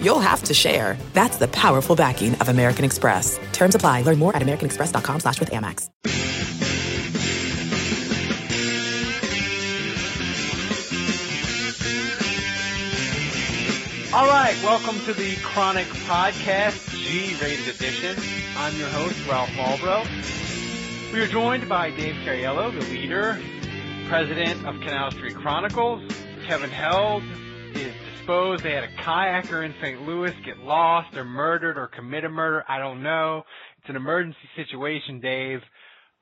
you'll 0.00 0.20
have 0.20 0.42
to 0.44 0.54
share. 0.54 0.96
That's 1.12 1.36
the 1.36 1.48
powerful 1.48 1.96
backing 1.96 2.34
of 2.36 2.48
American 2.48 2.84
Express. 2.84 3.38
Terms 3.52 3.74
apply. 3.74 4.02
Learn 4.02 4.18
more 4.18 4.34
at 4.34 4.42
americanexpress.com 4.42 5.20
slash 5.20 5.40
with 5.40 5.50
Amex. 5.50 5.90
All 14.14 14.26
right, 14.26 14.56
welcome 14.62 14.98
to 15.00 15.12
the 15.12 15.36
Chronic 15.42 15.86
Podcast, 16.08 16.88
G-rated 16.88 17.68
edition. 17.68 18.16
I'm 18.56 18.74
your 18.78 18.88
host, 18.88 19.14
Ralph 19.28 19.50
Malbrough. 19.50 21.12
We 21.12 21.20
are 21.20 21.26
joined 21.26 21.68
by 21.68 21.90
Dave 21.90 22.14
Cariello, 22.24 22.72
the 22.72 22.86
leader, 22.86 23.38
president 24.08 24.66
of 24.66 24.80
Canal 24.80 25.10
Street 25.10 25.36
Chronicles. 25.36 26.02
Kevin 26.46 26.70
Held 26.70 27.24
is 27.74 27.92
disposed. 28.26 28.64
They 28.64 28.72
had 28.72 28.84
a 28.84 28.92
kayaker 29.02 29.64
in 29.64 29.72
St. 29.80 30.02
Louis 30.02 30.32
get 30.44 30.58
lost 30.58 31.16
or 31.16 31.24
murdered 31.24 31.78
or 31.78 31.86
commit 31.86 32.24
a 32.24 32.28
murder. 32.28 32.64
I 32.68 32.78
don't 32.80 33.02
know. 33.02 33.44
It's 33.78 33.88
an 33.88 33.94
emergency 33.94 34.36
situation, 34.56 35.20
Dave. 35.20 35.60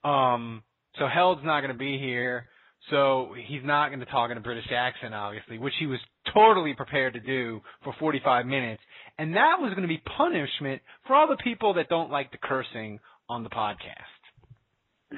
Um, 0.03 0.61
so 0.99 1.07
Held's 1.11 1.41
not 1.43 1.61
going 1.61 1.73
to 1.73 1.77
be 1.77 1.97
here. 1.97 2.45
So 2.91 3.33
he's 3.47 3.63
not 3.63 3.87
going 3.87 4.01
to 4.01 4.05
talk 4.05 4.29
in 4.29 4.37
a 4.37 4.41
British 4.41 4.71
accent, 4.71 5.15
obviously, 5.15 5.57
which 5.57 5.73
he 5.79 5.87
was 5.87 5.99
totally 6.31 6.75
prepared 6.75 7.13
to 7.13 7.19
do 7.19 7.61
for 7.83 7.95
45 7.99 8.45
minutes. 8.45 8.83
And 9.17 9.35
that 9.35 9.55
was 9.59 9.71
going 9.71 9.81
to 9.81 9.87
be 9.87 10.01
punishment 10.15 10.83
for 11.07 11.15
all 11.15 11.27
the 11.27 11.37
people 11.37 11.73
that 11.75 11.89
don't 11.89 12.11
like 12.11 12.31
the 12.31 12.37
cursing 12.37 12.99
on 13.27 13.41
the 13.41 13.49
podcast. 13.49 13.95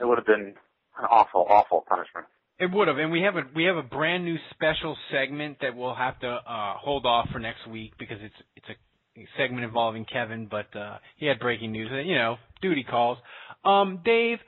it 0.00 0.04
would 0.04 0.16
have 0.16 0.26
been 0.26 0.54
an 0.98 1.04
awful, 1.10 1.44
awful 1.50 1.84
punishment. 1.86 2.26
It 2.58 2.70
would 2.72 2.86
have, 2.86 2.98
and 2.98 3.10
we 3.10 3.22
have 3.22 3.34
a 3.34 3.42
we 3.54 3.64
have 3.64 3.76
a 3.76 3.82
brand 3.82 4.24
new 4.24 4.36
special 4.50 4.96
segment 5.10 5.58
that 5.60 5.74
we'll 5.76 5.94
have 5.94 6.18
to 6.20 6.28
uh, 6.28 6.74
hold 6.76 7.04
off 7.04 7.28
for 7.32 7.40
next 7.40 7.66
week 7.68 7.92
because 7.98 8.18
it's 8.20 8.34
it's 8.54 8.66
a 8.68 9.26
segment 9.36 9.64
involving 9.64 10.04
Kevin, 10.04 10.46
but 10.48 10.74
uh, 10.76 10.98
he 11.16 11.26
had 11.26 11.40
breaking 11.40 11.72
news. 11.72 11.90
You 12.04 12.14
know, 12.14 12.36
duty 12.62 12.84
calls. 12.88 13.18
Um, 13.64 14.00
Dave, 14.04 14.38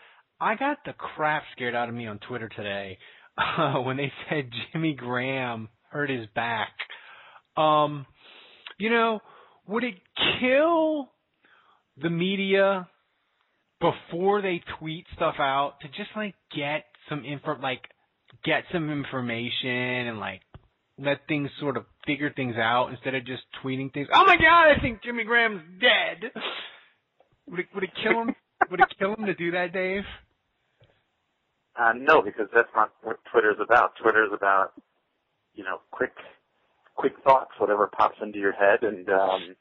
I 0.40 0.54
got 0.54 0.78
the 0.84 0.92
crap 0.92 1.42
scared 1.52 1.74
out 1.74 1.88
of 1.88 1.94
me 1.94 2.06
on 2.06 2.18
Twitter 2.18 2.48
today 2.48 2.98
uh, 3.38 3.74
when 3.80 3.96
they 3.96 4.12
said 4.28 4.50
Jimmy 4.72 4.94
Graham 4.94 5.68
hurt 5.90 6.10
his 6.10 6.26
back. 6.34 6.74
Um, 7.56 8.06
you 8.78 8.90
know, 8.90 9.20
would 9.66 9.82
it 9.82 9.94
kill 10.40 11.10
the 12.00 12.10
media 12.10 12.88
before 13.80 14.42
they 14.42 14.62
tweet 14.78 15.06
stuff 15.14 15.36
out 15.38 15.74
to 15.80 15.88
just 15.88 16.10
like 16.14 16.34
get 16.54 16.84
some 17.08 17.24
info, 17.24 17.56
like 17.60 17.80
get 18.46 18.64
some 18.72 18.90
information 18.90 19.68
and 20.08 20.18
like 20.18 20.40
let 20.98 21.26
things 21.28 21.50
sort 21.60 21.76
of 21.76 21.84
figure 22.06 22.32
things 22.34 22.54
out 22.56 22.88
instead 22.88 23.14
of 23.14 23.26
just 23.26 23.42
tweeting 23.62 23.92
things. 23.92 24.08
Oh 24.14 24.24
my 24.24 24.36
God, 24.36 24.70
I 24.70 24.80
think 24.80 25.02
Jimmy 25.02 25.24
Graham's 25.24 25.62
dead. 25.80 26.30
Would 27.50 27.60
it 27.60 27.66
would 27.74 27.84
it 27.84 27.90
kill 28.02 28.22
him? 28.22 28.34
would 28.70 28.80
it 28.80 28.94
kill 28.98 29.14
him 29.14 29.26
to 29.26 29.34
do 29.34 29.50
that, 29.50 29.72
Dave? 29.72 30.04
Uh, 31.78 31.92
no, 31.94 32.22
because 32.22 32.48
that's 32.54 32.70
not 32.74 32.92
what 33.02 33.18
Twitter's 33.30 33.58
about. 33.62 33.92
Twitter's 34.02 34.30
about, 34.32 34.72
you 35.54 35.62
know, 35.62 35.80
quick, 35.90 36.12
quick 36.94 37.12
thoughts, 37.22 37.50
whatever 37.58 37.86
pops 37.86 38.16
into 38.22 38.38
your 38.38 38.52
head, 38.52 38.82
and 38.82 39.08
um, 39.10 39.54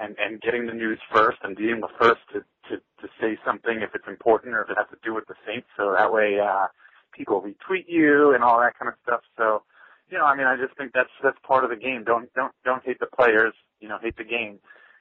and 0.00 0.14
and 0.18 0.40
getting 0.40 0.66
the 0.66 0.72
news 0.72 1.00
first 1.12 1.38
and 1.42 1.56
being 1.56 1.80
the 1.80 1.88
first 1.98 2.20
to 2.32 2.40
to 2.70 2.76
to 3.00 3.08
say 3.20 3.36
something 3.44 3.82
if 3.82 3.90
it's 3.94 4.06
important 4.06 4.54
or 4.54 4.62
if 4.62 4.70
it 4.70 4.76
has 4.76 4.86
to 4.90 4.98
do 5.02 5.14
with 5.14 5.26
the 5.26 5.34
Saints. 5.46 5.66
So 5.76 5.92
that 5.96 6.12
way, 6.12 6.38
uh, 6.38 6.68
people 7.12 7.42
retweet 7.42 7.84
you 7.88 8.34
and 8.34 8.42
all 8.42 8.60
that 8.60 8.78
kind 8.78 8.88
of 8.88 8.94
stuff. 9.02 9.20
So, 9.36 9.62
you 10.10 10.18
know, 10.18 10.24
I 10.24 10.36
mean, 10.36 10.46
I 10.46 10.56
just 10.56 10.76
think 10.76 10.92
that's 10.92 11.10
that's 11.22 11.38
part 11.46 11.64
of 11.64 11.70
the 11.70 11.76
game. 11.76 12.04
Don't 12.04 12.32
don't 12.34 12.52
don't 12.64 12.84
hate 12.84 13.00
the 13.00 13.06
players. 13.06 13.54
You 13.80 13.88
know, 13.88 13.98
hate 14.00 14.16
the 14.16 14.24
game. 14.24 14.58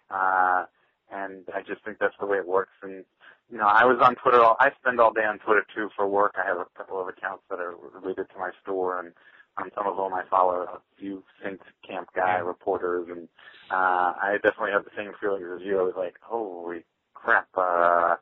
Uh, 0.10 0.66
and 1.12 1.44
I 1.54 1.62
just 1.62 1.84
think 1.84 1.98
that's 2.00 2.16
the 2.20 2.26
way 2.26 2.38
it 2.38 2.48
works. 2.48 2.74
And 2.82 3.06
you 3.52 3.58
know, 3.58 3.68
I 3.68 3.84
was 3.86 4.00
on 4.02 4.16
Twitter. 4.16 4.42
All, 4.42 4.56
I 4.60 4.72
spend 4.80 5.00
all 5.00 5.12
day 5.12 5.26
on 5.26 5.40
Twitter 5.40 5.66
too 5.76 5.90
for 5.96 6.08
work. 6.08 6.36
I 6.42 6.48
have 6.48 6.58
a 6.58 6.66
couple 6.78 7.02
of 7.02 7.08
accounts 7.08 7.44
that 7.50 7.60
are 7.60 7.76
related 7.94 8.30
to 8.30 8.40
my 8.40 8.52
store, 8.64 9.00
and 9.00 9.12
on 9.58 9.70
some 9.76 9.88
of 9.88 9.98
them 9.98 10.14
I 10.14 10.24
follow 10.30 10.62
a 10.62 10.80
few 10.98 11.24
Saints 11.44 11.64
camp 11.88 12.10
guy 12.16 12.38
reporters, 12.38 13.08
and 13.10 13.28
uh, 13.70 14.14
I 14.16 14.38
definitely 14.42 14.72
have 14.72 14.86
the 14.86 14.92
same 14.96 15.12
feelings 15.20 15.46
as 15.54 15.62
you. 15.66 15.80
I 15.80 15.84
was 15.84 15.96
like, 15.98 16.16
holy 16.22 16.86
crap. 17.14 17.48
Uh, 17.56 18.16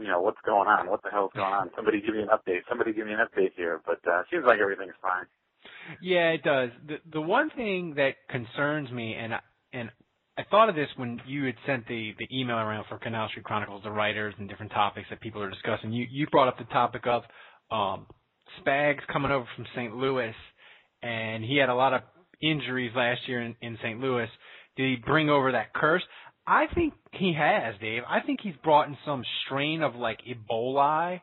you 0.00 0.08
know, 0.08 0.20
what's 0.20 0.40
going 0.44 0.68
on? 0.68 0.88
What 0.88 1.02
the 1.02 1.10
hell's 1.10 1.32
going 1.34 1.52
on? 1.52 1.70
Somebody 1.76 2.00
give 2.00 2.14
me 2.14 2.22
an 2.22 2.28
update. 2.28 2.60
Somebody 2.68 2.92
give 2.92 3.06
me 3.06 3.12
an 3.12 3.20
update 3.20 3.52
here. 3.56 3.80
But 3.84 4.00
uh, 4.08 4.22
seems 4.30 4.44
like 4.46 4.60
everything's 4.60 4.98
fine. 5.02 5.26
Yeah, 6.02 6.30
it 6.30 6.42
does. 6.42 6.70
The 6.86 6.96
the 7.12 7.20
one 7.20 7.50
thing 7.50 7.94
that 7.96 8.14
concerns 8.28 8.90
me, 8.90 9.14
and 9.14 9.34
and 9.72 9.90
I 10.36 10.42
thought 10.50 10.68
of 10.68 10.74
this 10.74 10.88
when 10.96 11.20
you 11.26 11.44
had 11.44 11.56
sent 11.66 11.86
the 11.88 12.14
the 12.18 12.28
email 12.32 12.56
around 12.56 12.86
for 12.88 12.98
Canal 12.98 13.28
Street 13.28 13.44
Chronicles, 13.44 13.82
the 13.84 13.90
writers 13.90 14.34
and 14.38 14.48
different 14.48 14.72
topics 14.72 15.08
that 15.10 15.20
people 15.20 15.42
are 15.42 15.50
discussing. 15.50 15.92
You 15.92 16.06
you 16.10 16.26
brought 16.28 16.48
up 16.48 16.58
the 16.58 16.64
topic 16.64 17.02
of 17.06 17.22
um, 17.70 18.06
Spags 18.60 19.00
coming 19.12 19.30
over 19.30 19.46
from 19.56 19.66
St. 19.74 19.94
Louis, 19.94 20.34
and 21.02 21.44
he 21.44 21.56
had 21.56 21.68
a 21.68 21.74
lot 21.74 21.92
of 21.92 22.02
injuries 22.40 22.92
last 22.94 23.20
year 23.26 23.42
in, 23.42 23.56
in 23.60 23.78
St. 23.82 24.00
Louis. 24.00 24.28
Did 24.76 24.90
he 24.90 24.96
bring 25.04 25.28
over 25.28 25.52
that 25.52 25.74
curse? 25.74 26.02
I 26.48 26.64
think 26.74 26.94
he 27.12 27.34
has, 27.38 27.74
Dave. 27.78 28.02
I 28.08 28.20
think 28.24 28.40
he's 28.42 28.54
brought 28.64 28.88
in 28.88 28.96
some 29.04 29.22
strain 29.44 29.82
of 29.82 29.94
like 29.94 30.20
Ebola 30.26 31.20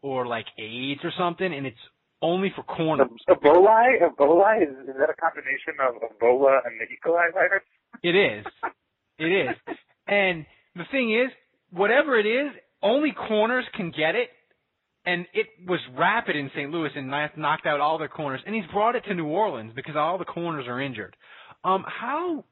or 0.00 0.26
like 0.26 0.46
AIDS 0.58 1.00
or 1.02 1.10
something, 1.18 1.52
and 1.52 1.66
it's 1.66 1.76
only 2.22 2.52
for 2.54 2.62
corners. 2.62 3.08
Ebola? 3.28 3.98
Ebola? 4.00 4.62
Is, 4.62 4.68
is 4.88 4.94
that 4.96 5.10
a 5.10 5.20
combination 5.20 5.74
of 5.80 5.96
Ebola 5.96 6.60
and 6.64 6.78
the 6.78 6.84
E. 6.84 6.98
coli 7.04 7.32
virus? 7.34 7.64
It 8.04 8.14
is. 8.14 8.46
It 9.18 9.24
is. 9.24 9.76
And 10.06 10.46
the 10.76 10.84
thing 10.92 11.14
is, 11.14 11.32
whatever 11.72 12.16
it 12.16 12.26
is, 12.26 12.52
only 12.80 13.12
corners 13.12 13.64
can 13.74 13.90
get 13.90 14.14
it. 14.14 14.28
And 15.04 15.26
it 15.34 15.46
was 15.66 15.80
rapid 15.98 16.36
in 16.36 16.48
St. 16.54 16.70
Louis 16.70 16.90
and 16.94 17.08
knocked 17.08 17.66
out 17.66 17.80
all 17.80 17.98
their 17.98 18.08
corners. 18.08 18.40
And 18.46 18.54
he's 18.54 18.66
brought 18.72 18.94
it 18.94 19.04
to 19.08 19.14
New 19.14 19.26
Orleans 19.26 19.72
because 19.74 19.96
all 19.96 20.16
the 20.16 20.24
corners 20.24 20.66
are 20.68 20.80
injured. 20.80 21.16
Um, 21.64 21.84
how 21.86 22.44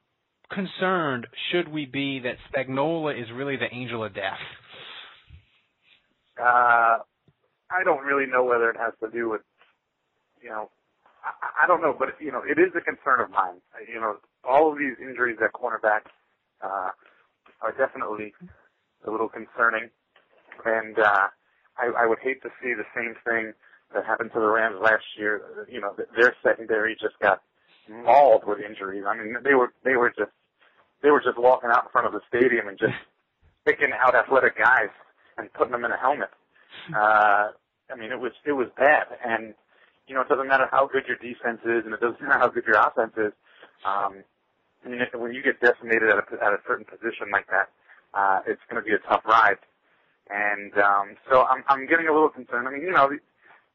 concerned 0.50 1.26
should 1.50 1.68
we 1.68 1.86
be 1.86 2.20
that 2.20 2.36
Spagnuolo 2.50 3.20
is 3.20 3.28
really 3.34 3.56
the 3.56 3.72
angel 3.72 4.04
of 4.04 4.14
death? 4.14 4.38
Uh, 6.40 6.98
I 7.70 7.84
don't 7.84 8.04
really 8.04 8.30
know 8.30 8.44
whether 8.44 8.70
it 8.70 8.76
has 8.76 8.94
to 9.02 9.10
do 9.10 9.28
with, 9.28 9.42
you 10.42 10.48
know, 10.48 10.70
I, 11.24 11.64
I 11.64 11.66
don't 11.66 11.82
know, 11.82 11.94
but 11.98 12.10
you 12.20 12.32
know, 12.32 12.42
it 12.42 12.58
is 12.58 12.72
a 12.76 12.80
concern 12.80 13.20
of 13.20 13.30
mine. 13.30 13.60
You 13.92 14.00
know, 14.00 14.16
all 14.44 14.72
of 14.72 14.78
these 14.78 14.94
injuries 15.00 15.38
at 15.42 15.52
cornerback 15.52 16.08
uh, 16.62 16.90
are 17.60 17.72
definitely 17.76 18.34
a 19.06 19.10
little 19.10 19.28
concerning, 19.28 19.90
and 20.64 20.98
uh, 20.98 21.28
I, 21.76 22.04
I 22.04 22.06
would 22.06 22.18
hate 22.22 22.42
to 22.42 22.48
see 22.62 22.72
the 22.74 22.86
same 22.96 23.14
thing 23.24 23.52
that 23.94 24.04
happened 24.06 24.30
to 24.34 24.40
the 24.40 24.46
Rams 24.46 24.76
last 24.80 25.04
year. 25.18 25.66
You 25.70 25.80
know, 25.80 25.94
their 26.16 26.34
secondary 26.42 26.94
just 26.94 27.18
got 27.20 27.42
mauled 27.90 28.44
with 28.46 28.58
injuries. 28.60 29.04
I 29.06 29.16
mean, 29.16 29.36
they 29.42 29.54
were 29.54 29.72
they 29.84 29.96
were 29.96 30.10
just 30.16 30.30
they 31.02 31.10
were 31.10 31.20
just 31.20 31.38
walking 31.38 31.70
out 31.70 31.84
in 31.84 31.90
front 31.90 32.06
of 32.06 32.12
the 32.12 32.20
stadium 32.28 32.68
and 32.68 32.78
just 32.78 32.94
picking 33.66 33.92
out 33.92 34.14
athletic 34.14 34.58
guys 34.58 34.90
and 35.36 35.52
putting 35.52 35.72
them 35.72 35.84
in 35.84 35.92
a 35.92 35.96
helmet. 35.96 36.30
Uh, 36.94 37.52
I 37.90 37.96
mean, 37.96 38.12
it 38.12 38.20
was 38.20 38.32
it 38.44 38.52
was 38.52 38.68
bad, 38.76 39.06
and 39.24 39.54
you 40.06 40.14
know, 40.14 40.22
it 40.22 40.28
doesn't 40.28 40.48
matter 40.48 40.68
how 40.70 40.86
good 40.86 41.04
your 41.06 41.16
defense 41.16 41.60
is, 41.64 41.84
and 41.84 41.94
it 41.94 42.00
doesn't 42.00 42.20
matter 42.20 42.40
how 42.40 42.48
good 42.48 42.64
your 42.66 42.78
offense 42.78 43.12
is. 43.16 43.32
Um, 43.84 44.24
I 44.84 44.88
mean, 44.88 45.00
when 45.14 45.32
you 45.32 45.42
get 45.42 45.60
decimated 45.60 46.08
at 46.10 46.18
a 46.18 46.24
at 46.44 46.52
a 46.52 46.60
certain 46.66 46.84
position 46.84 47.30
like 47.32 47.46
that, 47.48 47.68
uh, 48.14 48.40
it's 48.46 48.60
going 48.70 48.82
to 48.82 48.86
be 48.86 48.94
a 48.94 49.02
tough 49.08 49.22
ride. 49.24 49.58
And 50.30 50.72
um, 50.76 51.16
so 51.30 51.44
I'm 51.44 51.64
I'm 51.68 51.86
getting 51.86 52.08
a 52.08 52.12
little 52.12 52.28
concerned. 52.28 52.68
I 52.68 52.72
mean, 52.72 52.82
you 52.82 52.92
know, 52.92 53.08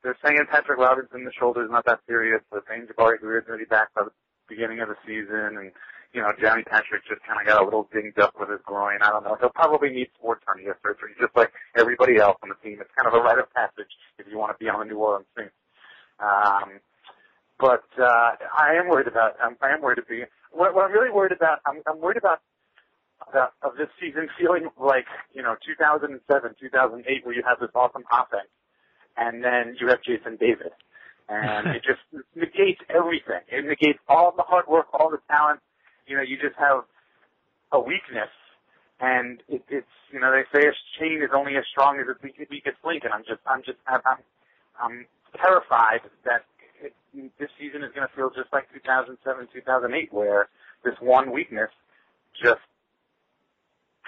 they're 0.04 0.18
saying 0.24 0.38
Patrick 0.52 0.78
Robinson, 0.78 1.26
the 1.26 1.32
shoulder 1.34 1.64
is 1.64 1.72
not 1.72 1.86
that 1.86 2.00
serious. 2.08 2.42
They're 2.52 2.62
saying 2.70 2.88
Jabari 2.88 3.20
Greer 3.20 3.40
is 3.40 3.48
going 3.48 3.60
to 3.60 3.66
be 3.66 3.70
back 3.70 3.94
by 3.96 4.04
the 4.04 4.12
beginning 4.48 4.82
of 4.82 4.90
the 4.90 4.98
season, 5.06 5.58
and 5.58 5.72
you 6.14 6.22
know, 6.22 6.32
Johnny 6.40 6.64
Patrick 6.64 7.02
just 7.10 7.22
kind 7.26 7.42
of 7.42 7.48
got 7.48 7.62
a 7.62 7.66
little 7.66 7.90
dinged 7.92 8.20
up 8.20 8.34
with 8.40 8.50
his 8.50 8.62
groin. 8.64 9.02
I 9.02 9.10
don't 9.10 9.24
know. 9.24 9.36
He'll 9.40 9.50
probably 9.50 9.90
need 9.90 10.10
sports 10.16 10.44
hernia 10.46 10.76
surgery, 10.84 11.18
just 11.20 11.36
like 11.36 11.52
everybody 11.76 12.18
else 12.18 12.38
on 12.44 12.50
the 12.50 12.60
team. 12.62 12.78
It's 12.80 12.94
kind 12.96 13.08
of 13.08 13.14
a 13.14 13.24
rite 13.24 13.40
of 13.40 13.52
passage 13.54 13.90
if 14.20 14.28
you 14.30 14.38
want 14.38 14.58
to 14.58 14.64
be 14.64 14.70
on 14.70 14.80
the 14.80 14.86
New 14.86 14.98
Orleans 14.98 15.26
team. 15.36 15.50
Um, 16.20 16.80
but 17.60 17.86
uh, 17.98 18.38
I 18.54 18.78
am 18.78 18.90
worried 18.90 19.08
about. 19.08 19.36
I'm, 19.42 19.58
I 19.62 19.74
am 19.74 19.82
worried 19.82 19.98
to 19.98 20.04
be. 20.04 20.24
What, 20.52 20.76
what 20.76 20.86
I'm 20.86 20.92
really 20.92 21.12
worried 21.12 21.32
about. 21.32 21.60
I'm, 21.66 21.82
I'm 21.88 22.00
worried 22.00 22.18
about 22.18 22.42
uh, 23.34 23.48
of 23.64 23.74
this 23.78 23.90
season 24.00 24.28
feeling 24.40 24.70
like 24.80 25.06
you 25.34 25.42
know 25.42 25.56
2007, 25.66 26.22
2008, 26.60 27.26
where 27.26 27.36
you 27.36 27.44
have 27.48 27.60
this 27.60 27.70
awesome 27.74 28.04
offense, 28.12 28.50
and 29.18 29.44
then 29.44 29.76
you 29.80 29.88
have 29.88 30.02
Jason 30.04 30.38
David, 30.38 30.72
and 31.30 31.68
it 31.76 31.84
just 31.84 32.02
negates 32.36 32.82
everything. 32.90 33.42
It 33.50 33.66
negates 33.66 34.00
all 34.08 34.34
the 34.36 34.44
hard 34.44 34.68
work, 34.68 34.88
all 34.94 35.10
the 35.10 35.20
talent. 35.30 35.60
You 36.08 36.18
know, 36.18 36.24
you 36.24 36.38
just 36.38 36.56
have 36.60 36.84
a 37.72 37.80
weakness, 37.80 38.32
and 39.00 39.42
it, 39.48 39.64
it's 39.70 39.88
you 40.12 40.20
know 40.20 40.32
they 40.32 40.44
say 40.54 40.68
a 40.68 40.74
chain 41.00 41.22
is 41.24 41.32
only 41.34 41.56
as 41.58 41.64
strong 41.72 42.00
as 42.00 42.08
its 42.08 42.22
weakest 42.50 42.78
link, 42.86 43.04
and 43.04 43.14
I'm 43.14 43.24
just 43.24 43.42
I'm 43.48 43.64
just 43.64 43.78
I'm 43.88 44.02
I'm, 44.06 44.22
I'm 44.80 45.06
terrified 45.36 46.02
that 46.26 46.46
it, 46.82 46.94
this 47.40 47.50
season 47.60 47.84
is 47.84 47.92
going 47.96 48.08
to 48.08 48.14
feel 48.16 48.30
just 48.30 48.52
like 48.54 48.68
2007, 48.74 49.48
2008, 49.54 50.14
where 50.14 50.50
this 50.84 50.96
one 51.00 51.32
weakness 51.32 51.70
just 52.42 52.62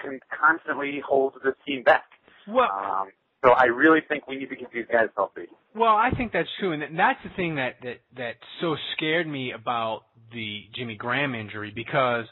can 0.00 0.20
constantly 0.30 1.02
hold 1.06 1.34
the 1.42 1.54
team 1.66 1.82
back. 1.82 2.04
Well, 2.46 2.70
um, 2.70 3.08
so 3.46 3.52
I 3.52 3.64
really 3.64 4.00
think 4.08 4.26
we 4.26 4.36
need 4.36 4.48
to 4.48 4.56
get 4.56 4.72
these 4.72 4.86
guys 4.90 5.08
healthy. 5.16 5.46
Well, 5.74 5.94
I 5.94 6.10
think 6.16 6.32
that's 6.32 6.48
true, 6.58 6.72
and 6.72 6.82
that's 6.98 7.20
the 7.22 7.30
thing 7.36 7.56
that 7.56 7.76
that 7.82 7.98
that 8.16 8.34
so 8.60 8.74
scared 8.96 9.28
me 9.28 9.52
about 9.52 10.02
the 10.32 10.62
Jimmy 10.74 10.96
Graham 10.96 11.34
injury 11.34 11.72
because 11.74 12.24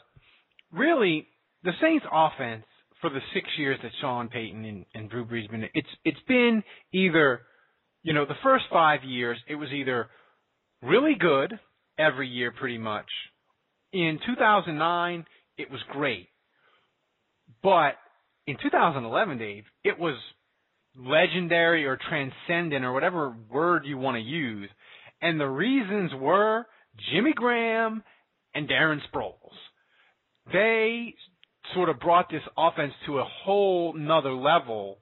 really 0.73 1.27
the 1.63 1.71
Saints' 1.81 2.05
offense 2.11 2.65
for 2.99 3.09
the 3.09 3.19
six 3.33 3.47
years 3.57 3.79
that 3.81 3.91
Sean 4.01 4.27
Payton 4.27 4.65
and, 4.65 4.85
and 4.93 5.09
Drew 5.09 5.25
Brees 5.25 5.49
been 5.49 5.63
it's 5.73 5.87
it's 6.03 6.19
been 6.27 6.63
either 6.91 7.41
you 8.03 8.13
know 8.13 8.25
the 8.25 8.35
first 8.43 8.65
five 8.71 9.03
years 9.03 9.37
it 9.47 9.55
was 9.55 9.69
either 9.71 10.07
really 10.81 11.15
good 11.17 11.57
every 11.97 12.27
year 12.27 12.51
pretty 12.51 12.77
much. 12.77 13.07
In 13.93 14.19
2009 14.25 15.25
it 15.57 15.71
was 15.71 15.79
great, 15.93 16.27
but 17.63 17.93
in 18.47 18.57
2011, 18.61 19.37
Dave, 19.37 19.63
it 19.83 19.97
was 19.97 20.15
legendary 20.97 21.85
or 21.85 21.97
transcendent 22.09 22.85
or 22.85 22.93
whatever 22.93 23.35
word 23.49 23.85
you 23.85 23.97
want 23.97 24.15
to 24.15 24.21
use. 24.21 24.69
And 25.21 25.39
the 25.39 25.47
reasons 25.47 26.11
were 26.19 26.65
Jimmy 27.11 27.33
Graham 27.33 28.03
and 28.53 28.69
Darren 28.69 28.99
Sproles. 29.11 29.55
They 30.51 31.15
sort 31.73 31.89
of 31.89 31.99
brought 31.99 32.29
this 32.29 32.43
offense 32.57 32.93
to 33.05 33.19
a 33.19 33.25
whole 33.43 33.93
nother 33.93 34.33
level 34.33 34.99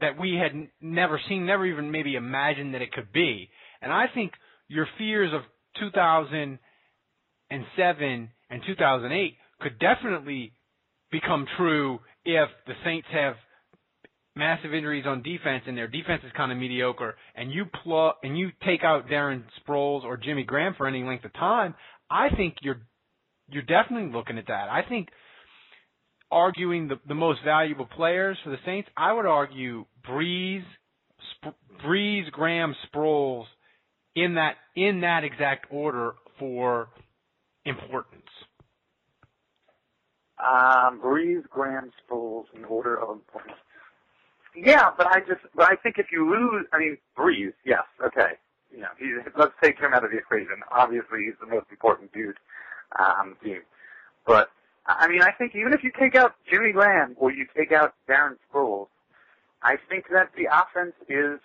that 0.00 0.18
we 0.18 0.34
had 0.34 0.52
never 0.80 1.20
seen, 1.28 1.44
never 1.46 1.66
even 1.66 1.90
maybe 1.90 2.14
imagined 2.14 2.74
that 2.74 2.82
it 2.82 2.92
could 2.92 3.12
be. 3.12 3.50
And 3.82 3.92
I 3.92 4.06
think 4.12 4.32
your 4.68 4.88
fears 4.98 5.32
of 5.34 5.42
2007 5.78 6.58
and 8.50 8.62
2008 8.66 9.36
could 9.60 9.78
definitely 9.78 10.54
become 11.12 11.46
true 11.56 12.00
if 12.24 12.48
the 12.66 12.74
Saints 12.84 13.08
have 13.12 13.34
massive 14.36 14.72
injuries 14.72 15.04
on 15.06 15.22
defense 15.22 15.64
and 15.66 15.76
their 15.76 15.88
defense 15.88 16.22
is 16.24 16.32
kind 16.36 16.52
of 16.52 16.58
mediocre 16.58 17.16
and 17.34 17.52
you 17.52 17.64
plug 17.82 18.14
and 18.22 18.38
you 18.38 18.50
take 18.64 18.84
out 18.84 19.08
Darren 19.08 19.42
Sproles 19.60 20.04
or 20.04 20.16
Jimmy 20.16 20.44
Graham 20.44 20.74
for 20.76 20.86
any 20.86 21.02
length 21.02 21.24
of 21.24 21.32
time, 21.34 21.74
I 22.10 22.28
think 22.36 22.56
you're 22.62 22.82
you're 23.48 23.62
definitely 23.62 24.12
looking 24.12 24.38
at 24.38 24.46
that. 24.46 24.68
I 24.70 24.82
think 24.88 25.08
arguing 26.30 26.88
the 26.88 27.00
the 27.08 27.14
most 27.14 27.40
valuable 27.44 27.86
players 27.86 28.38
for 28.44 28.50
the 28.50 28.58
Saints, 28.64 28.88
I 28.96 29.12
would 29.12 29.26
argue 29.26 29.84
Brees, 30.08 30.62
Sp- 31.34 31.58
Brees, 31.84 32.30
Graham, 32.30 32.74
Sproles 32.88 33.44
in 34.14 34.34
that 34.34 34.54
in 34.76 35.00
that 35.00 35.24
exact 35.24 35.66
order 35.70 36.14
for 36.38 36.88
importance. 37.64 38.22
Um, 40.38 41.00
Brees, 41.04 41.42
Graham, 41.50 41.90
Sproles 42.08 42.44
in 42.54 42.64
order 42.64 42.98
of 43.00 43.10
importance. 43.10 43.58
Yeah, 44.54 44.90
but 44.96 45.06
I 45.06 45.20
just, 45.20 45.40
but 45.54 45.66
I 45.66 45.76
think 45.76 45.98
if 45.98 46.06
you 46.12 46.28
lose, 46.28 46.66
I 46.72 46.78
mean, 46.78 46.98
Brees, 47.16 47.52
yes, 47.64 47.84
okay. 48.04 48.34
You 48.72 48.80
know, 48.80 48.88
he's, 48.98 49.32
let's 49.36 49.52
take 49.62 49.78
him 49.78 49.92
out 49.94 50.04
of 50.04 50.10
the 50.10 50.18
equation. 50.18 50.62
Obviously, 50.70 51.24
he's 51.26 51.34
the 51.40 51.46
most 51.46 51.66
important 51.70 52.12
dude 52.12 52.36
on 52.98 53.34
the 53.42 53.48
team. 53.48 53.60
But, 54.26 54.50
I 54.86 55.08
mean, 55.08 55.22
I 55.22 55.32
think 55.32 55.54
even 55.54 55.72
if 55.72 55.82
you 55.82 55.90
take 55.98 56.14
out 56.14 56.34
Jimmy 56.48 56.72
Graham 56.72 57.16
or 57.18 57.32
you 57.32 57.46
take 57.56 57.72
out 57.72 57.94
Darren 58.08 58.36
Sproles, 58.52 58.86
I 59.62 59.76
think 59.88 60.06
that 60.12 60.30
the 60.36 60.46
offense 60.46 60.94
is 61.08 61.40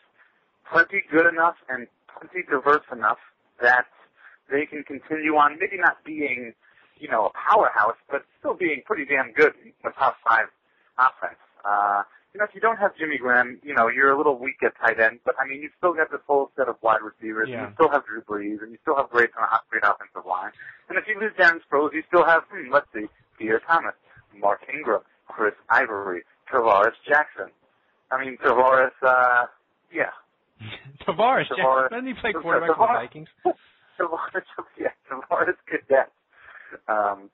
plenty 0.72 1.04
good 1.12 1.28
enough 1.28 1.56
and 1.70 1.88
plenty 2.08 2.46
diverse 2.50 2.86
enough 2.92 3.18
that 3.62 3.86
they 4.52 4.66
can 4.66 4.84
continue 4.84 5.36
on, 5.36 5.58
maybe 5.60 5.78
not 5.78 5.98
being, 6.06 6.54
you 7.00 7.10
know, 7.10 7.28
a 7.28 7.32
powerhouse, 7.34 7.98
but 8.10 8.24
still 8.40 8.54
being 8.54 8.82
pretty 8.86 9.06
damn 9.06 9.32
good 9.34 9.54
in 9.64 9.72
the 9.84 9.92
top 9.92 10.16
five 10.28 10.46
offense. 10.98 11.40
Uh, 11.64 12.04
you 12.36 12.40
know, 12.40 12.44
if 12.44 12.54
you 12.54 12.60
don't 12.60 12.76
have 12.76 12.92
Jimmy 13.00 13.18
Graham, 13.18 13.60
you 13.64 13.74
know, 13.74 13.88
you're 13.88 14.12
a 14.12 14.18
little 14.18 14.38
weak 14.38 14.58
at 14.62 14.74
tight 14.76 15.00
end, 15.00 15.20
but 15.24 15.36
I 15.40 15.48
mean, 15.48 15.62
you 15.62 15.70
still 15.78 15.94
got 15.94 16.12
the 16.12 16.20
full 16.28 16.52
set 16.58 16.68
of 16.68 16.76
wide 16.82 17.00
receivers, 17.02 17.48
Yeah. 17.48 17.64
and 17.64 17.70
you 17.70 17.74
still 17.76 17.90
have 17.90 18.04
Drew 18.06 18.20
Brees, 18.24 18.62
and 18.62 18.74
you 18.74 18.78
still 18.82 18.98
have 18.98 19.10
great, 19.10 19.30
great 19.70 19.84
offensive 19.86 20.26
line. 20.28 20.52
And 20.90 20.98
if 20.98 21.06
you 21.08 21.18
lose 21.18 21.32
Darren 21.40 21.62
Sproles, 21.64 21.94
you 21.94 22.04
still 22.12 22.26
have, 22.26 22.44
hmm, 22.52 22.74
let's 22.74 22.88
see, 22.94 23.06
Pierre 23.40 23.62
Thomas, 23.66 23.96
Mark 24.38 24.60
Ingram, 24.68 25.00
Chris 25.30 25.54
Ivory, 25.70 26.24
Travaris 26.52 26.92
Jackson. 27.08 27.52
I 28.12 28.20
mean, 28.20 28.36
Travaris, 28.44 28.92
uh, 29.02 29.46
yeah, 29.94 30.12
Tavares, 31.08 31.48
Tavares- 31.48 31.90
doesn't 31.90 32.06
he 32.08 32.14
play 32.20 32.34
quarterback 32.34 32.76
for 32.76 32.88
the 32.88 32.94
Vikings? 33.00 33.30
Tavares, 33.98 34.44
yeah, 34.78 34.90
Tavares 35.10 35.56
Cadet. 35.72 36.12
Um, 36.90 37.30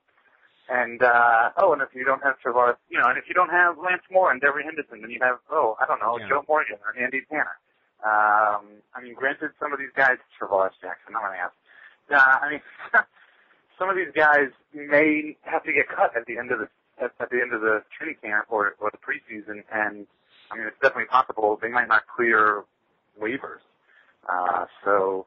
and 0.72 1.04
uh 1.04 1.52
oh, 1.58 1.74
and 1.74 1.82
if 1.82 1.90
you 1.94 2.06
don't 2.06 2.24
have 2.24 2.36
Tavares, 2.40 2.80
you 2.90 2.98
know, 2.98 3.08
and 3.12 3.18
if 3.18 3.26
you 3.28 3.34
don't 3.36 3.52
have 3.52 3.78
Lance 3.78 4.04
Moore 4.10 4.32
and 4.32 4.42
Devery 4.42 4.64
Henderson, 4.64 5.02
then 5.02 5.12
you 5.12 5.20
have 5.22 5.40
oh, 5.52 5.76
I 5.82 5.86
don't 5.86 6.00
know, 6.00 6.18
Yeah. 6.18 6.30
Joe 6.30 6.46
Morgan 6.48 6.78
or 6.80 6.96
Andy 6.96 7.22
Tanner. 7.30 7.60
Um, 8.02 8.82
I 8.96 9.02
mean, 9.04 9.14
granted, 9.14 9.52
some 9.60 9.74
of 9.74 9.80
these 9.80 9.94
guys, 9.96 10.18
Tavares 10.40 10.72
Jackson, 10.82 11.14
I'm 11.14 11.22
gonna 11.22 11.44
ask. 11.44 11.54
Uh, 12.10 12.18
I 12.18 12.50
mean, 12.50 12.62
some 13.78 13.90
of 13.90 13.96
these 13.96 14.14
guys 14.16 14.50
may 14.74 15.36
have 15.44 15.64
to 15.66 15.74
get 15.74 15.90
cut 15.90 16.16
at 16.16 16.26
the 16.26 16.38
end 16.38 16.52
of 16.52 16.60
the 16.60 16.70
at, 17.04 17.12
at 17.20 17.30
the 17.30 17.42
end 17.42 17.54
of 17.54 17.62
the 17.62 17.84
training 17.92 18.18
camp 18.24 18.48
or 18.50 18.76
or 18.80 18.92
the 18.92 18.98
preseason, 19.04 19.64
and 19.74 20.08
I 20.52 20.58
mean, 20.58 20.68
it's 20.68 20.80
definitely 20.82 21.12
possible 21.12 21.60
they 21.62 21.70
might 21.70 21.88
not 21.88 22.04
clear 22.08 22.64
waivers. 23.20 23.64
Uh, 24.28 24.66
so, 24.86 25.26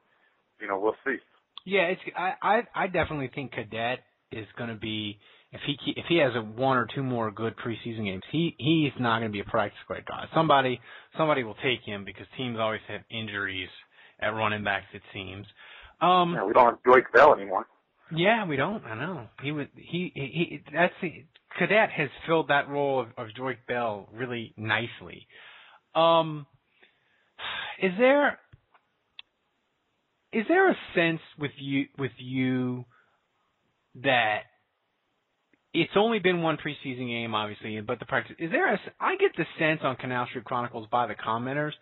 you 0.61 0.69
know, 0.69 0.79
we'll 0.79 0.97
see. 1.05 1.17
Yeah, 1.65 1.93
it's 1.93 2.01
I 2.17 2.33
I, 2.43 2.63
I 2.75 2.87
definitely 2.87 3.31
think 3.35 3.53
Cadet 3.53 4.01
is 4.31 4.47
going 4.57 4.71
to 4.71 4.77
be 4.77 5.19
if 5.55 5.61
he 5.67 5.93
if 5.93 6.07
he 6.09 6.19
has 6.19 6.33
a 6.35 6.41
one 6.41 6.77
or 6.77 6.87
two 6.93 7.03
more 7.03 7.31
good 7.31 7.55
preseason 7.57 8.05
games, 8.05 8.25
he 8.33 8.57
he's 8.59 8.93
not 8.99 9.21
going 9.21 9.31
to 9.31 9.33
be 9.33 9.41
a 9.41 9.45
practice 9.45 9.79
squad 9.85 10.05
guy. 10.05 10.25
Somebody 10.35 10.81
somebody 11.17 11.45
will 11.45 11.55
take 11.55 11.81
him 11.87 12.05
because 12.05 12.27
teams 12.37 12.59
always 12.59 12.81
have 12.89 13.03
injuries 13.09 13.69
at 14.21 14.29
running 14.31 14.65
backs. 14.65 14.87
It 14.93 15.03
seems. 15.13 15.47
Um, 16.01 16.35
know, 16.35 16.47
we 16.47 16.53
don't 16.53 16.67
have 16.67 16.83
Joique 16.83 17.13
Bell 17.15 17.35
anymore. 17.35 17.67
Yeah, 18.15 18.47
we 18.47 18.57
don't. 18.57 18.85
I 18.85 18.97
know. 18.97 19.29
He 19.43 19.53
was 19.53 19.69
he 19.77 20.11
he, 20.15 20.21
he 20.23 20.63
that's 20.73 20.93
the 21.01 21.25
Cadet 21.57 21.91
has 21.91 22.09
filled 22.27 22.49
that 22.49 22.69
role 22.69 23.01
of, 23.01 23.09
of 23.17 23.29
Bell 23.69 24.09
really 24.13 24.55
nicely. 24.57 25.29
Um 25.95 26.47
is 27.81 27.93
there 27.97 28.41
is 30.33 30.45
there 30.49 30.69
a 30.69 30.77
sense 30.97 31.21
with 31.39 31.53
you 31.59 31.87
with 31.97 32.13
you 32.19 32.87
that 34.03 34.41
it's 35.75 35.93
only 35.97 36.21
been 36.21 36.41
one 36.41 36.57
preseason 36.57 37.09
game, 37.09 37.35
obviously, 37.35 37.81
but 37.81 37.99
the 37.99 38.07
practice 38.07 38.37
is 38.39 38.51
there. 38.53 38.73
A, 38.73 38.79
I 39.01 39.17
get 39.17 39.33
the 39.37 39.45
sense 39.59 39.81
on 39.83 39.97
Canal 39.97 40.27
Street 40.29 40.45
Chronicles 40.45 40.87
by 40.91 41.07
the 41.09 41.15
commenters 41.15 41.73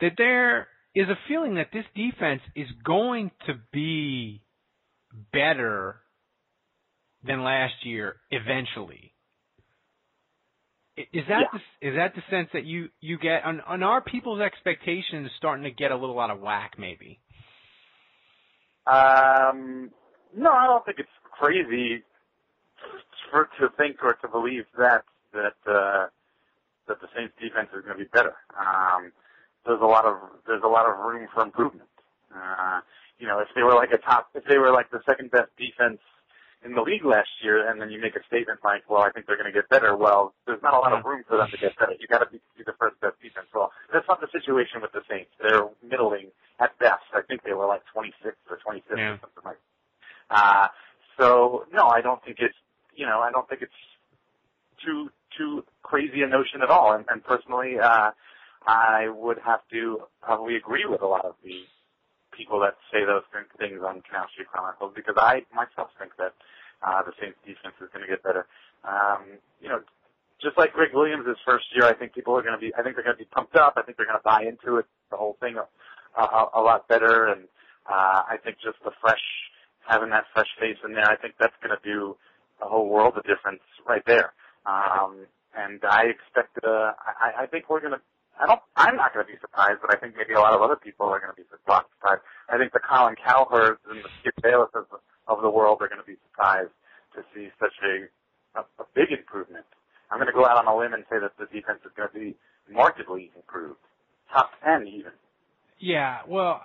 that 0.00 0.12
there 0.16 0.68
is 0.94 1.08
a 1.08 1.18
feeling 1.28 1.56
that 1.56 1.68
this 1.72 1.84
defense 1.96 2.40
is 2.54 2.68
going 2.84 3.30
to 3.46 3.54
be 3.72 4.42
better 5.32 5.96
than 7.24 7.42
last 7.42 7.74
year 7.84 8.16
eventually. 8.30 9.12
Is 10.96 11.24
that 11.28 11.40
Yeah. 11.52 11.58
the, 11.80 11.88
is 11.88 11.96
that 11.96 12.14
the 12.14 12.22
sense 12.30 12.50
that 12.52 12.64
you 12.64 12.90
you 13.00 13.18
get 13.18 13.44
on 13.44 13.60
on 13.62 13.82
our 13.82 14.02
people's 14.02 14.40
expectations 14.40 15.30
starting 15.38 15.64
to 15.64 15.70
get 15.70 15.90
a 15.90 15.96
little 15.96 16.20
out 16.20 16.30
of 16.30 16.40
whack 16.40 16.74
maybe? 16.78 17.18
Um, 18.86 19.90
no, 20.36 20.50
I 20.50 20.66
don't 20.66 20.84
think 20.84 20.98
it's 20.98 21.08
crazy 21.38 22.02
for 23.32 23.48
to 23.58 23.68
think 23.76 23.96
or 24.04 24.12
to 24.20 24.28
believe 24.28 24.66
that 24.78 25.02
that 25.32 25.56
uh, 25.66 26.06
that 26.86 27.00
the 27.00 27.08
Saints 27.16 27.32
defense 27.40 27.68
is 27.74 27.82
going 27.82 27.96
to 27.96 28.04
be 28.04 28.10
better. 28.12 28.34
Um, 28.54 29.10
there's 29.64 29.80
a 29.80 29.86
lot 29.88 30.04
of 30.04 30.16
there's 30.46 30.62
a 30.62 30.68
lot 30.68 30.86
of 30.86 30.98
room 31.00 31.26
for 31.34 31.42
improvement. 31.42 31.88
Uh, 32.30 32.80
you 33.18 33.26
know, 33.26 33.38
if 33.40 33.48
they 33.56 33.62
were 33.62 33.74
like 33.74 33.90
a 33.92 33.98
top, 33.98 34.28
if 34.34 34.44
they 34.44 34.58
were 34.58 34.70
like 34.70 34.90
the 34.90 35.00
second 35.08 35.30
best 35.30 35.48
defense 35.56 35.98
in 36.64 36.74
the 36.74 36.82
league 36.82 37.04
last 37.04 37.30
year, 37.42 37.68
and 37.68 37.80
then 37.80 37.90
you 37.90 38.00
make 38.00 38.14
a 38.14 38.22
statement 38.26 38.60
like, 38.62 38.82
"Well, 38.88 39.00
I 39.02 39.10
think 39.10 39.26
they're 39.26 39.40
going 39.40 39.50
to 39.50 39.56
get 39.56 39.68
better." 39.70 39.96
Well, 39.96 40.34
there's 40.46 40.62
not 40.62 40.74
a 40.74 40.78
lot 40.78 40.92
of 40.92 41.04
room 41.04 41.24
for 41.26 41.36
them 41.38 41.50
to 41.50 41.56
get 41.56 41.76
better. 41.78 41.94
You 41.98 42.06
got 42.06 42.18
to 42.20 42.30
be, 42.30 42.38
be 42.56 42.62
the 42.64 42.74
first 42.78 43.00
best 43.00 43.16
defense. 43.22 43.46
Well, 43.54 43.72
that's 43.92 44.06
not 44.08 44.20
the 44.20 44.28
situation 44.30 44.82
with 44.82 44.92
the 44.92 45.02
Saints. 45.08 45.30
They're 45.40 45.64
middling 45.82 46.28
at 46.60 46.78
best. 46.78 47.08
I 47.14 47.22
think 47.22 47.42
they 47.42 47.52
were 47.54 47.66
like 47.66 47.82
26th 47.96 48.36
or 48.50 48.58
25th 48.60 48.98
Yeah. 48.98 49.12
or 49.14 49.18
something 49.20 49.44
like. 49.44 49.58
Uh, 50.30 50.68
so 51.18 51.66
no, 51.72 51.88
I 51.88 52.00
don't 52.00 52.22
think 52.24 52.38
it's 52.40 52.56
you 52.94 53.06
know 53.06 53.20
I 53.20 53.30
don't 53.30 53.48
think 53.48 53.62
it's 53.62 53.72
too 54.84 55.10
too 55.36 55.64
crazy 55.82 56.22
a 56.22 56.26
notion 56.26 56.62
at 56.62 56.70
all. 56.70 56.92
And, 56.92 57.04
and 57.08 57.24
personally, 57.24 57.78
uh, 57.82 58.10
I 58.66 59.08
would 59.08 59.38
have 59.44 59.60
to 59.72 60.02
probably 60.20 60.56
agree 60.56 60.84
with 60.86 61.02
a 61.02 61.06
lot 61.06 61.24
of 61.24 61.34
the 61.44 61.64
people 62.36 62.60
that 62.60 62.76
say 62.92 63.04
those 63.04 63.22
things 63.58 63.80
on 63.84 64.02
Canal 64.02 64.26
Street 64.32 64.48
Chronicles 64.48 64.92
because 64.94 65.16
I 65.18 65.42
myself 65.54 65.90
think 65.98 66.12
that 66.18 66.32
uh, 66.82 67.02
the 67.02 67.12
Saints 67.20 67.38
defense 67.44 67.74
is 67.80 67.88
going 67.92 68.04
to 68.04 68.10
get 68.10 68.22
better. 68.22 68.46
Um, 68.84 69.38
you 69.60 69.68
know, 69.68 69.80
just 70.40 70.58
like 70.58 70.72
Gregg 70.72 70.90
Williams' 70.94 71.36
first 71.44 71.66
year, 71.74 71.84
I 71.84 71.94
think 71.94 72.14
people 72.14 72.34
are 72.36 72.42
going 72.42 72.54
to 72.54 72.60
be, 72.60 72.74
I 72.74 72.82
think 72.82 72.96
they're 72.96 73.04
going 73.04 73.16
to 73.16 73.22
be 73.22 73.30
pumped 73.30 73.54
up. 73.54 73.74
I 73.76 73.82
think 73.82 73.96
they're 73.96 74.06
going 74.06 74.18
to 74.18 74.24
buy 74.24 74.42
into 74.42 74.78
it, 74.78 74.86
the 75.10 75.16
whole 75.16 75.36
thing 75.40 75.56
a, 75.56 75.66
a, 76.20 76.48
a 76.54 76.62
lot 76.62 76.88
better. 76.88 77.26
And, 77.26 77.46
uh, 77.86 78.22
I 78.26 78.36
think 78.42 78.56
just 78.62 78.78
the 78.84 78.90
fresh, 79.00 79.22
having 79.86 80.10
that 80.10 80.24
fresh 80.32 80.48
face 80.58 80.78
in 80.84 80.94
there, 80.94 81.06
I 81.06 81.16
think 81.16 81.34
that's 81.38 81.54
going 81.62 81.76
to 81.76 81.82
do 81.84 82.16
a 82.62 82.68
whole 82.68 82.88
world 82.88 83.14
of 83.16 83.24
difference 83.24 83.60
right 83.86 84.02
there. 84.06 84.32
Um, 84.66 85.26
and 85.56 85.80
I 85.84 86.04
expect, 86.06 86.56
uh, 86.64 86.92
I, 86.96 87.44
I 87.44 87.46
think 87.46 87.68
we're 87.68 87.80
going 87.80 87.92
to, 87.92 88.00
I 88.40 88.46
don't, 88.46 88.60
I'm 88.76 88.96
not 88.96 89.12
going 89.12 89.26
to 89.26 89.32
be 89.32 89.38
surprised, 89.40 89.80
but 89.82 89.94
I 89.94 89.98
think 89.98 90.14
maybe 90.16 90.32
a 90.32 90.40
lot 90.40 90.54
of 90.54 90.62
other 90.62 90.76
people 90.76 91.06
are 91.06 91.20
going 91.20 91.34
to 91.34 91.36
be 91.36 91.46
surprised. 91.50 91.90
I 92.48 92.56
think 92.56 92.72
the 92.72 92.80
Colin 92.80 93.16
Cowherds 93.20 93.80
and 93.90 94.02
the 94.02 94.08
Skip 94.20 94.34
Bayless 94.42 94.70
of, 94.74 94.86
of 95.28 95.42
the 95.42 95.50
world 95.50 95.78
are 95.82 95.88
going 95.88 96.00
to 96.00 96.06
be 96.06 96.16
surprised 96.30 96.72
to 97.14 97.20
see 97.34 97.48
such 97.60 97.74
a, 97.84 98.08
a, 98.58 98.62
a 98.80 98.86
big 98.94 99.12
improvement. 99.12 99.66
I'm 100.10 100.18
going 100.18 100.32
to 100.32 100.36
go 100.36 100.46
out 100.46 100.56
on 100.56 100.66
a 100.66 100.76
limb 100.76 100.94
and 100.94 101.04
say 101.10 101.18
that 101.20 101.32
the 101.38 101.46
defense 101.52 101.80
is 101.84 101.92
going 101.96 102.08
to 102.12 102.18
be 102.18 102.36
markedly 102.70 103.30
improved, 103.36 103.80
top 104.32 104.50
ten 104.64 104.86
even. 104.86 105.12
Yeah, 105.78 106.20
well, 106.28 106.62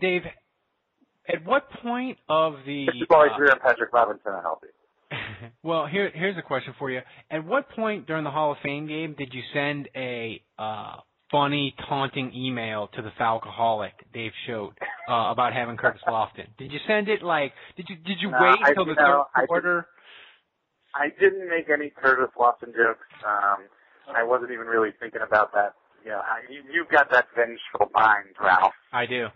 Dave, 0.00 0.22
at 1.28 1.44
what 1.44 1.70
point 1.82 2.18
of 2.28 2.54
the 2.66 2.86
Jabari 2.86 3.32
uh, 3.32 3.36
Greer 3.36 3.50
and 3.52 3.60
Patrick 3.60 3.92
Robinson 3.92 4.32
are 4.32 4.42
healthy? 4.42 4.68
well, 5.62 5.86
here 5.86 6.10
here's 6.14 6.36
a 6.38 6.42
question 6.42 6.74
for 6.78 6.90
you. 6.90 7.00
At 7.30 7.44
what 7.44 7.68
point 7.70 8.06
during 8.06 8.24
the 8.24 8.30
Hall 8.30 8.52
of 8.52 8.58
Fame 8.62 8.86
game 8.86 9.14
did 9.18 9.32
you 9.32 9.42
send 9.52 9.88
a 9.96 10.42
uh, 10.58 10.96
funny, 11.30 11.74
taunting 11.88 12.32
email 12.34 12.88
to 12.94 13.02
the 13.02 13.10
Falcoholic 13.20 13.92
Dave 14.12 14.32
Choate 14.46 14.74
uh, 15.08 15.30
about 15.30 15.52
having 15.52 15.76
Curtis 15.76 16.02
Lofton? 16.06 16.46
Did 16.58 16.72
you 16.72 16.78
send 16.86 17.08
it 17.08 17.22
like? 17.22 17.52
Did 17.76 17.86
you 17.88 17.96
did 17.96 18.18
you 18.20 18.30
no, 18.30 18.38
wait 18.40 18.58
until 18.64 18.84
the 18.84 18.94
no, 18.94 19.24
third 19.36 19.48
quarter? 19.48 19.86
I, 20.94 21.08
did, 21.08 21.14
I 21.16 21.20
didn't 21.20 21.48
make 21.48 21.70
any 21.70 21.90
Curtis 21.90 22.30
Lofton 22.38 22.74
jokes. 22.74 23.06
Um, 23.26 23.64
I 24.14 24.24
wasn't 24.24 24.50
even 24.50 24.66
really 24.66 24.90
thinking 24.98 25.22
about 25.26 25.52
that. 25.54 25.74
You 26.04 26.10
know, 26.10 26.20
I, 26.20 26.50
you, 26.50 26.62
you've 26.72 26.88
got 26.88 27.10
that 27.12 27.26
vengeful 27.36 27.90
mind, 27.94 28.34
Ralph. 28.42 28.72
I 28.92 29.06
do 29.06 29.28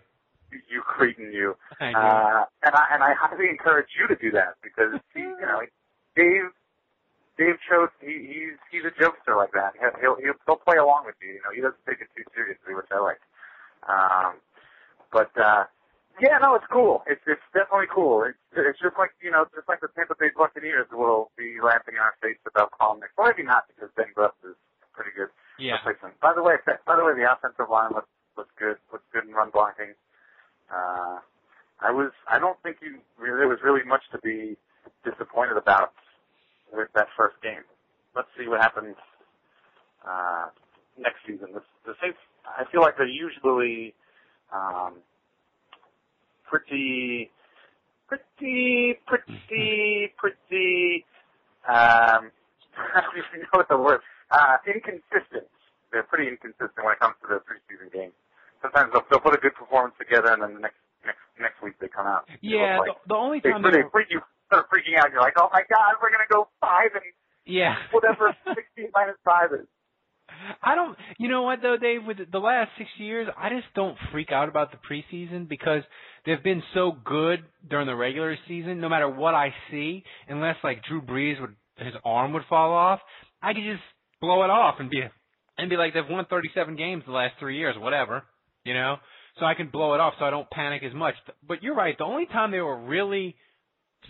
you 0.69 0.81
cretin 0.85 1.31
you. 1.33 1.55
Uh, 1.81 2.45
and 2.63 2.73
I 2.73 2.83
and 2.93 3.03
I 3.03 3.13
highly 3.19 3.49
encourage 3.49 3.87
you 3.99 4.07
to 4.07 4.15
do 4.21 4.31
that 4.31 4.55
because 4.63 4.99
you 5.15 5.35
know 5.41 5.61
Dave 6.15 6.51
Dave 7.37 7.59
Choate 7.67 7.91
he 8.01 8.13
he's 8.27 8.57
he's 8.71 8.85
a 8.87 8.93
jokester 8.95 9.35
like 9.35 9.51
that. 9.53 9.73
He'll 9.99 10.15
he'll 10.19 10.39
he'll 10.45 10.61
play 10.61 10.77
along 10.77 11.05
with 11.05 11.15
you. 11.21 11.35
You 11.35 11.41
know 11.43 11.51
he 11.53 11.61
doesn't 11.61 11.83
take 11.87 12.01
it 12.01 12.09
too 12.15 12.23
seriously, 12.33 12.73
which 12.75 12.89
I 12.91 12.99
like. 12.99 13.21
Um, 13.85 14.39
but 15.11 15.31
uh, 15.37 15.65
yeah, 16.19 16.39
no, 16.41 16.55
it's 16.55 16.67
cool. 16.71 17.03
It's 17.07 17.21
it's 17.27 17.43
definitely 17.53 17.91
cool. 17.91 18.23
It's 18.23 18.39
it's 18.55 18.79
just 18.79 18.95
like 18.97 19.11
you 19.21 19.31
know 19.31 19.45
just 19.53 19.67
like 19.67 19.81
the 19.81 19.91
Tampa 19.95 20.15
Bay 20.15 20.31
Buccaneers 20.35 20.87
will 20.91 21.31
be 21.37 21.59
laughing 21.59 21.99
in 21.99 22.01
our 22.01 22.15
face 22.23 22.39
about 22.47 22.71
Carl 22.71 22.95
Nicks. 22.95 23.13
Well, 23.17 23.27
maybe 23.27 23.43
not 23.43 23.67
because 23.67 23.91
Ben 23.95 24.15
Grubbs 24.15 24.39
is 24.47 24.55
pretty 24.95 25.11
good. 25.11 25.29
Yeah. 25.59 25.79
Replacement. 25.83 26.19
By 26.19 26.33
the 26.35 26.43
way, 26.43 26.55
by 26.65 26.95
the 26.95 27.03
way, 27.03 27.13
the 27.15 27.27
offensive 27.27 27.67
line 27.69 27.91
looks 27.91 28.11
looks 28.37 28.51
good. 28.57 28.79
Looks 28.91 29.07
good 29.11 29.27
in 29.27 29.35
run 29.35 29.51
blocking. 29.51 29.95
Uh, 30.71 31.19
I 31.79 31.91
was, 31.91 32.11
I 32.27 32.39
don't 32.39 32.57
think 32.63 32.77
you, 32.81 32.99
really, 33.19 33.37
there 33.37 33.47
was 33.47 33.59
really 33.63 33.83
much 33.83 34.01
to 34.11 34.19
be 34.19 34.57
disappointed 35.03 35.57
about 35.57 35.93
that 36.95 37.07
first 37.17 37.35
game. 37.41 37.63
Let's 38.15 38.27
see 38.37 38.47
what 38.47 38.61
happens, 38.61 38.95
uh, 40.07 40.47
next 40.97 41.17
season. 41.27 41.47
The, 41.53 41.61
the 41.85 41.93
Saints, 42.01 42.17
I 42.45 42.63
feel 42.71 42.81
like 42.81 42.97
they're 42.97 43.07
usually, 43.07 43.93
um, 44.53 44.95
pretty, 46.47 47.31
pretty, 48.07 48.99
pretty, 49.05 50.13
pretty, 50.17 51.05
um, 51.67 52.31
I 52.95 53.01
don't 53.01 53.17
even 53.17 53.41
know 53.41 53.59
what 53.59 53.67
the 53.67 53.77
word, 53.77 54.01
uh, 54.31 54.57
inconsistent. 54.67 55.47
They're 55.91 56.03
pretty 56.03 56.29
inconsistent 56.29 56.83
when 56.83 56.93
it 56.93 56.99
comes 56.99 57.15
to 57.21 57.27
the 57.27 57.41
preseason 57.43 57.91
games 57.91 58.13
sometimes 58.65 58.91
they'll, 58.93 59.05
they'll 59.09 59.19
put 59.19 59.33
a 59.33 59.41
good 59.41 59.53
performance 59.53 59.93
together, 59.99 60.33
and 60.33 60.41
then 60.41 60.53
the 60.55 60.59
next 60.59 60.81
next 61.05 61.21
next 61.39 61.61
week 61.61 61.73
they 61.79 61.87
come 61.87 62.07
out. 62.07 62.25
Yeah, 62.41 62.79
like, 62.79 62.97
the, 63.05 63.13
the 63.13 63.15
only 63.15 63.41
time 63.41 63.61
they, 63.61 63.71
they 63.71 63.83
freak 63.91 64.07
you 64.09 64.21
start 64.47 64.67
freaking 64.69 64.97
out. 64.97 65.11
You're 65.11 65.21
like, 65.21 65.37
oh 65.37 65.49
my 65.51 65.61
god, 65.69 65.95
we're 66.01 66.11
gonna 66.11 66.29
go 66.31 66.47
five 66.61 66.91
and 66.93 67.03
yeah, 67.45 67.75
whatever 67.91 68.35
sixteen 68.55 68.91
minus 68.93 69.15
five 69.23 69.51
is. 69.53 69.67
I 70.61 70.75
don't. 70.75 70.97
You 71.19 71.29
know 71.29 71.43
what 71.43 71.59
though, 71.61 71.77
Dave? 71.77 72.01
With 72.05 72.17
the 72.31 72.39
last 72.39 72.71
six 72.77 72.89
years, 72.97 73.27
I 73.37 73.49
just 73.49 73.67
don't 73.75 73.97
freak 74.11 74.31
out 74.31 74.49
about 74.49 74.71
the 74.71 74.77
preseason 74.77 75.47
because 75.47 75.83
they've 76.25 76.43
been 76.43 76.63
so 76.73 76.93
good 77.05 77.45
during 77.69 77.87
the 77.87 77.95
regular 77.95 78.35
season. 78.47 78.79
No 78.81 78.89
matter 78.89 79.09
what 79.09 79.35
I 79.35 79.53
see, 79.69 80.03
unless 80.27 80.55
like 80.63 80.83
Drew 80.87 81.01
Brees 81.01 81.39
would 81.39 81.55
his 81.77 81.93
arm 82.03 82.33
would 82.33 82.43
fall 82.49 82.73
off, 82.73 82.99
I 83.41 83.53
could 83.53 83.63
just 83.63 83.83
blow 84.21 84.43
it 84.43 84.49
off 84.49 84.75
and 84.79 84.89
be 84.89 85.01
and 85.57 85.69
be 85.69 85.77
like 85.77 85.93
they've 85.93 86.03
won 86.09 86.25
37 86.25 86.75
games 86.75 87.03
the 87.05 87.13
last 87.13 87.35
three 87.39 87.57
years, 87.57 87.75
whatever 87.77 88.23
you 88.65 88.73
know, 88.73 88.97
so 89.39 89.45
I 89.45 89.53
can 89.53 89.69
blow 89.69 89.93
it 89.93 90.01
off 90.01 90.15
so 90.19 90.25
I 90.25 90.31
don't 90.31 90.49
panic 90.49 90.83
as 90.83 90.93
much. 90.93 91.13
But 91.47 91.63
you're 91.63 91.75
right. 91.75 91.97
The 91.97 92.03
only 92.03 92.25
time 92.25 92.51
they 92.51 92.59
were 92.59 92.77
really 92.77 93.35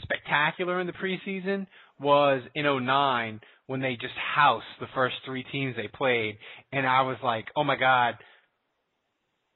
spectacular 0.02 0.80
in 0.80 0.88
the 0.88 0.94
preseason 0.94 1.68
was 2.00 2.42
in 2.54 2.66
09 2.66 3.40
when 3.68 3.82
they 3.82 3.94
just 3.94 4.14
housed 4.36 4.66
the 4.80 4.88
first 4.94 5.16
three 5.26 5.44
teams 5.52 5.76
they 5.76 5.88
played, 5.88 6.38
and 6.72 6.86
I 6.86 7.02
was 7.02 7.18
like, 7.24 7.46
oh 7.56 7.64
my 7.64 7.76
god. 7.76 8.16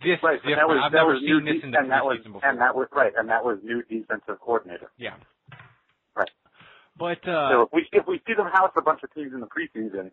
This 0.02 0.18
right, 0.24 0.36
is 0.36 0.42
different. 0.42 0.70
Was, 0.70 0.82
I've 0.86 0.94
never 0.94 1.20
seen 1.20 1.46
de- 1.46 1.54
this 1.54 1.64
in 1.64 1.72
the 1.72 1.78
and 1.78 1.92
that 1.92 2.06
was, 2.06 2.20
before. 2.24 2.42
And 2.44 2.60
that 2.62 2.74
was 2.74 2.88
right, 2.94 3.12
and 3.18 3.28
that 3.30 3.44
was 3.44 3.60
new 3.64 3.84
defensive 3.84 4.40
coordinator. 4.40 4.90
Yeah. 4.98 5.16
Right. 6.16 6.30
But 6.98 7.28
uh 7.28 7.52
so 7.52 7.62
if 7.64 7.70
we 7.74 7.88
if 7.92 8.08
we 8.08 8.22
see 8.26 8.34
them 8.36 8.48
house 8.48 8.72
a 8.78 8.82
bunch 8.82 9.02
of 9.04 9.14
teams 9.14 9.34
in 9.34 9.42
the 9.42 9.48
preseason, 9.48 10.12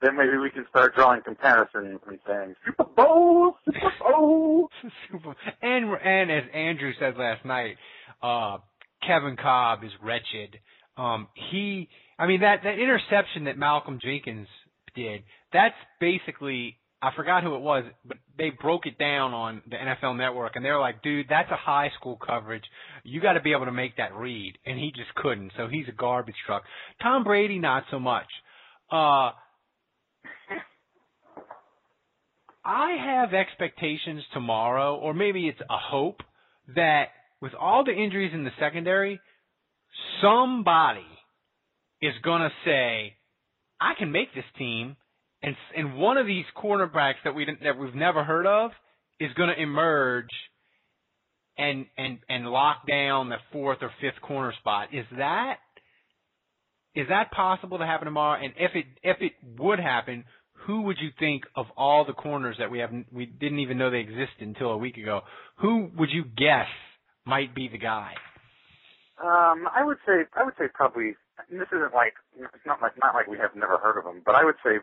then 0.00 0.16
maybe 0.16 0.38
we 0.38 0.50
can 0.50 0.64
start 0.70 0.94
drawing 0.94 1.22
comparisons 1.22 2.00
and 2.06 2.18
saying 2.26 2.54
Super 2.64 2.84
Bowl, 2.84 3.56
Super 3.64 3.92
Bowl. 4.00 4.68
Super. 5.12 5.34
And 5.62 5.92
and 6.04 6.30
as 6.30 6.44
Andrew 6.54 6.92
said 6.98 7.16
last 7.16 7.44
night, 7.44 7.76
uh, 8.22 8.58
Kevin 9.06 9.36
Kolb 9.36 9.84
is 9.84 9.90
wretched. 10.02 10.58
Um, 10.96 11.28
he, 11.50 11.88
I 12.18 12.26
mean 12.26 12.40
that 12.40 12.60
that 12.64 12.78
interception 12.78 13.44
that 13.44 13.56
Malcolm 13.56 13.98
Jenkins 14.02 14.48
did, 14.94 15.22
that's 15.52 15.76
basically 16.00 16.78
I 17.00 17.10
forgot 17.14 17.44
who 17.44 17.54
it 17.54 17.60
was, 17.60 17.84
but 18.04 18.16
they 18.36 18.50
broke 18.50 18.86
it 18.86 18.98
down 18.98 19.32
on 19.32 19.62
the 19.70 19.76
NFL 19.76 20.16
Network, 20.16 20.56
and 20.56 20.64
they're 20.64 20.80
like, 20.80 21.00
"Dude, 21.02 21.26
that's 21.28 21.50
a 21.50 21.56
high 21.56 21.90
school 21.98 22.16
coverage. 22.16 22.64
You 23.04 23.20
got 23.20 23.34
to 23.34 23.40
be 23.40 23.52
able 23.52 23.66
to 23.66 23.72
make 23.72 23.96
that 23.98 24.14
read," 24.16 24.58
and 24.66 24.76
he 24.78 24.90
just 24.90 25.14
couldn't. 25.14 25.52
So 25.56 25.68
he's 25.68 25.86
a 25.88 25.92
garbage 25.92 26.34
truck. 26.44 26.64
Tom 27.00 27.22
Brady, 27.22 27.60
not 27.60 27.84
so 27.90 28.00
much. 28.00 28.26
Uh, 28.90 29.30
I 32.64 32.96
have 33.02 33.32
expectations 33.32 34.24
tomorrow, 34.32 34.96
or 34.96 35.14
maybe 35.14 35.46
it's 35.46 35.60
a 35.60 35.78
hope, 35.78 36.20
that 36.74 37.08
with 37.40 37.54
all 37.54 37.84
the 37.84 37.92
injuries 37.92 38.32
in 38.34 38.44
the 38.44 38.50
secondary, 38.58 39.20
somebody 40.22 41.06
is 42.00 42.12
going 42.22 42.42
to 42.42 42.50
say, 42.64 43.14
I 43.80 43.92
can 43.98 44.12
make 44.12 44.34
this 44.34 44.44
team, 44.58 44.96
and 45.42 45.54
and 45.76 45.96
one 45.96 46.16
of 46.16 46.26
these 46.26 46.44
cornerbacks 46.56 47.22
that 47.24 47.34
we 47.34 47.46
that 47.62 47.78
we've 47.78 47.94
never 47.94 48.24
heard 48.24 48.46
of 48.46 48.72
is 49.20 49.32
going 49.34 49.50
to 49.54 49.60
emerge 49.60 50.30
and 51.56 51.86
and 51.96 52.18
and 52.28 52.46
lock 52.46 52.86
down 52.88 53.28
the 53.28 53.36
fourth 53.52 53.78
or 53.82 53.90
fifth 54.00 54.20
corner 54.20 54.52
spot. 54.58 54.88
Is 54.92 55.06
that 55.16 55.58
is 56.94 57.06
that 57.08 57.30
possible 57.30 57.78
to 57.78 57.86
happen 57.86 58.06
tomorrow? 58.06 58.40
And 58.42 58.52
if 58.58 58.72
it 58.74 58.86
if 59.02 59.18
it 59.20 59.32
would 59.58 59.78
happen, 59.78 60.24
who 60.66 60.82
would 60.82 60.96
you 61.00 61.10
think 61.18 61.44
of 61.54 61.66
all 61.76 62.04
the 62.04 62.12
corners 62.12 62.56
that 62.58 62.70
we 62.70 62.80
have 62.80 62.90
we 63.12 63.26
didn't 63.26 63.60
even 63.60 63.78
know 63.78 63.90
they 63.90 63.98
existed 63.98 64.40
until 64.40 64.70
a 64.70 64.76
week 64.76 64.96
ago? 64.96 65.20
Who 65.60 65.90
would 65.96 66.10
you 66.10 66.24
guess 66.24 66.66
might 67.28 67.54
be 67.54 67.68
the 67.68 67.78
guy? 67.78 68.14
Um, 69.22 69.68
I 69.74 69.84
would 69.84 69.98
say 70.06 70.24
I 70.34 70.44
would 70.44 70.54
say 70.58 70.66
probably 70.72 71.14
this 71.50 71.68
isn't 71.72 71.94
like 71.94 72.14
it's 72.38 72.66
not 72.66 72.80
like 72.80 72.92
not 73.02 73.14
like 73.14 73.26
we 73.26 73.36
have 73.38 73.54
never 73.54 73.78
heard 73.78 73.98
of 73.98 74.06
him, 74.06 74.22
but 74.24 74.34
I 74.34 74.44
would 74.44 74.56
say 74.64 74.78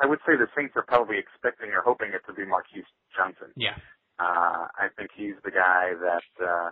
I 0.00 0.06
would 0.06 0.20
say 0.26 0.36
the 0.36 0.46
Saints 0.56 0.74
are 0.76 0.86
probably 0.86 1.18
expecting 1.18 1.70
or 1.70 1.82
hoping 1.82 2.08
it 2.14 2.22
to 2.26 2.32
be 2.32 2.46
Marquis 2.46 2.84
Johnson. 3.14 3.52
Yeah. 3.56 3.74
Uh, 4.18 4.68
I 4.78 4.88
think 4.96 5.10
he's 5.16 5.34
the 5.44 5.50
guy 5.50 5.92
that 6.00 6.44
uh, 6.44 6.70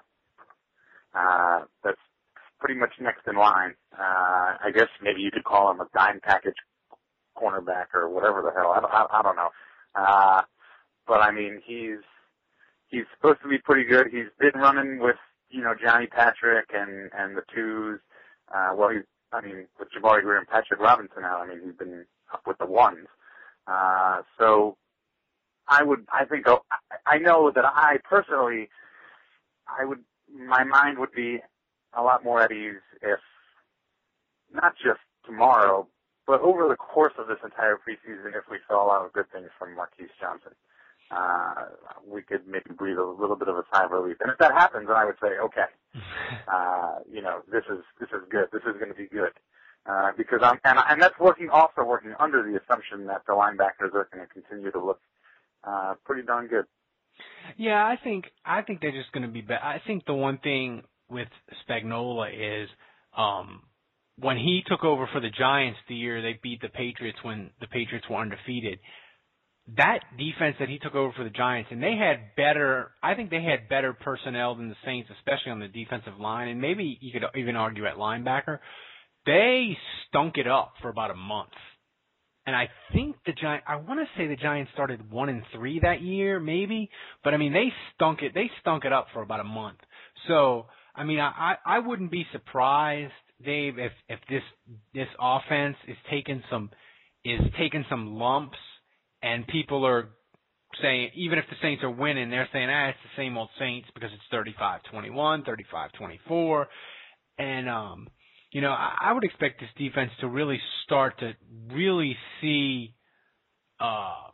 uh, 1.15 1.65
that's 1.83 2.01
pretty 2.61 2.79
much 2.79 2.93
next 3.01 3.27
in 3.27 3.37
line. 3.37 3.75
Uh, 3.93 4.57
I 4.63 4.71
guess 4.75 4.89
maybe 5.03 5.21
you 5.21 5.31
could 5.31 5.45
call 5.45 5.71
him 5.71 5.81
a 5.81 5.89
dime 5.95 6.21
package 6.23 6.57
cornerback 7.37 7.95
or 7.95 8.09
whatever 8.09 8.43
the 8.43 8.53
hell. 8.55 8.73
I, 8.73 8.81
I, 8.81 9.19
I 9.19 9.23
don't 9.23 9.37
know. 9.37 9.51
Uh, 9.95 10.43
but 11.07 11.21
I 11.21 11.31
mean, 11.31 11.61
he's 11.65 12.05
he's 12.89 13.05
supposed 13.15 13.41
to 13.43 13.49
be 13.49 13.59
pretty 13.59 13.85
good. 13.85 14.09
He's 14.11 14.31
been 14.39 14.61
running 14.61 14.99
with 14.99 15.17
you 15.51 15.63
know 15.63 15.75
Johnny 15.81 16.07
Patrick 16.07 16.71
and 16.75 17.11
and 17.17 17.37
the 17.37 17.43
twos. 17.55 18.01
Uh, 18.55 18.71
well, 18.75 18.91
he's 18.91 19.05
I 19.33 19.41
mean 19.41 19.67
with 19.79 19.89
Jabari 19.93 20.23
Greer 20.23 20.39
and 20.39 20.49
Patrick 20.49 20.81
Robinson 20.81 21.25
out. 21.25 21.41
I 21.41 21.47
mean 21.49 21.61
he's 21.65 21.77
been 21.77 22.05
up 22.33 22.43
with 22.47 22.59
the 22.59 22.67
ones. 22.67 23.07
Uh, 23.67 24.23
so 24.39 24.77
I 25.69 25.83
would, 25.83 26.07
I 26.13 26.25
think, 26.25 26.47
oh, 26.49 26.65
I 27.07 27.19
know 27.19 27.51
that 27.55 27.65
I 27.65 27.99
personally, 28.05 28.71
I 29.69 29.85
would, 29.85 30.01
my 30.35 30.65
mind 30.65 30.99
would 30.99 31.13
be 31.13 31.41
a 31.97 32.03
lot 32.03 32.25
more 32.25 32.43
at 32.43 32.53
ease 32.53 32.81
if 33.03 33.21
not 34.53 34.75
just 34.77 35.01
tomorrow, 35.27 35.87
but 36.27 36.41
over 36.41 36.69
the 36.69 36.77
course 36.77 37.13
of 37.19 37.29
this 37.29 37.39
entire 37.45 37.77
preseason, 37.77 38.29
if 38.29 38.45
we 38.51 38.59
saw 38.67 38.85
a 38.85 38.87
lot 38.87 39.05
of 39.05 39.13
good 39.13 39.31
things 39.31 39.49
from 39.59 39.77
Marquis 39.77 40.09
Johnson, 40.21 40.53
uh, 41.11 41.55
we 42.07 42.23
could 42.23 42.47
maybe 42.47 42.71
breathe 42.77 42.99
a 42.99 43.05
little 43.05 43.37
bit 43.37 43.49
of 43.49 43.57
a 43.57 43.65
sigh 43.73 43.85
of 43.85 43.91
relief. 43.91 44.17
And 44.21 44.31
if 44.31 44.39
that 44.39 44.53
happens, 44.53 44.89
then 44.89 44.97
I 44.97 45.05
would 45.05 45.17
say, 45.23 45.39
okay, 45.43 45.69
uh, 46.53 46.99
you 47.11 47.23
know, 47.23 47.41
this 47.51 47.65
is 47.71 47.83
this 48.01 48.09
is 48.11 48.23
good. 48.31 48.49
This 48.53 48.63
is 48.63 48.79
going 48.79 48.91
to 48.91 48.99
be 48.99 49.07
good. 49.07 49.33
Uh, 49.89 50.13
because 50.19 50.41
I'm, 50.43 50.59
and, 50.65 50.79
and 50.91 51.01
that's 51.01 51.19
working, 51.19 51.49
also 51.51 51.83
working 51.83 52.15
under 52.21 52.43
the 52.43 52.61
assumption 52.61 53.07
that 53.07 53.23
the 53.27 53.33
linebackers 53.33 53.95
are 53.95 54.07
going 54.13 54.27
to 54.27 54.33
continue 54.33 54.71
to 54.71 54.85
look, 54.85 55.01
uh, 55.65 55.95
pretty 56.05 56.27
darn 56.27 56.47
good. 56.47 56.67
Yeah, 57.57 57.87
I 57.87 57.97
think, 58.03 58.27
I 58.45 58.61
think 58.61 58.83
they're 58.83 58.93
just 58.93 59.11
going 59.13 59.23
to 59.23 59.33
be 59.33 59.41
better. 59.41 59.65
I 59.65 59.81
think 59.87 60.05
the 60.05 60.13
one 60.13 60.39
thing 60.39 60.83
with 61.09 61.29
Spagnuolo 61.67 62.29
is, 62.29 62.69
um, 63.17 63.63
when 64.19 64.37
he 64.37 64.63
took 64.67 64.85
over 64.85 65.09
for 65.11 65.21
the 65.21 65.31
Giants 65.31 65.79
the 65.89 65.95
year 65.95 66.21
they 66.21 66.39
beat 66.43 66.61
the 66.61 66.69
Patriots 66.69 67.19
when 67.23 67.51
the 67.61 67.67
Patriots 67.67 68.07
were 68.11 68.17
undefeated, 68.17 68.81
that 69.77 70.01
defense 70.17 70.57
that 70.61 70.69
he 70.69 70.79
took 70.79 70.95
over 70.95 71.13
for 71.13 71.25
the 71.25 71.31
Giants, 71.31 71.69
and 71.71 71.83
they 71.83 71.95
had 71.97 72.35
better, 72.37 72.93
I 73.03 73.15
think 73.15 73.31
they 73.31 73.43
had 73.43 73.69
better 73.69 73.93
personnel 73.93 74.55
than 74.55 74.69
the 74.69 74.77
Saints, 74.85 75.11
especially 75.19 75.53
on 75.53 75.61
the 75.61 75.69
defensive 75.69 76.19
line, 76.19 76.49
and 76.49 76.61
maybe 76.61 76.99
you 77.01 77.13
could 77.13 77.25
even 77.39 77.57
argue 77.57 77.87
at 77.87 77.97
linebacker. 77.97 78.61
They 79.27 79.77
stunk 80.09 80.37
it 80.39 80.47
up 80.47 80.73
for 80.81 80.89
about 80.89 81.11
a 81.11 81.15
month. 81.15 81.51
And 82.47 82.57
I 82.57 82.71
think 82.95 83.17
the 83.27 83.33
Giants, 83.33 83.67
I 83.69 83.77
want 83.77 84.01
to 84.01 84.07
say 84.17 84.27
the 84.27 84.37
Giants 84.37 84.71
started 84.73 85.11
one 85.11 85.29
and 85.29 85.43
three 85.55 85.81
that 85.81 86.01
year, 86.01 86.41
maybe, 86.41 86.89
but 87.23 87.35
I 87.35 87.37
mean, 87.37 87.53
they 87.53 87.71
stunk 87.95 88.23
it, 88.23 88.33
they 88.35 88.51
stunk 88.63 88.87
it 88.87 88.93
up 88.93 89.09
for 89.13 89.21
about 89.21 89.41
a 89.41 89.45
month. 89.45 89.79
So, 90.29 90.65
I 90.97 91.05
mean, 91.05 91.21
I, 91.21 91.57
I 91.67 91.81
wouldn't 91.81 92.11
be 92.11 92.25
surprised, 92.33 93.13
Dave, 93.45 93.79
if, 93.79 93.93
if 94.09 94.19
this, 94.31 94.43
this 94.95 95.09
offense 95.21 95.77
is 95.87 95.97
taking 96.11 96.43
some, 96.51 96.71
is 97.23 97.41
taking 97.59 97.85
some 97.91 98.15
lumps 98.15 98.57
and 99.23 99.47
people 99.47 99.87
are 99.87 100.09
saying, 100.83 101.11
even 101.15 101.39
if 101.39 101.45
the 101.51 101.57
Saints 101.63 101.83
are 101.83 101.91
winning, 101.91 102.31
they're 102.31 102.49
saying, 102.53 102.69
ah, 102.71 102.89
it's 102.89 102.99
the 103.03 103.23
same 103.23 103.37
old 103.37 103.49
Saints 103.59 103.89
because 103.95 104.11
it's 104.13 104.57
35-21, 104.93 105.45
35-24. 106.29 106.67
And, 107.39 107.69
um, 107.69 108.09
you 108.53 108.61
know, 108.61 108.71
I, 108.71 108.95
I 109.01 109.13
would 109.13 109.25
expect 109.25 109.61
this 109.61 109.71
defense 109.77 110.11
to 110.21 110.29
really 110.29 110.61
start 110.85 111.19
to 111.21 111.33
really 111.73 112.17
see, 112.41 112.95
uh, 113.81 114.29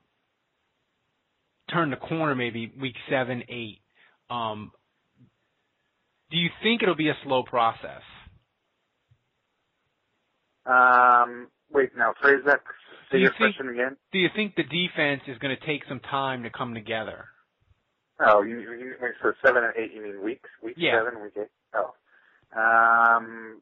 turn 1.72 1.90
the 1.90 1.96
corner 1.96 2.34
maybe 2.34 2.72
week 2.80 2.96
seven, 3.10 3.42
eight. 3.48 3.80
Um, 4.30 4.72
do 6.30 6.36
you 6.36 6.50
think 6.62 6.82
it'll 6.82 6.94
be 6.94 7.08
a 7.08 7.16
slow 7.24 7.42
process? 7.42 8.02
Um, 10.66 11.48
wait, 11.70 11.90
now 11.96 12.14
phrase 12.20 12.40
that. 12.46 12.60
Say 13.10 13.18
your 13.18 13.30
think, 13.30 13.56
question 13.56 13.68
again. 13.68 13.96
Do 14.12 14.18
you 14.18 14.28
think 14.34 14.56
the 14.56 14.64
defense 14.64 15.22
is 15.26 15.38
going 15.38 15.56
to 15.56 15.66
take 15.66 15.82
some 15.88 16.00
time 16.00 16.42
to 16.42 16.50
come 16.50 16.74
together? 16.74 17.26
Oh, 18.20 18.42
you, 18.42 18.60
you 18.60 18.94
mean 19.00 19.12
for 19.20 19.36
seven 19.44 19.64
and 19.64 19.72
eight? 19.76 19.92
You 19.94 20.02
mean 20.02 20.22
weeks? 20.22 20.48
Week 20.62 20.74
yeah. 20.76 21.00
seven, 21.00 21.22
week 21.22 21.32
eight. 21.36 21.48
Oh, 21.74 21.94
um, 22.56 23.60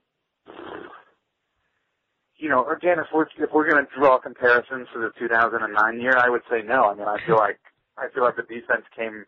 you 2.36 2.48
know, 2.48 2.68
again, 2.68 2.98
if 2.98 3.06
we're 3.14 3.26
if 3.38 3.52
we're 3.52 3.70
going 3.70 3.84
to 3.84 3.90
draw 3.98 4.18
comparisons 4.18 4.88
to 4.92 5.00
the 5.00 5.10
2009 5.18 6.00
year, 6.00 6.16
I 6.16 6.28
would 6.28 6.42
say 6.50 6.60
no. 6.62 6.84
I 6.84 6.94
mean, 6.94 7.06
I 7.06 7.16
feel 7.24 7.36
like 7.36 7.60
I 7.96 8.08
feel 8.12 8.24
like 8.24 8.36
the 8.36 8.42
defense 8.42 8.84
came 8.94 9.24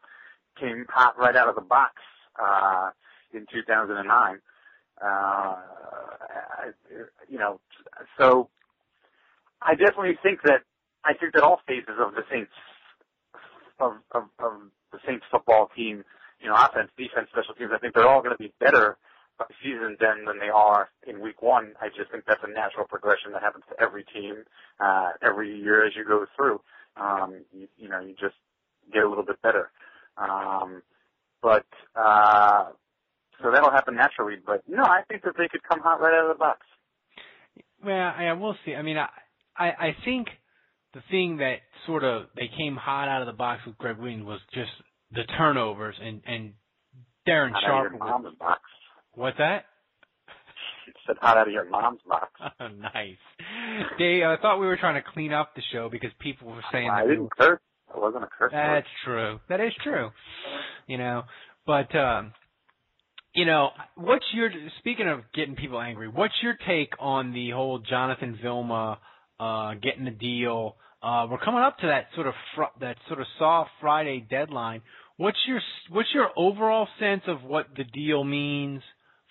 came 0.60 0.84
hot 0.88 1.16
right 1.18 1.36
out 1.36 1.48
of 1.48 1.54
the 1.54 1.60
box 1.60 1.94
uh, 2.42 2.90
in 3.32 3.46
2009. 3.52 4.40
Uh, 5.00 5.06
I, 5.06 6.70
you 7.28 7.38
know, 7.38 7.60
so 8.18 8.48
I 9.64 9.74
definitely 9.74 10.18
think 10.22 10.40
that 10.44 10.62
I 11.04 11.14
think 11.14 11.34
that 11.34 11.42
all 11.42 11.60
phases 11.66 11.96
of 11.98 12.14
the 12.14 12.22
Saints 12.30 12.52
of 13.80 13.92
of, 14.12 14.24
of 14.38 14.52
the 14.92 14.98
Saints 15.06 15.24
football 15.30 15.70
team, 15.74 16.04
you 16.40 16.48
know, 16.48 16.54
offense, 16.54 16.90
defense, 16.96 17.28
special 17.32 17.54
teams, 17.54 17.70
I 17.74 17.78
think 17.78 17.94
they're 17.94 18.08
all 18.08 18.22
going 18.22 18.36
to 18.36 18.42
be 18.42 18.52
better 18.60 18.98
seasons 19.62 19.98
than 20.00 20.24
than 20.26 20.38
they 20.38 20.48
are 20.48 20.90
in 21.06 21.20
week 21.20 21.42
one. 21.42 21.72
I 21.80 21.88
just 21.88 22.10
think 22.12 22.24
that's 22.26 22.42
a 22.44 22.50
natural 22.50 22.86
progression 22.86 23.32
that 23.32 23.42
happens 23.42 23.64
to 23.70 23.82
every 23.82 24.04
team 24.04 24.44
uh, 24.80 25.10
every 25.22 25.56
year 25.56 25.86
as 25.86 25.92
you 25.96 26.04
go 26.04 26.26
through. 26.36 26.60
Um, 26.96 27.44
you, 27.52 27.66
you 27.76 27.88
know, 27.88 28.00
you 28.00 28.14
just 28.20 28.36
get 28.92 29.02
a 29.02 29.08
little 29.08 29.24
bit 29.24 29.40
better. 29.42 29.70
Um, 30.16 30.82
but 31.42 31.66
uh, 31.96 32.70
so 33.42 33.50
that'll 33.50 33.70
happen 33.70 33.96
naturally. 33.96 34.36
But 34.44 34.62
no, 34.68 34.84
I 34.84 35.02
think 35.08 35.22
that 35.24 35.34
they 35.36 35.48
could 35.48 35.62
come 35.62 35.80
hot 35.80 36.00
right 36.00 36.14
out 36.14 36.30
of 36.30 36.36
the 36.36 36.38
box. 36.38 36.60
Well, 37.84 38.12
I 38.16 38.32
will 38.32 38.56
see. 38.64 38.74
I 38.74 38.82
mean, 38.82 38.96
I 38.96 39.08
I, 39.56 39.66
I 39.66 39.96
think 40.04 40.28
the 40.94 41.00
thing 41.10 41.38
that 41.38 41.56
sort 41.86 42.04
of 42.04 42.24
they 42.36 42.50
came 42.56 42.76
hot 42.76 43.08
out 43.08 43.22
of 43.22 43.26
the 43.26 43.32
box 43.32 43.62
with 43.66 43.76
Gregg 43.78 43.98
Williams 43.98 44.24
was 44.24 44.40
just 44.52 44.70
the 45.12 45.24
turnovers 45.36 45.96
and 46.00 46.22
and 46.26 46.52
Darren 47.26 47.52
hot 47.52 47.62
Sharp. 47.66 47.86
Out 47.86 47.86
of 47.86 47.92
your 47.92 47.98
mom's 48.00 48.38
box. 48.38 48.60
What's 49.14 49.38
that? 49.38 49.64
It 50.86 50.94
said 51.06 51.16
hot 51.20 51.38
out 51.38 51.46
of 51.48 51.52
your 51.52 51.68
mom's 51.68 52.00
box. 52.06 52.30
nice. 52.60 53.16
Dave, 53.98 54.24
I 54.24 54.36
thought 54.40 54.60
we 54.60 54.66
were 54.66 54.76
trying 54.76 55.02
to 55.02 55.08
clean 55.12 55.32
up 55.32 55.54
the 55.54 55.62
show 55.72 55.88
because 55.90 56.10
people 56.20 56.48
were 56.48 56.64
saying 56.72 56.90
I 56.90 57.02
that 57.02 57.08
didn't 57.08 57.18
we 57.18 57.24
were, 57.24 57.30
curse. 57.38 57.60
It 57.94 58.00
wasn't 58.00 58.24
a 58.24 58.28
curse 58.28 58.52
word. 58.52 58.76
That's 58.76 58.86
true. 59.04 59.40
That 59.48 59.60
is 59.60 59.72
true. 59.82 60.10
You 60.86 60.98
know, 60.98 61.22
but 61.66 61.94
um 61.96 62.32
you 63.34 63.46
know, 63.46 63.70
what's 63.96 64.24
your 64.32 64.48
speaking 64.78 65.08
of 65.08 65.20
getting 65.34 65.56
people 65.56 65.80
angry? 65.80 66.08
What's 66.08 66.34
your 66.42 66.56
take 66.68 66.92
on 67.00 67.32
the 67.32 67.50
whole 67.50 67.80
Jonathan 67.80 68.38
Vilma 68.40 68.98
uh, 69.40 69.74
getting 69.74 70.04
the 70.04 70.10
deal. 70.10 70.76
Uh, 71.02 71.26
we're 71.30 71.38
coming 71.38 71.60
up 71.60 71.78
to 71.78 71.86
that 71.86 72.06
sort 72.14 72.26
of 72.26 72.34
fr- 72.54 72.78
that 72.80 72.96
sort 73.08 73.20
of 73.20 73.26
soft 73.38 73.70
Friday 73.80 74.26
deadline. 74.28 74.82
What's 75.16 75.38
your 75.46 75.60
what's 75.90 76.08
your 76.14 76.30
overall 76.36 76.88
sense 76.98 77.22
of 77.26 77.42
what 77.42 77.66
the 77.76 77.84
deal 77.84 78.24
means 78.24 78.82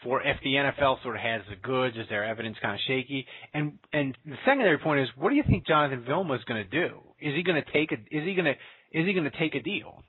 for 0.03 0.21
if 0.21 0.37
the 0.43 0.53
NFL 0.53 1.01
sort 1.01 1.15
of 1.15 1.21
has 1.21 1.41
the 1.49 1.55
goods? 1.55 1.97
Is 1.97 2.07
their 2.09 2.25
evidence 2.25 2.57
kind 2.61 2.75
of 2.75 2.79
shaky? 2.87 3.25
And 3.53 3.79
and 3.91 4.17
the 4.25 4.35
secondary 4.45 4.77
point 4.77 5.01
is, 5.01 5.09
what 5.17 5.29
do 5.29 5.35
you 5.35 5.43
think 5.47 5.65
Jonathan 5.65 6.03
Vilma 6.05 6.35
is 6.35 6.43
going 6.45 6.63
to 6.63 6.69
do? 6.69 6.99
Is 7.19 7.33
he 7.35 7.43
going 7.43 7.61
to 7.61 7.71
take 7.71 7.91
a 7.91 7.95
is 7.95 8.23
he 8.23 8.35
going 8.35 8.45
to 8.45 8.55
is 8.97 9.05
he 9.07 9.13
going 9.13 9.29
to 9.29 9.37
take 9.37 9.55
a 9.55 9.61
deal? 9.61 10.03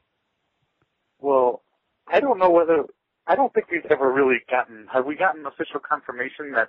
Well, 1.21 1.63
I 2.07 2.21
don't 2.21 2.39
know 2.39 2.51
whether 2.51 2.85
I 3.27 3.35
don't 3.37 3.53
think 3.55 3.71
we've 3.71 3.91
ever 3.91 4.13
really 4.13 4.39
gotten. 4.51 4.87
Have 4.93 5.07
we 5.07 5.17
gotten 5.17 5.47
official 5.47 5.81
confirmation 5.81 6.53
that 6.55 6.69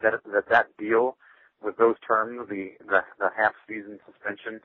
that 0.00 0.20
that 0.32 0.48
that 0.50 0.66
deal 0.78 1.16
with 1.62 1.76
those 1.76 1.96
terms, 2.06 2.48
the 2.48 2.72
the, 2.86 3.00
the 3.18 3.28
half 3.36 3.52
season 3.68 3.98
suspension 4.06 4.60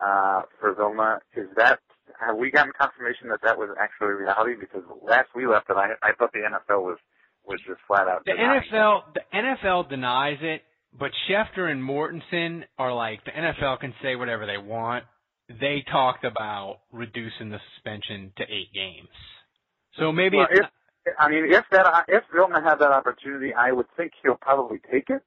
uh, 0.00 0.42
for 0.60 0.74
Vilma, 0.74 1.20
is 1.36 1.48
that 1.56 1.78
have 2.20 2.36
we 2.36 2.50
gotten 2.50 2.72
confirmation 2.78 3.28
that 3.28 3.40
that 3.42 3.58
was 3.58 3.70
actually 3.80 4.08
reality? 4.08 4.54
Because 4.58 4.82
last 5.02 5.28
we 5.34 5.46
left 5.46 5.70
it, 5.70 5.76
I 5.76 5.92
I 6.02 6.12
thought 6.12 6.32
the 6.32 6.40
NFL 6.40 6.82
was 6.82 6.98
was 7.44 7.60
just 7.66 7.80
flat 7.86 8.08
out. 8.08 8.24
The 8.24 8.32
NFL 8.32 9.14
the 9.14 9.22
NFL 9.34 9.88
denies 9.88 10.38
it, 10.42 10.62
but 10.98 11.10
Schefter 11.28 11.70
and 11.70 11.82
Mortensen 11.82 12.64
are 12.78 12.92
like 12.92 13.24
the 13.24 13.32
NFL 13.32 13.80
can 13.80 13.94
say 14.02 14.16
whatever 14.16 14.46
they 14.46 14.58
want. 14.58 15.04
They 15.48 15.84
talked 15.90 16.24
about 16.24 16.78
reducing 16.92 17.50
the 17.50 17.58
suspension 17.74 18.32
to 18.36 18.44
eight 18.44 18.72
games. 18.72 19.08
So 19.98 20.12
maybe 20.12 20.38
well, 20.38 20.46
it's 20.50 20.66
if, 21.04 21.14
I 21.18 21.28
mean, 21.28 21.44
if 21.52 21.64
that 21.72 22.04
if 22.08 22.22
Vilma 22.34 22.62
had 22.62 22.76
that 22.76 22.92
opportunity, 22.92 23.52
I 23.52 23.72
would 23.72 23.86
think 23.96 24.12
he'll 24.22 24.36
probably 24.36 24.78
take 24.90 25.10
it. 25.10 25.22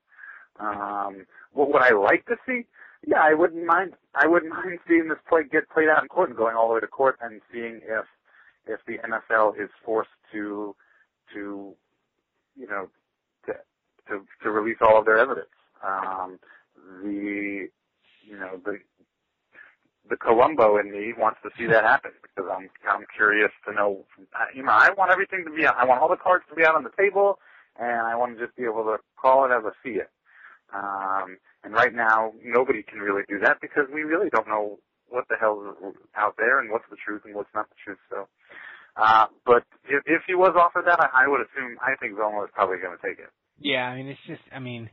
Um, 0.59 1.25
what 1.53 1.71
would 1.71 1.81
I 1.81 1.93
like 1.93 2.25
to 2.27 2.35
see? 2.45 2.65
Yeah, 3.07 3.21
I 3.21 3.33
wouldn't 3.33 3.65
mind. 3.65 3.93
I 4.15 4.27
wouldn't 4.27 4.51
mind 4.51 4.79
seeing 4.87 5.09
this 5.09 5.19
play 5.27 5.41
get 5.49 5.69
played 5.69 5.89
out 5.89 6.01
in 6.01 6.09
court 6.09 6.29
and 6.29 6.37
going 6.37 6.55
all 6.55 6.69
the 6.69 6.75
way 6.75 6.79
to 6.79 6.87
court 6.87 7.17
and 7.21 7.41
seeing 7.51 7.81
if 7.83 8.05
if 8.67 8.79
the 8.87 8.97
NFL 9.07 9.61
is 9.61 9.69
forced 9.83 10.09
to 10.31 10.75
to 11.33 11.73
you 12.55 12.67
know 12.67 12.89
to 13.45 13.53
to, 14.07 14.25
to 14.43 14.49
release 14.49 14.77
all 14.81 14.97
of 14.97 15.05
their 15.05 15.17
evidence. 15.17 15.47
Um, 15.83 16.39
the 17.03 17.67
you 18.27 18.37
know 18.39 18.59
the 18.63 18.79
the 20.09 20.17
Columbo 20.17 20.77
in 20.77 20.91
me 20.91 21.13
wants 21.17 21.39
to 21.43 21.49
see 21.57 21.65
that 21.67 21.83
happen 21.83 22.11
because 22.21 22.49
I'm 22.51 22.69
I'm 22.89 23.05
curious 23.15 23.51
to 23.67 23.73
know. 23.73 24.05
You 24.53 24.63
know, 24.63 24.71
I 24.71 24.91
want 24.97 25.11
everything 25.11 25.43
to 25.45 25.51
be. 25.51 25.65
I 25.65 25.85
want 25.85 26.01
all 26.01 26.09
the 26.09 26.17
cards 26.17 26.45
to 26.49 26.55
be 26.55 26.65
out 26.65 26.75
on 26.75 26.83
the 26.83 26.91
table, 26.97 27.39
and 27.79 28.01
I 28.01 28.15
want 28.15 28.37
to 28.37 28.45
just 28.45 28.55
be 28.55 28.63
able 28.63 28.83
to 28.85 28.97
call 29.19 29.45
it 29.45 29.51
as 29.51 29.63
I 29.65 29.71
see 29.83 29.95
it. 29.97 30.09
Um, 30.73 31.37
and 31.63 31.73
right 31.73 31.93
now, 31.93 32.31
nobody 32.43 32.83
can 32.83 32.99
really 32.99 33.23
do 33.27 33.39
that 33.39 33.57
because 33.61 33.85
we 33.93 34.01
really 34.01 34.29
don't 34.29 34.47
know 34.47 34.79
what 35.07 35.25
the 35.29 35.35
hell 35.39 35.75
is 35.87 35.95
out 36.15 36.35
there 36.37 36.59
and 36.59 36.71
what's 36.71 36.85
the 36.89 36.97
truth 36.97 37.21
and 37.25 37.35
what's 37.35 37.53
not 37.53 37.69
the 37.69 37.75
truth. 37.83 37.99
So, 38.09 38.27
uh, 38.97 39.27
but 39.45 39.63
if, 39.85 40.03
if 40.05 40.21
he 40.27 40.35
was 40.35 40.55
offered 40.57 40.85
that, 40.87 40.99
I, 40.99 41.25
I 41.25 41.27
would 41.27 41.41
assume, 41.41 41.77
I 41.81 41.95
think 41.99 42.15
Vilma 42.15 42.43
is 42.43 42.49
probably 42.53 42.77
going 42.77 42.97
to 42.97 43.07
take 43.07 43.19
it. 43.19 43.29
Yeah, 43.59 43.83
I 43.83 43.95
mean, 43.95 44.07
it's 44.07 44.19
just, 44.27 44.41
I 44.53 44.59
mean, 44.59 44.89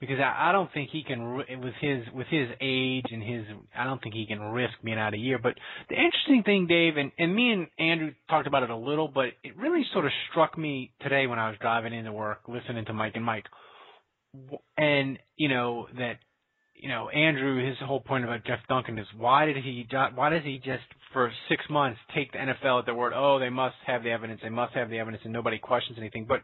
because 0.00 0.18
I, 0.18 0.50
I 0.50 0.52
don't 0.52 0.72
think 0.72 0.90
he 0.90 1.02
can 1.02 1.36
with 1.36 1.74
his 1.80 2.04
with 2.12 2.26
his 2.28 2.48
age 2.60 3.06
and 3.10 3.22
his 3.22 3.44
I 3.76 3.84
don't 3.84 4.02
think 4.02 4.14
he 4.14 4.26
can 4.26 4.40
risk 4.40 4.74
being 4.82 4.98
out 4.98 5.14
a 5.14 5.18
year. 5.18 5.38
But 5.42 5.54
the 5.88 5.94
interesting 5.94 6.42
thing, 6.44 6.66
Dave, 6.66 6.96
and 6.96 7.12
and 7.18 7.34
me 7.34 7.52
and 7.52 7.68
Andrew 7.78 8.12
talked 8.28 8.46
about 8.46 8.62
it 8.62 8.70
a 8.70 8.76
little, 8.76 9.08
but 9.08 9.26
it 9.42 9.56
really 9.56 9.84
sort 9.92 10.04
of 10.04 10.12
struck 10.30 10.58
me 10.58 10.92
today 11.00 11.26
when 11.26 11.38
I 11.38 11.48
was 11.48 11.58
driving 11.60 11.94
into 11.94 12.12
work, 12.12 12.40
listening 12.48 12.84
to 12.86 12.92
Mike 12.92 13.12
and 13.14 13.24
Mike, 13.24 13.46
and 14.76 15.18
you 15.36 15.48
know 15.48 15.86
that 15.98 16.18
you 16.74 16.88
know 16.88 17.08
Andrew 17.08 17.66
his 17.66 17.76
whole 17.80 18.00
point 18.00 18.24
about 18.24 18.44
Jeff 18.44 18.60
Duncan 18.68 18.98
is 18.98 19.06
why 19.16 19.46
did 19.46 19.56
he 19.56 19.86
why 20.14 20.30
does 20.30 20.42
he 20.44 20.58
just 20.58 20.84
for 21.12 21.32
six 21.48 21.64
months 21.70 21.98
take 22.14 22.32
the 22.32 22.38
NFL 22.38 22.80
at 22.80 22.86
their 22.86 22.94
word? 22.94 23.12
Oh, 23.14 23.38
they 23.38 23.50
must 23.50 23.76
have 23.86 24.02
the 24.02 24.10
evidence, 24.10 24.40
they 24.42 24.50
must 24.50 24.74
have 24.74 24.90
the 24.90 24.98
evidence, 24.98 25.22
and 25.24 25.32
nobody 25.32 25.58
questions 25.58 25.98
anything, 25.98 26.26
but. 26.28 26.42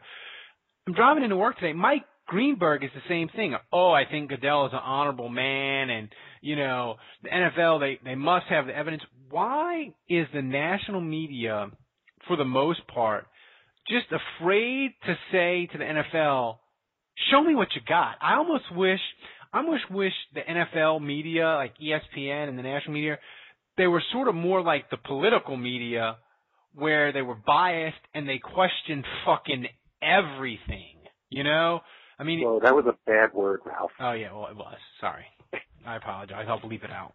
I'm 0.86 0.94
driving 0.94 1.22
into 1.22 1.36
work 1.36 1.56
today. 1.56 1.74
Mike 1.74 2.04
Greenberg 2.30 2.84
is 2.84 2.90
the 2.94 3.02
same 3.08 3.28
thing. 3.28 3.56
Oh, 3.72 3.90
I 3.90 4.04
think 4.08 4.30
Goodell 4.30 4.66
is 4.66 4.72
an 4.72 4.78
honorable 4.78 5.28
man, 5.28 5.90
and 5.90 6.08
you 6.40 6.54
know 6.54 6.94
the 7.24 7.28
NFL 7.28 7.80
they 7.80 7.98
they 8.04 8.14
must 8.14 8.46
have 8.46 8.66
the 8.66 8.76
evidence. 8.76 9.02
Why 9.30 9.92
is 10.08 10.28
the 10.32 10.40
national 10.40 11.00
media, 11.00 11.66
for 12.28 12.36
the 12.36 12.44
most 12.44 12.86
part, 12.86 13.26
just 13.88 14.06
afraid 14.12 14.92
to 15.06 15.14
say 15.32 15.68
to 15.72 15.78
the 15.78 15.84
NFL, 15.84 16.58
"Show 17.30 17.42
me 17.42 17.54
what 17.54 17.68
you 17.74 17.80
got"? 17.86 18.16
I 18.20 18.36
almost 18.36 18.64
wish, 18.74 19.00
I 19.52 19.58
almost 19.58 19.90
wish 19.90 20.12
the 20.34 20.40
NFL 20.40 21.02
media, 21.02 21.46
like 21.54 21.74
ESPN 21.78 22.48
and 22.48 22.58
the 22.58 22.62
national 22.62 22.94
media, 22.94 23.18
they 23.76 23.86
were 23.86 24.02
sort 24.12 24.28
of 24.28 24.34
more 24.34 24.62
like 24.62 24.90
the 24.90 24.96
political 24.96 25.56
media, 25.56 26.16
where 26.74 27.12
they 27.12 27.22
were 27.22 27.36
biased 27.46 28.00
and 28.14 28.28
they 28.28 28.38
questioned 28.38 29.04
fucking 29.24 29.66
everything. 30.02 30.96
You 31.28 31.44
know, 31.44 31.80
I 32.18 32.24
mean, 32.24 32.44
well, 32.44 32.60
that 32.60 32.74
was 32.74 32.86
a 32.86 32.96
bad 33.06 33.32
word, 33.32 33.60
Ralph. 33.64 33.92
Oh 34.00 34.12
yeah, 34.12 34.32
well 34.32 34.48
it 34.48 34.56
was. 34.56 34.76
Sorry, 35.00 35.24
I 35.86 35.96
apologize. 35.96 36.46
I'll 36.48 36.60
bleep 36.60 36.84
it 36.84 36.90
out. 36.90 37.12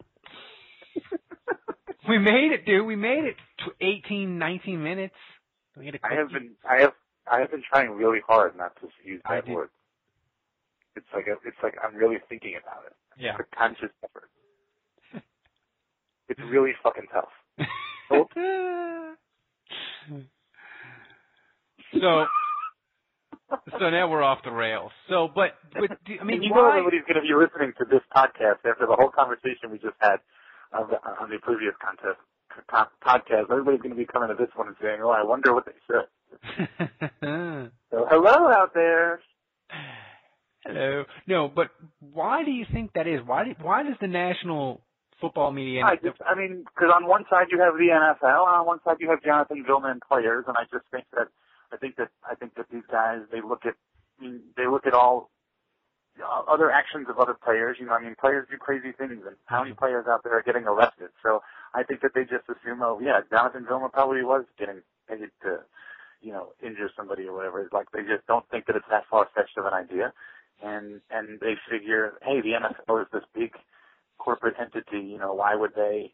we 2.09 2.17
made 2.17 2.51
it, 2.53 2.65
dude. 2.65 2.85
We 2.85 2.95
made 2.95 3.25
it 3.25 3.35
to 3.65 3.85
18, 3.85 4.37
19 4.37 4.83
minutes. 4.83 5.15
We 5.77 5.85
had 5.85 5.95
a 5.95 5.99
I 6.03 6.15
have 6.15 6.29
been, 6.29 6.51
I 6.67 6.81
have, 6.81 6.93
I 7.29 7.39
have 7.39 7.51
been 7.51 7.63
trying 7.69 7.91
really 7.91 8.19
hard 8.25 8.57
not 8.57 8.75
to 8.81 8.87
use 9.03 9.21
that 9.29 9.47
word. 9.47 9.69
It's 10.95 11.05
like 11.13 11.27
a, 11.27 11.33
it's 11.45 11.57
like 11.61 11.75
I'm 11.83 11.95
really 11.95 12.17
thinking 12.29 12.55
about 12.61 12.85
it. 12.85 12.93
Yeah. 13.17 13.35
It's 13.39 13.47
a 13.51 13.55
conscious 13.55 13.91
effort. 14.03 14.29
it's 16.29 16.39
really 16.49 16.71
fucking 16.83 17.07
tough. 17.11 17.29
so 21.99 22.27
so 23.79 23.89
now 23.89 24.09
we're 24.09 24.23
off 24.23 24.39
the 24.43 24.51
rails. 24.51 24.91
So, 25.09 25.29
but, 25.33 25.55
but 25.73 25.97
I 26.19 26.23
mean, 26.23 26.43
you 26.43 26.51
why? 26.51 26.57
know 26.57 26.69
everybody's 26.69 27.05
going 27.07 27.21
to 27.21 27.21
be 27.21 27.33
listening 27.33 27.73
to 27.77 27.85
this 27.85 28.01
podcast 28.15 28.65
after 28.65 28.85
the 28.87 28.95
whole 28.95 29.09
conversation 29.09 29.71
we 29.71 29.77
just 29.77 29.95
had 29.99 30.17
on 30.73 30.89
the, 30.89 30.97
on 31.21 31.29
the 31.29 31.37
previous 31.41 31.73
contest 31.81 32.19
podcast. 33.05 33.51
Everybody's 33.51 33.81
going 33.81 33.93
to 33.93 33.99
be 33.99 34.05
coming 34.05 34.29
to 34.29 34.35
this 34.35 34.49
one 34.55 34.67
and 34.67 34.75
saying, 34.81 34.99
"Oh, 35.03 35.09
I 35.09 35.23
wonder 35.23 35.53
what 35.53 35.65
they 35.65 35.77
said." 35.87 36.07
so, 37.91 38.07
hello 38.09 38.49
out 38.51 38.73
there. 38.73 39.19
Hello. 40.65 41.05
No, 41.27 41.47
but 41.47 41.69
why 41.99 42.43
do 42.43 42.51
you 42.51 42.65
think 42.71 42.93
that 42.93 43.07
is? 43.07 43.21
Why 43.25 43.45
do, 43.45 43.55
why 43.61 43.83
does 43.83 43.95
the 44.01 44.07
national 44.07 44.81
football 45.21 45.51
media? 45.51 45.83
I 45.85 45.95
just, 45.95 46.17
I 46.25 46.35
mean, 46.35 46.65
because 46.65 46.91
on 46.93 47.07
one 47.07 47.25
side 47.29 47.47
you 47.51 47.59
have 47.61 47.75
the 47.75 47.93
NFL, 47.93 48.47
and 48.47 48.55
on 48.55 48.65
one 48.65 48.79
side 48.83 48.97
you 48.99 49.09
have 49.09 49.21
Jonathan 49.23 49.63
Vilma 49.65 49.93
players, 50.07 50.45
and 50.47 50.55
I 50.57 50.63
just 50.63 50.85
think 50.91 51.05
that 51.13 51.27
I 51.71 51.77
think 51.77 51.97
that 51.97 52.09
I 52.29 52.35
think 52.35 52.55
that 52.55 52.65
these 52.71 52.85
guys 52.91 53.19
they 53.31 53.41
look 53.41 53.65
at 53.65 53.75
they 54.57 54.67
look 54.67 54.87
at 54.87 54.93
all 54.93 55.29
uh, 56.21 56.41
other 56.47 56.71
actions 56.71 57.07
of 57.09 57.19
other 57.19 57.33
players. 57.35 57.77
You 57.79 57.87
know, 57.87 57.93
I 57.93 58.01
mean, 58.01 58.15
players 58.19 58.47
do 58.49 58.57
crazy 58.57 58.91
things, 58.91 59.21
and 59.25 59.35
how 59.45 59.63
many 59.63 59.75
players 59.75 60.05
out 60.09 60.23
there 60.23 60.37
are 60.37 60.43
getting 60.43 60.63
arrested? 60.63 61.09
So 61.21 61.41
I 61.73 61.83
think 61.83 62.01
that 62.01 62.11
they 62.15 62.23
just 62.23 62.47
assume, 62.47 62.81
oh 62.81 62.99
yeah, 63.01 63.21
Jonathan 63.29 63.65
Vilma 63.67 63.89
probably 63.89 64.23
was 64.23 64.45
getting 64.57 64.81
paid 65.09 65.29
to, 65.43 65.59
you 66.21 66.31
know, 66.31 66.53
injure 66.63 66.89
somebody 66.95 67.27
or 67.27 67.33
whatever. 67.35 67.61
It's 67.61 67.73
like 67.73 67.91
they 67.91 68.01
just 68.01 68.25
don't 68.27 68.47
think 68.49 68.65
that 68.67 68.75
it's 68.75 68.89
that 68.89 69.03
far 69.09 69.27
fetched 69.35 69.57
of 69.57 69.65
an 69.65 69.73
idea, 69.73 70.13
and 70.63 71.01
and 71.09 71.39
they 71.39 71.55
figure, 71.69 72.13
hey, 72.21 72.41
the 72.41 72.53
NFL 72.53 73.01
is 73.01 73.07
this 73.11 73.23
big 73.33 73.51
corporate 74.17 74.55
entity. 74.59 75.05
You 75.05 75.17
know, 75.17 75.33
why 75.33 75.55
would 75.55 75.75
they, 75.75 76.13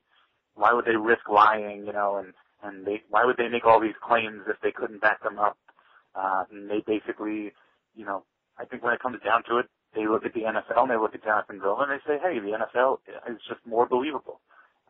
why 0.56 0.73
would 0.73 0.86
they 0.86 0.95
risk 0.95 1.30
lying? 1.30 1.86
You 1.86 1.93
know, 1.93 2.17
and 2.17 2.34
and 2.63 2.86
they 2.86 3.01
why 3.10 3.25
would 3.25 3.38
they 3.38 3.49
make 3.49 3.65
all 3.65 3.80
these 3.80 3.99
claims 4.01 4.41
if 4.47 4.58
they 4.62 4.71
couldn't 4.71 5.01
back 5.01 5.23
them 5.23 5.39
up? 5.39 5.58
Uh, 6.15 6.43
and 6.51 6.69
they 6.69 6.84
basically, 6.86 7.54
you 7.95 8.06
know, 8.06 8.23
I 8.58 8.65
think 8.65 8.84
when 8.84 8.93
it 8.93 9.01
comes 9.01 9.19
down 9.23 9.43
to 9.49 9.58
it, 9.58 9.67
they 9.95 10.08
look 10.08 10.25
at 10.25 10.34
the 10.34 10.41
NFL 10.41 10.84
and 10.84 10.91
they 10.91 10.97
look 10.97 11.15
at 11.15 11.23
Jonathan 11.23 11.60
Vilma 11.60 11.84
and 11.84 11.91
they 11.91 12.04
say, 12.06 12.19
hey, 12.21 12.39
the 12.39 12.58
NFL 12.58 12.99
is 13.30 13.39
just 13.47 13.60
more 13.65 13.86
believable. 13.88 14.39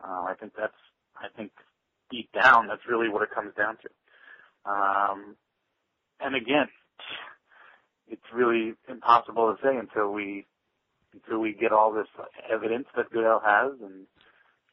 Uh, 0.02 0.24
I 0.28 0.34
think 0.38 0.52
that's, 0.56 0.74
I 1.16 1.28
think 1.36 1.52
deep 2.10 2.28
down, 2.32 2.68
that's 2.68 2.86
really 2.88 3.08
what 3.08 3.22
it 3.22 3.30
comes 3.34 3.54
down 3.56 3.76
to. 3.78 4.70
Um, 4.70 5.36
and 6.20 6.36
again, 6.36 6.68
it's 8.08 8.22
really 8.34 8.74
impossible 8.88 9.54
to 9.54 9.62
say 9.62 9.76
until 9.76 10.12
we, 10.12 10.46
until 11.12 11.38
we 11.38 11.52
get 11.52 11.72
all 11.72 11.92
this 11.92 12.06
evidence 12.52 12.86
that 12.96 13.10
Goodell 13.10 13.42
has 13.44 13.72
and 13.82 14.06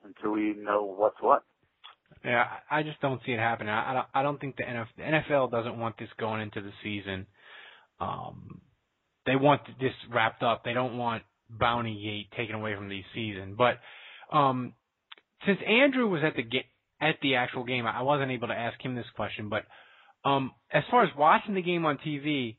until 0.03 0.31
we 0.31 0.53
know 0.53 0.83
what's 0.83 1.21
what. 1.21 1.43
Yeah, 2.23 2.45
I 2.69 2.83
just 2.83 2.99
don't 3.01 3.21
see 3.25 3.31
it 3.31 3.39
happening. 3.39 3.69
I, 3.69 3.93
don't. 3.93 4.07
I 4.13 4.23
don't 4.23 4.41
think 4.41 4.57
the 4.57 4.63
NFL, 4.63 4.87
the 4.97 5.03
NFL 5.03 5.51
doesn't 5.51 5.79
want 5.79 5.97
this 5.97 6.09
going 6.19 6.41
into 6.41 6.61
the 6.61 6.71
season. 6.83 7.27
Um, 8.01 8.61
they 9.25 9.35
want 9.35 9.61
this 9.79 9.93
wrapped 10.11 10.43
up. 10.43 10.63
They 10.65 10.73
don't 10.73 10.97
want 10.97 11.23
Bounty 11.49 11.95
Gate 12.01 12.37
taken 12.37 12.55
away 12.55 12.75
from 12.75 12.89
the 12.89 13.01
season. 13.13 13.55
But 13.57 13.79
um, 14.35 14.73
since 15.45 15.59
Andrew 15.65 16.07
was 16.07 16.21
at 16.25 16.35
the 16.35 16.43
ga- 16.43 16.67
at 16.99 17.15
the 17.21 17.35
actual 17.35 17.63
game, 17.63 17.85
I 17.85 18.01
wasn't 18.01 18.31
able 18.31 18.49
to 18.49 18.53
ask 18.53 18.83
him 18.83 18.95
this 18.95 19.09
question. 19.15 19.49
But 19.49 19.63
um, 20.27 20.51
as 20.73 20.83
far 20.91 21.03
as 21.03 21.09
watching 21.17 21.55
the 21.55 21.61
game 21.61 21.85
on 21.85 21.97
TV, 22.05 22.57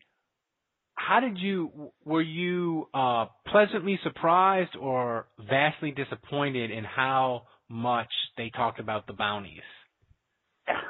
how 1.07 1.21
did 1.21 1.39
you 1.39 1.93
were 2.05 2.23
you 2.23 2.89
uh, 2.95 3.27
pleasantly 3.47 3.99
surprised 4.03 4.77
or 4.79 5.27
vastly 5.39 5.91
disappointed 5.91 6.71
in 6.71 6.85
how 6.85 7.43
much 7.71 8.09
they 8.37 8.51
talked 8.51 8.81
about 8.81 9.07
the 9.07 9.13
bounties. 9.13 9.63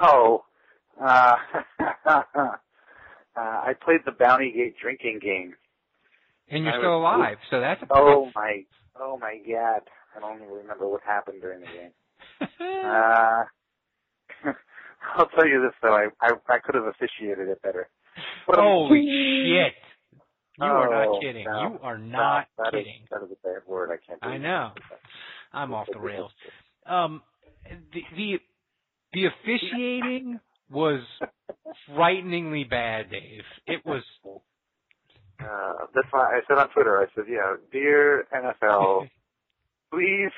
Oh, 0.03 0.45
uh, 1.01 1.37
uh, 2.07 2.49
I 3.37 3.73
played 3.85 4.01
the 4.05 4.13
Bounty 4.13 4.53
Gate 4.53 4.75
drinking 4.81 5.21
game. 5.23 5.55
And 6.51 6.65
you're 6.65 6.73
I 6.73 6.79
still 6.79 7.01
was, 7.01 7.17
alive, 7.17 7.37
so 7.51 7.61
that's 7.61 7.83
a 7.83 7.87
Oh 7.95 8.31
my, 8.35 8.65
oh 8.99 9.19
my 9.21 9.37
God! 9.47 9.83
I 10.17 10.21
don't 10.21 10.43
even 10.43 10.49
remember 10.49 10.89
what 10.89 11.03
happened 11.07 11.41
during 11.41 11.61
the 11.61 11.67
game. 11.67 11.93
uh, 12.61 13.45
I'll 15.17 15.29
tell 15.29 15.47
you 15.47 15.63
this 15.63 15.75
though, 15.81 15.95
I 15.95 16.09
I, 16.21 16.31
I 16.49 16.59
could 16.59 16.75
have 16.75 16.85
officiated 16.85 17.49
it 17.49 17.63
better. 17.63 17.89
But 18.47 18.57
Holy 18.57 19.07
shit! 19.07 19.75
You 20.61 20.67
oh, 20.67 20.71
are 20.71 20.91
not 20.91 21.09
oh, 21.09 21.21
kidding. 21.21 21.45
No, 21.45 21.61
you 21.63 21.79
are 21.83 21.99
not 21.99 22.47
no, 22.59 22.65
that 22.65 22.73
kidding. 22.73 23.03
Is, 23.03 23.09
that 23.11 23.23
is 23.25 23.31
a 23.33 23.47
bad 23.47 23.63
word. 23.67 23.91
I 23.91 23.97
can't. 24.07 24.19
I 24.23 24.37
know. 24.37 24.73
I'm 25.53 25.73
off 25.73 25.87
the 25.93 25.99
rails 26.01 26.31
um, 26.87 27.23
the 27.93 28.03
the 28.17 28.39
the 29.13 29.27
officiating 29.27 30.41
was 30.71 31.01
frighteningly 31.95 32.65
bad, 32.65 33.11
Dave. 33.11 33.45
It 33.67 33.85
was. 33.85 34.03
Uh, 35.41 35.87
that's 35.95 36.07
why 36.11 36.37
I 36.37 36.41
said 36.47 36.59
on 36.59 36.69
Twitter. 36.69 37.01
I 37.01 37.07
said, 37.15 37.25
"Yeah, 37.27 37.55
dear 37.73 38.27
NFL, 38.31 39.09
please 39.91 40.33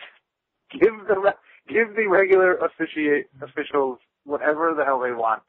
give 0.70 0.92
the 1.08 1.34
give 1.68 1.96
the 1.96 2.06
regular 2.06 2.54
officiate 2.58 3.26
officials 3.42 3.98
whatever 4.22 4.74
the 4.76 4.84
hell 4.84 5.00
they 5.00 5.10
want 5.10 5.42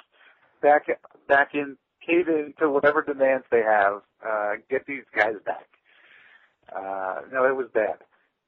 back 0.64 0.88
back 1.28 1.50
in 1.54 1.78
cave 2.04 2.28
into 2.30 2.68
whatever 2.72 3.04
demands 3.04 3.46
they 3.52 3.62
have. 3.62 4.02
Uh, 4.26 4.54
get 4.70 4.86
these 4.86 5.04
guys 5.16 5.36
back." 5.46 5.68
Uh, 6.76 7.22
no, 7.32 7.46
it 7.46 7.56
was 7.56 7.68
bad. 7.74 7.98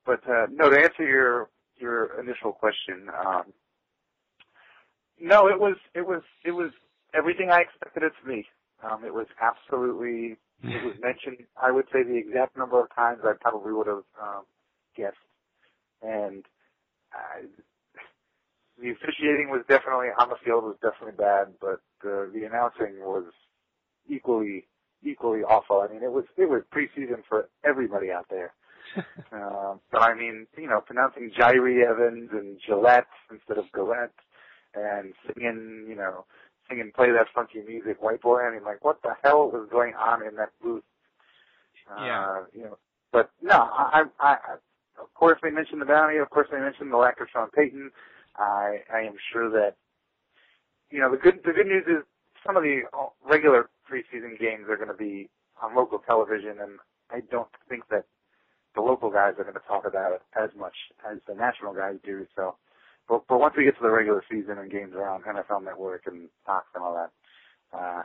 But 0.05 0.21
uh, 0.29 0.47
no, 0.51 0.69
to 0.69 0.77
answer 0.77 1.03
your 1.07 1.49
your 1.77 2.19
initial 2.19 2.53
question. 2.53 3.09
Um, 3.25 3.53
no, 5.19 5.47
it 5.47 5.59
was 5.59 5.77
it 5.93 6.05
was 6.07 6.21
it 6.43 6.51
was 6.51 6.71
everything 7.13 7.49
I 7.51 7.61
expected 7.61 8.03
it 8.03 8.13
to 8.21 8.27
be. 8.27 8.45
Um, 8.83 9.03
it 9.03 9.13
was 9.13 9.27
absolutely 9.41 10.37
it 10.71 10.81
was 10.81 10.93
mentioned. 10.99 11.45
I 11.61 11.71
would 11.71 11.85
say 11.91 12.03
the 12.03 12.17
exact 12.17 12.57
number 12.57 12.79
of 12.79 12.93
times 12.93 13.21
I 13.23 13.33
probably 13.39 13.73
would 13.73 13.87
have 13.87 14.03
um, 14.21 14.43
guessed, 14.95 15.17
and 16.01 16.45
the 18.81 18.91
officiating 18.91 19.49
was 19.49 19.63
definitely 19.67 20.07
on 20.19 20.29
the 20.29 20.35
field 20.43 20.63
was 20.63 20.77
definitely 20.81 21.17
bad, 21.17 21.53
but 21.61 21.79
the 22.01 22.29
the 22.33 22.43
announcing 22.43 22.99
was 22.99 23.25
equally 24.09 24.67
equally 25.05 25.41
awful. 25.41 25.81
I 25.81 25.91
mean, 25.91 26.03
it 26.03 26.11
was 26.11 26.25
it 26.37 26.49
was 26.49 26.63
preseason 26.73 27.23
for 27.27 27.49
everybody 27.63 28.11
out 28.11 28.27
there. 28.29 28.53
uh, 28.97 29.75
but 29.91 30.01
I 30.01 30.13
mean, 30.13 30.47
you 30.57 30.67
know, 30.67 30.81
pronouncing 30.81 31.31
Jahri 31.37 31.85
Evans 31.85 32.29
and 32.31 32.59
Gillette 32.65 33.07
instead 33.31 33.57
of 33.57 33.65
Gillette, 33.73 34.13
and 34.73 35.13
singing, 35.27 35.85
you 35.87 35.95
know, 35.95 36.25
singing 36.69 36.91
"Play 36.95 37.11
That 37.11 37.27
Funky 37.33 37.61
Music," 37.67 38.01
White 38.01 38.21
Boy. 38.21 38.41
I 38.41 38.53
mean, 38.53 38.63
like, 38.63 38.83
what 38.83 39.01
the 39.01 39.15
hell 39.23 39.49
was 39.49 39.67
going 39.71 39.93
on 39.95 40.25
in 40.25 40.35
that 40.35 40.51
booth? 40.61 40.83
Yeah. 41.99 42.25
Uh, 42.25 42.43
you 42.53 42.63
know, 42.63 42.77
but 43.11 43.31
no, 43.41 43.55
I, 43.55 44.03
I, 44.19 44.29
I, 44.29 44.53
of 45.01 45.13
course 45.13 45.39
they 45.41 45.51
mentioned 45.51 45.81
the 45.81 45.85
bounty. 45.85 46.17
Of 46.17 46.29
course 46.29 46.47
they 46.51 46.59
mentioned 46.59 46.91
the 46.91 46.97
lack 46.97 47.21
of 47.21 47.27
Sean 47.31 47.49
Payton. 47.49 47.91
I, 48.37 48.79
I 48.93 48.99
am 49.01 49.15
sure 49.31 49.49
that, 49.49 49.75
you 50.89 50.99
know, 50.99 51.11
the 51.11 51.17
good, 51.17 51.39
the 51.45 51.53
good 51.53 51.67
news 51.67 51.85
is 51.87 52.03
some 52.45 52.57
of 52.57 52.63
the 52.63 52.81
regular 53.29 53.69
preseason 53.89 54.39
games 54.39 54.65
are 54.69 54.77
going 54.77 54.89
to 54.89 54.97
be 54.97 55.29
on 55.61 55.75
local 55.75 55.99
television, 55.99 56.57
and 56.61 56.79
I 57.11 57.21
don't 57.31 57.47
think 57.69 57.83
that 57.89 58.05
the 58.75 58.81
local 58.81 59.09
guys 59.09 59.33
are 59.37 59.43
going 59.43 59.55
to 59.55 59.67
talk 59.67 59.85
about 59.87 60.11
it 60.11 60.21
as 60.35 60.49
much 60.57 60.75
as 61.09 61.19
the 61.27 61.33
national 61.33 61.73
guys 61.73 61.95
do. 62.03 62.25
So, 62.35 62.55
but, 63.07 63.23
but 63.27 63.39
once 63.39 63.55
we 63.57 63.63
get 63.63 63.77
to 63.77 63.83
the 63.83 63.89
regular 63.89 64.23
season 64.29 64.57
and 64.57 64.71
games 64.71 64.93
around 64.93 65.23
NFL 65.23 65.63
Network 65.63 66.03
and 66.05 66.27
Fox 66.45 66.65
and 66.75 66.83
all 66.83 66.93
that, 66.95 67.77
uh, 67.77 68.03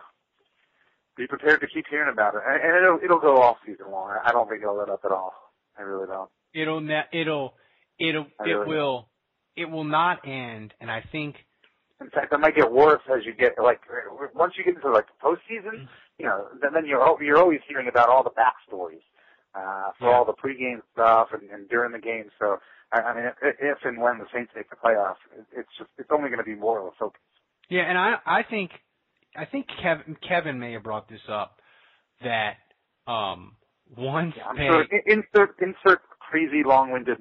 be 1.16 1.26
prepared 1.26 1.60
to 1.60 1.66
keep 1.66 1.86
hearing 1.90 2.12
about 2.12 2.34
it, 2.34 2.42
and, 2.46 2.62
and 2.62 2.84
it'll 2.84 2.98
it'll 3.02 3.20
go 3.20 3.42
all 3.42 3.58
season 3.66 3.90
long. 3.90 4.16
I 4.24 4.32
don't 4.32 4.48
think 4.48 4.62
it'll 4.62 4.78
let 4.78 4.88
up 4.88 5.00
at 5.04 5.12
all. 5.12 5.32
I 5.78 5.82
really 5.82 6.06
don't. 6.06 6.30
It'll 6.54 6.80
ne- 6.80 7.08
it'll 7.12 7.54
it'll 7.98 8.26
I 8.38 8.44
it 8.44 8.52
really 8.52 8.68
will 8.68 9.08
it 9.56 9.68
will 9.68 9.84
not 9.84 10.26
end, 10.26 10.72
and 10.80 10.90
I 10.90 11.02
think 11.12 11.36
In 12.00 12.10
fact, 12.10 12.32
it 12.32 12.38
might 12.40 12.56
get 12.56 12.70
worse 12.72 13.02
as 13.12 13.24
you 13.26 13.34
get 13.34 13.52
like 13.62 13.80
once 14.34 14.54
you 14.56 14.64
get 14.64 14.76
into 14.76 14.90
like 14.90 15.06
the 15.06 15.18
postseason. 15.26 15.88
You 16.18 16.26
know, 16.26 16.48
then, 16.60 16.72
then 16.74 16.86
you're 16.86 17.00
you're 17.22 17.38
always 17.38 17.60
hearing 17.68 17.88
about 17.88 18.08
all 18.08 18.22
the 18.22 18.30
backstories 18.30 19.02
uh, 19.54 19.92
for 19.98 20.08
Yeah. 20.08 20.16
all 20.16 20.24
the 20.24 20.34
pregame 20.34 20.82
stuff 20.92 21.28
and, 21.32 21.50
and 21.50 21.68
during 21.68 21.92
the 21.92 21.98
game. 21.98 22.30
So 22.38 22.58
I, 22.92 23.00
I 23.00 23.14
mean, 23.14 23.24
if, 23.26 23.56
if 23.60 23.78
and 23.84 24.00
when 24.00 24.18
the 24.18 24.26
Saints 24.34 24.52
make 24.56 24.70
the 24.70 24.76
playoffs, 24.76 25.20
it's 25.56 25.68
just 25.78 25.90
it's 25.98 26.10
only 26.12 26.28
going 26.28 26.38
to 26.38 26.44
be 26.44 26.54
more 26.54 26.80
of 26.80 26.86
a 26.86 26.90
focus. 26.98 27.20
yeah, 27.68 27.82
and 27.82 27.98
I 27.98 28.16
I 28.26 28.42
think 28.48 28.70
I 29.36 29.44
think 29.44 29.66
Kevin 29.82 30.16
Kevin 30.26 30.58
may 30.58 30.72
have 30.72 30.82
brought 30.82 31.08
this 31.08 31.20
up 31.28 31.60
that 32.22 32.56
um 33.06 33.56
once 33.96 34.34
Yeah, 34.36 34.44
I'm 34.48 34.56
they 34.56 34.66
sure. 34.66 34.84
Insert 35.06 35.56
insert 35.60 36.00
crazy 36.18 36.62
long-winded 36.64 37.18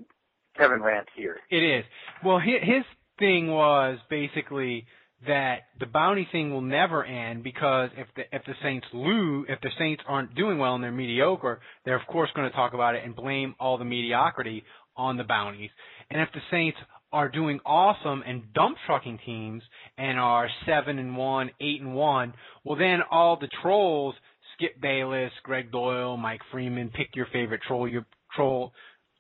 Kevin 0.58 0.82
rant 0.82 1.08
here. 1.16 1.38
It 1.50 1.64
is. 1.64 1.86
Well, 2.24 2.40
his 2.40 2.84
thing 3.20 3.50
was 3.50 4.00
basically 4.10 4.86
that 5.28 5.64
the 5.80 5.86
bounty 5.86 6.28
thing 6.32 6.52
will 6.52 6.62
never 6.62 7.04
end 7.04 7.44
because 7.44 7.90
if 7.98 8.08
the 8.16 8.24
if 8.32 8.44
the 8.46 8.54
Saints 8.64 8.88
lose, 8.94 9.46
if 9.50 9.60
the 9.62 9.70
Saints 9.78 10.02
aren't 10.08 10.34
doing 10.36 10.58
well 10.58 10.76
and 10.76 10.84
they're 10.84 10.92
mediocre, 10.92 11.60
they're 11.84 12.00
of 12.00 12.08
course 12.08 12.30
going 12.36 12.50
to 12.50 12.56
talk 12.56 12.74
about 12.74 12.96
it 12.96 13.04
and 13.04 13.16
blame 13.16 13.56
all 13.60 13.78
the 13.78 13.86
mediocrity 13.86 14.64
on 14.96 15.18
the 15.18 15.24
bounties. 15.24 15.70
And 16.10 16.22
if 16.22 16.30
the 16.34 16.40
Saints 16.50 16.78
are 17.12 17.28
doing 17.28 17.60
awesome 17.66 18.24
and 18.26 18.54
dump 18.54 18.78
trucking 18.86 19.20
teams 19.26 19.64
and 19.98 20.20
are 20.20 20.48
seven 20.66 21.00
and 21.00 21.18
one, 21.18 21.50
eight 21.60 21.82
and 21.82 21.94
one, 21.94 22.34
well 22.64 22.78
then 22.78 23.00
all 23.12 23.38
the 23.38 23.50
trolls, 23.62 24.16
Skip 24.56 24.80
Bayless, 24.82 25.32
Gregg 25.44 25.72
Doyle, 25.72 26.16
Mike 26.18 26.42
Freeman, 26.52 26.92
pick 26.96 27.16
your 27.16 27.28
favorite 27.34 27.62
troll, 27.68 27.88
your 27.88 28.06
troll 28.34 28.72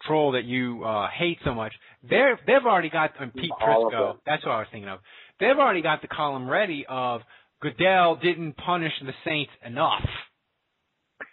troll 0.06 0.34
that 0.34 0.46
you 0.46 0.84
uh 0.84 1.08
hate 1.10 1.38
so 1.44 1.54
much. 1.54 1.74
They're 2.08 2.40
they've 2.48 2.66
already 2.66 2.90
got 2.90 3.12
and 3.20 3.34
Pete 3.34 3.52
Prisco. 3.62 4.18
That's 4.26 4.46
what 4.46 4.52
I 4.54 4.60
was 4.60 4.68
thinking 4.72 4.90
of. 4.90 5.00
They've 5.40 5.58
already 5.58 5.82
got 5.82 6.02
the 6.02 6.08
column 6.08 6.50
ready 6.50 6.86
of 6.88 7.22
Goodell 7.62 8.16
didn't 8.16 8.54
punish 8.58 8.94
the 9.02 9.14
Saints 9.26 9.52
enough. 9.66 10.08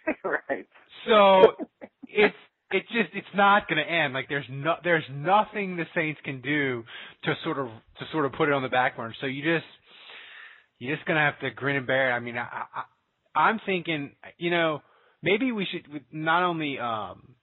right. 0.23 0.67
So 1.07 1.53
it's 2.07 2.35
it 2.71 2.83
just 2.91 3.09
it's 3.13 3.27
not 3.33 3.67
going 3.69 3.83
to 3.83 3.89
end. 3.89 4.13
Like 4.13 4.27
there's 4.27 4.45
no 4.49 4.75
there's 4.83 5.05
nothing 5.11 5.77
the 5.77 5.85
Saints 5.95 6.19
can 6.23 6.41
do 6.41 6.83
to 7.23 7.33
sort 7.43 7.59
of 7.59 7.67
to 7.67 8.05
sort 8.11 8.25
of 8.25 8.33
put 8.33 8.49
it 8.49 8.53
on 8.53 8.61
the 8.61 8.69
back 8.69 8.97
burner. 8.97 9.15
So 9.21 9.27
you 9.27 9.41
just 9.43 9.65
you're 10.79 10.95
just 10.95 11.07
gonna 11.07 11.21
have 11.21 11.39
to 11.39 11.49
grin 11.51 11.77
and 11.77 11.87
bear 11.87 12.11
it. 12.11 12.13
I 12.13 12.19
mean, 12.19 12.37
I, 12.37 12.41
I 12.75 13.39
I'm 13.39 13.59
thinking, 13.65 14.11
you 14.37 14.51
know, 14.51 14.81
maybe 15.21 15.51
we 15.51 15.65
should 15.71 15.85
not 16.11 16.43
only 16.43 16.77
um 16.79 17.35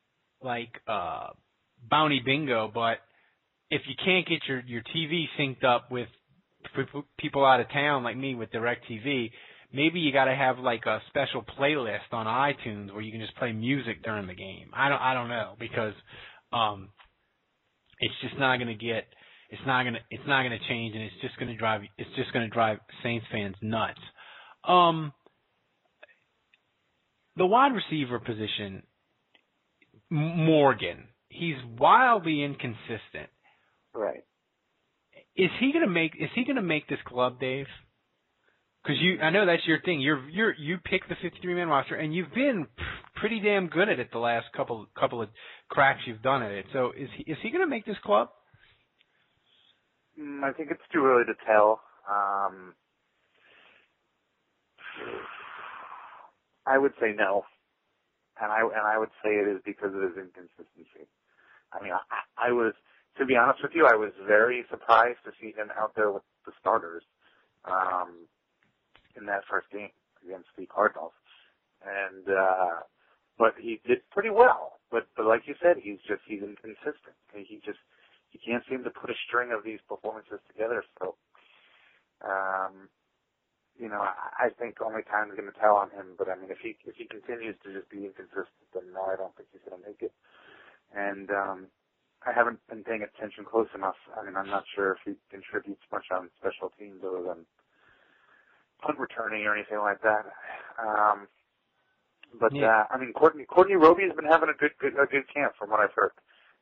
like 0.44 0.70
uh 0.87 1.28
bounty 1.90 2.20
bingo, 2.24 2.70
but 2.72 2.98
if 3.70 3.83
you 3.88 3.94
can't 4.04 4.26
get 4.26 4.40
your 4.46 4.61
your 4.66 4.83
TV 4.94 5.24
synced 5.38 5.64
up 5.64 5.90
with 5.90 6.09
people 7.18 7.44
out 7.44 7.61
of 7.61 7.70
town 7.70 8.04
like 8.04 8.16
me 8.16 8.35
with 8.35 8.50
Direct 8.50 8.85
TV, 8.90 9.30
maybe 9.72 10.00
you 10.00 10.12
got 10.12 10.26
to 10.26 10.35
have 10.35 10.59
like 10.59 10.87
a 10.87 11.00
special 11.09 11.44
playlist 11.59 12.12
on 12.12 12.26
iTunes 12.26 12.92
where 12.92 13.02
you 13.02 13.11
can 13.11 13.20
just 13.20 13.37
play 13.37 13.52
music 13.52 14.02
during 14.02 14.26
the 14.26 14.35
game. 14.35 14.68
I 14.72 14.88
don't 14.88 15.00
I 15.00 15.14
don't 15.14 15.28
know 15.28 15.54
because 15.59 15.94
um 16.52 16.90
it's 18.00 18.14
just 18.22 18.38
not 18.38 18.57
going 18.59 18.68
to 18.68 18.74
get 18.74 19.04
it's 19.50 19.62
not 19.66 19.83
going 19.83 19.94
to 19.94 20.00
it's 20.11 20.26
not 20.26 20.42
going 20.42 20.59
to 20.59 20.68
change 20.68 20.94
and 20.94 21.04
it's 21.04 21.20
just 21.20 21.37
going 21.38 21.48
to 21.48 21.57
drive 21.57 21.83
it's 21.98 22.11
just 22.16 22.33
going 22.33 22.48
to 22.48 22.52
drive 22.52 22.78
Saints 23.02 23.26
fans 23.33 23.57
nuts. 23.61 24.00
Um 24.66 25.12
the 27.37 27.46
wide 27.46 27.72
receiver 27.74 28.20
position 28.20 28.85
Morgan, 30.14 31.09
he's 31.29 31.57
wildly 31.77 32.44
inconsistent. 32.44 33.29
Right. 33.92 34.22
Is 35.37 35.50
he 35.59 35.72
going 35.72 35.85
to 35.85 35.90
make 35.90 36.12
is 36.18 36.31
he 36.35 36.44
to 36.44 36.62
make 36.62 36.88
this 36.88 37.00
club, 37.05 37.40
Dave? 37.40 37.66
Because 38.83 38.98
you, 39.00 39.18
I 39.20 39.31
know 39.31 39.44
that's 39.44 39.66
your 39.66 39.81
thing. 39.81 40.00
You're 40.00 40.29
you're 40.29 40.55
you 40.55 40.79
pick 40.79 41.09
the 41.09 41.16
53 41.20 41.55
man 41.55 41.66
roster, 41.66 41.96
and 41.96 42.14
you've 42.14 42.33
been 42.33 42.68
pretty 43.16 43.40
damn 43.40 43.66
good 43.66 43.88
at 43.88 43.98
it 43.98 44.12
the 44.12 44.18
last 44.18 44.46
couple 44.57 44.87
couple 44.96 45.20
of 45.20 45.31
cracks 45.68 46.03
you've 46.07 46.22
done 46.22 46.42
at 46.42 46.53
it. 46.53 46.66
So 46.72 46.92
is 46.96 47.09
he 47.16 47.24
is 47.31 47.38
he 47.42 47.50
going 47.50 47.64
to 47.64 47.68
make 47.68 47.85
this 47.85 47.96
club? 48.05 48.29
Mm, 50.20 50.44
I 50.44 50.53
think 50.53 50.70
it's 50.70 50.81
too 50.92 51.05
early 51.05 51.24
to 51.24 51.35
tell. 51.44 51.81
Um, 52.09 52.74
I 56.66 56.79
would 56.79 56.92
say 57.00 57.12
no, 57.16 57.42
and 58.40 58.51
I 58.51 58.61
and 58.61 58.87
I 58.87 58.99
would 58.99 59.12
say 59.23 59.37
it 59.37 59.49
is 59.49 59.61
because 59.64 59.94
of 59.94 60.03
his 60.03 60.16
inconsistency. 60.16 61.07
I 61.73 61.83
mean, 61.83 61.92
I, 61.92 62.49
I 62.49 62.53
was, 62.53 62.73
to 63.18 63.27
be 63.27 63.37
honest 63.37 63.62
with 63.62 63.73
you, 63.75 63.87
I 63.87 63.97
was 63.97 64.12
very 64.27 64.64
surprised 64.70 65.18
to 65.25 65.33
see 65.40 65.53
him 65.57 65.70
out 65.79 65.92
there 65.97 66.11
with 66.12 66.23
the 66.47 66.53
starters 66.61 67.03
um, 67.64 68.27
in 69.16 69.27
that 69.27 69.42
first 69.51 69.70
game 69.70 69.90
against 70.25 70.49
the 70.57 70.66
Cardinals, 70.66 71.12
and 71.83 72.29
uh, 72.29 72.87
but 73.38 73.55
he 73.59 73.81
did 73.87 73.99
pretty 74.11 74.31
well. 74.31 74.79
But 74.90 75.07
but 75.16 75.27
like 75.27 75.42
you 75.47 75.55
said, 75.62 75.77
he's 75.83 75.99
just 76.07 76.23
he's 76.27 76.42
inconsistent. 76.42 77.18
He 77.35 77.61
just 77.64 77.79
he 78.31 78.38
can't 78.38 78.64
seem 78.68 78.85
to 78.85 78.90
put 78.90 79.11
a 79.11 79.14
string 79.27 79.53
of 79.53 79.64
these 79.64 79.81
performances 79.88 80.40
together. 80.51 80.85
So, 80.99 81.14
um, 82.25 82.88
you 83.78 83.88
know, 83.88 84.00
I, 84.02 84.46
I 84.46 84.48
think 84.58 84.80
only 84.82 85.02
time's 85.04 85.37
going 85.37 85.50
to 85.50 85.60
tell 85.60 85.76
on 85.76 85.90
him. 85.90 86.14
But 86.18 86.28
I 86.28 86.37
mean, 86.37 86.50
if 86.50 86.58
he 86.62 86.76
if 86.87 86.96
he 86.96 87.06
continues 87.06 87.56
to 87.64 87.72
just 87.72 87.90
be 87.90 88.06
inconsistent, 88.06 88.68
then 88.74 88.92
no, 88.94 89.02
I 89.06 89.16
don't 89.16 89.34
think 89.37 89.48
he's 89.52 89.64
going 89.68 89.80
to 89.82 89.87
make 89.88 90.02
it. 90.02 90.12
And 90.94 91.30
um, 91.30 91.58
I 92.26 92.32
haven't 92.32 92.60
been 92.68 92.84
paying 92.84 93.02
attention 93.02 93.44
close 93.44 93.68
enough. 93.74 93.98
I 94.16 94.24
mean, 94.24 94.37
I'm 94.37 94.50
not 94.50 94.64
sure 94.74 94.92
if 94.92 95.00
he 95.04 95.14
contributes 95.30 95.82
much 95.92 96.06
on 96.12 96.30
special 96.38 96.70
teams 96.78 97.02
other 97.06 97.22
than 97.22 97.46
punt 98.82 98.98
returning 98.98 99.44
or 99.44 99.54
anything 99.56 99.78
like 99.78 100.02
that. 100.02 100.24
Um, 100.80 101.28
but 102.40 102.54
Yeah. 102.54 102.66
uh, 102.66 102.84
I 102.90 102.98
mean, 102.98 103.12
Courtney 103.12 103.44
Courtney 103.44 103.76
Roby 103.76 104.04
has 104.04 104.16
been 104.16 104.30
having 104.30 104.48
a 104.50 104.58
good, 104.58 104.72
good 104.80 104.94
a 104.94 105.06
good 105.06 105.26
camp 105.32 105.54
from 105.58 105.70
what 105.70 105.80
I've 105.80 105.94
heard. 105.94 106.12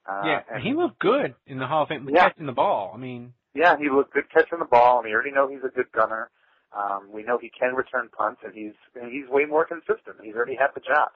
Uh, 0.08 0.28
yeah, 0.28 0.42
and 0.52 0.62
he 0.62 0.74
looked 0.74 0.98
good 1.00 1.34
in 1.46 1.58
the 1.58 1.66
Hall 1.66 1.84
of 1.84 1.88
Fame 1.88 2.08
Yeah. 2.08 2.28
catching 2.28 2.46
the 2.46 2.52
ball. 2.52 2.92
I 2.94 2.98
mean, 2.98 3.34
Yeah, 3.54 3.76
he 3.78 3.88
looked 3.90 4.14
good 4.14 4.30
catching 4.32 4.58
the 4.58 4.64
ball, 4.66 4.98
and 4.98 5.06
we 5.08 5.14
already 5.14 5.32
know 5.32 5.48
he's 5.48 5.64
a 5.64 5.74
good 5.74 5.90
gunner. 5.92 6.30
Um, 6.76 7.12
we 7.12 7.22
know 7.22 7.38
he 7.38 7.50
can 7.50 7.74
return 7.74 8.08
punts, 8.16 8.40
and 8.44 8.54
he's 8.54 8.74
and 8.94 9.12
he's 9.12 9.28
way 9.28 9.44
more 9.44 9.66
consistent. 9.66 10.16
He's 10.22 10.34
already 10.34 10.56
had 10.56 10.70
the 10.74 10.80
job, 10.80 11.10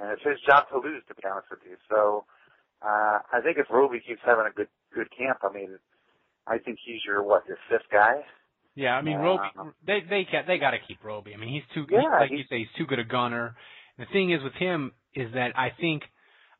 and 0.00 0.10
it's 0.12 0.22
his 0.22 0.40
job 0.46 0.68
to 0.70 0.78
lose, 0.78 1.02
to 1.08 1.14
be 1.14 1.22
honest 1.24 1.48
with 1.50 1.60
you. 1.68 1.76
So, 1.88 2.24
uh, 2.82 3.18
I 3.32 3.40
think 3.42 3.58
if 3.58 3.66
Roby 3.70 4.00
keeps 4.00 4.20
having 4.24 4.46
a 4.50 4.54
good 4.54 4.68
good 4.94 5.08
camp, 5.16 5.38
I 5.42 5.52
mean, 5.52 5.78
I 6.46 6.58
think 6.58 6.78
he's 6.84 7.00
your 7.06 7.22
what 7.22 7.46
your 7.46 7.58
fifth 7.70 7.88
guy. 7.92 8.24
yeah, 8.74 8.94
I 8.96 9.02
mean, 9.02 9.18
Uh, 9.18 9.22
Roby, 9.22 9.72
they 9.86 10.00
they 10.08 10.24
ca 10.30 10.42
they 10.46 10.58
got 10.58 10.72
to 10.72 10.78
keep 10.86 11.02
Roby. 11.04 11.34
I 11.34 11.36
mean, 11.36 11.50
he's 11.50 11.66
too 11.74 11.86
Yeah, 11.90 12.02
like 12.18 12.30
he- 12.30 12.38
you 12.38 12.44
say, 12.50 12.58
he's 12.58 12.72
too 12.76 12.86
good 12.86 12.98
a 12.98 13.04
gunner. 13.04 13.56
The 13.98 14.06
thing 14.06 14.30
is 14.30 14.42
with 14.42 14.54
him 14.54 14.92
is 15.14 15.32
that 15.34 15.56
I 15.58 15.70
think 15.70 16.02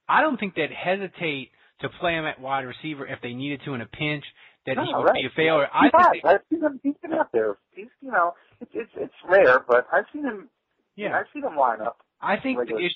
I 0.08 0.22
don't 0.22 0.38
think 0.38 0.54
they'd 0.54 0.70
hesitate 0.72 1.50
to 1.80 1.88
play 1.88 2.14
him 2.14 2.24
at 2.24 2.40
wide 2.40 2.64
receiver 2.66 3.06
if 3.06 3.20
they 3.20 3.34
needed 3.34 3.62
to 3.64 3.74
in 3.74 3.80
a 3.80 3.86
pinch. 3.86 4.24
That 4.68 4.84
he 4.84 4.92
No, 4.92 4.98
would 4.98 5.04
right. 5.06 5.14
be 5.14 5.26
a 5.26 5.30
failure. 5.34 5.66
He 5.72 5.88
I 5.88 6.10
think 6.10 6.24
I've 6.24 6.40
seen 6.50 6.60
him. 6.62 6.80
He's 6.82 6.94
been 7.02 7.12
out 7.14 7.32
there. 7.32 7.56
He's 7.74 7.86
you 8.02 8.10
know, 8.10 8.34
it's 8.60 8.70
it's 8.74 8.90
it's 8.96 9.14
rare, 9.28 9.60
but 9.66 9.86
I've 9.92 10.04
seen 10.12 10.24
him. 10.24 10.48
yeah. 10.96 11.16
I've 11.18 11.26
seen 11.32 11.42
him 11.44 11.56
line 11.56 11.80
up. 11.80 11.98
I 12.20 12.36
think 12.38 12.58
the 12.58 12.76
issue. 12.76 12.94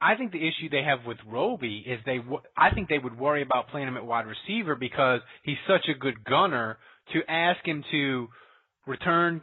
I 0.00 0.14
think 0.16 0.32
the 0.32 0.38
issue 0.38 0.70
they 0.70 0.82
have 0.82 1.04
with 1.06 1.18
Roby 1.26 1.84
is 1.86 2.00
they. 2.06 2.16
w- 2.18 2.40
I 2.56 2.70
think 2.74 2.88
they 2.88 2.98
would 2.98 3.18
worry 3.18 3.42
about 3.42 3.68
playing 3.68 3.86
him 3.88 3.96
at 3.98 4.06
wide 4.06 4.24
receiver 4.26 4.74
because 4.74 5.20
he's 5.42 5.58
such 5.68 5.86
a 5.88 5.98
good 5.98 6.24
gunner. 6.24 6.78
To 7.12 7.20
ask 7.28 7.66
him 7.66 7.84
to 7.90 8.28
return 8.86 9.42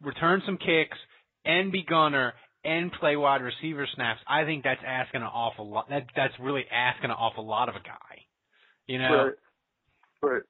return 0.00 0.42
some 0.46 0.56
kicks 0.56 0.96
and 1.44 1.70
be 1.70 1.82
gunner 1.84 2.32
and 2.64 2.90
play 2.92 3.16
wide 3.16 3.42
receiver 3.42 3.86
snaps, 3.94 4.20
I 4.26 4.44
think 4.44 4.64
that's 4.64 4.80
asking 4.86 5.20
an 5.20 5.28
awful 5.28 5.68
lot. 5.70 5.88
That 5.90 6.06
that's 6.16 6.34
really 6.40 6.64
asking 6.72 7.10
an 7.10 7.16
awful 7.16 7.46
lot 7.46 7.68
of 7.68 7.76
a 7.76 7.80
guy. 7.80 8.24
You 8.86 8.98
know. 8.98 9.24
Right. 9.24 9.34
Right. 10.32 10.42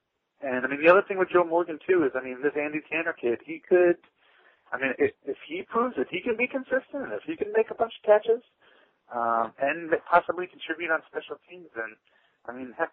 And 0.42 0.66
I 0.66 0.68
mean, 0.68 0.82
the 0.82 0.90
other 0.90 1.02
thing 1.06 1.18
with 1.18 1.30
Joe 1.30 1.44
Morgan 1.44 1.78
too 1.86 2.04
is, 2.04 2.12
I 2.14 2.22
mean, 2.22 2.42
this 2.42 2.52
Andy 2.58 2.80
Tanner 2.90 3.14
kid, 3.14 3.38
he 3.46 3.62
could, 3.62 3.96
I 4.72 4.78
mean, 4.78 4.92
if, 4.98 5.12
if 5.24 5.36
he 5.46 5.62
proves 5.62 5.94
that 5.96 6.10
he 6.10 6.20
can 6.20 6.36
be 6.36 6.46
consistent, 6.46 7.06
and 7.06 7.12
if 7.12 7.22
he 7.26 7.36
can 7.36 7.52
make 7.54 7.70
a 7.70 7.74
bunch 7.74 7.92
of 7.94 8.02
catches, 8.02 8.42
um, 9.14 9.52
and 9.60 9.90
possibly 10.10 10.46
contribute 10.46 10.90
on 10.90 11.00
special 11.06 11.36
teams. 11.48 11.68
then 11.76 11.94
I 12.46 12.52
mean, 12.52 12.74
heck, 12.76 12.90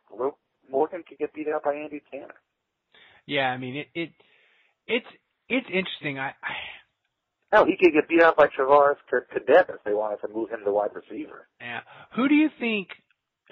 Morgan 0.69 1.03
could 1.07 1.17
get 1.17 1.33
beat 1.33 1.47
out 1.47 1.63
by 1.63 1.73
Andy 1.73 2.01
Tanner. 2.11 2.35
Yeah, 3.25 3.49
I 3.49 3.57
mean 3.57 3.75
it. 3.75 3.87
it 3.93 4.09
it's 4.87 5.07
it's 5.47 5.67
interesting. 5.67 6.19
I, 6.19 6.29
I 6.43 6.53
Hell, 7.51 7.65
he 7.65 7.77
could 7.77 7.93
get 7.93 8.07
beat 8.07 8.21
out 8.21 8.37
by 8.37 8.47
Travaris 8.47 8.97
Cadet 9.09 9.69
if 9.69 9.83
they 9.83 9.93
wanted 9.93 10.21
to 10.21 10.27
move 10.31 10.51
him 10.51 10.59
to 10.65 10.71
wide 10.71 10.91
receiver. 10.93 11.47
Yeah. 11.59 11.79
Who 12.15 12.27
do 12.27 12.35
you 12.35 12.49
think? 12.59 12.89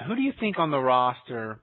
Who 0.06 0.16
do 0.16 0.22
you 0.22 0.34
think 0.40 0.60
on 0.60 0.70
the 0.70 0.80
roster? 0.80 1.62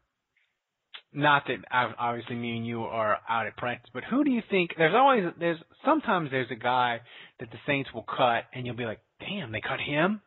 Not 1.17 1.45
that 1.47 1.59
obviously 1.99 2.35
me 2.35 2.57
and 2.57 2.67
you 2.67 2.83
are 2.83 3.19
out 3.29 3.47
at 3.47 3.57
practice, 3.57 3.91
but 3.95 4.03
who 4.05 4.25
do 4.25 4.31
you 4.31 4.43
think? 4.51 4.73
There's 4.77 4.95
always 4.95 5.25
there's 5.39 5.59
sometimes 5.85 6.31
there's 6.31 6.51
a 6.51 6.57
guy 6.57 7.01
that 7.39 7.51
the 7.51 7.59
Saints 7.67 7.91
will 7.95 8.03
cut, 8.05 8.45
and 8.53 8.67
you'll 8.67 8.77
be 8.77 8.85
like, 8.85 9.01
damn, 9.21 9.53
they 9.53 9.61
cut 9.61 9.81
him. 9.81 10.21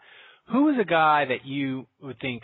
Who 0.51 0.69
is 0.69 0.75
a 0.81 0.85
guy 0.85 1.25
that 1.25 1.45
you 1.45 1.87
would 2.01 2.19
think 2.19 2.43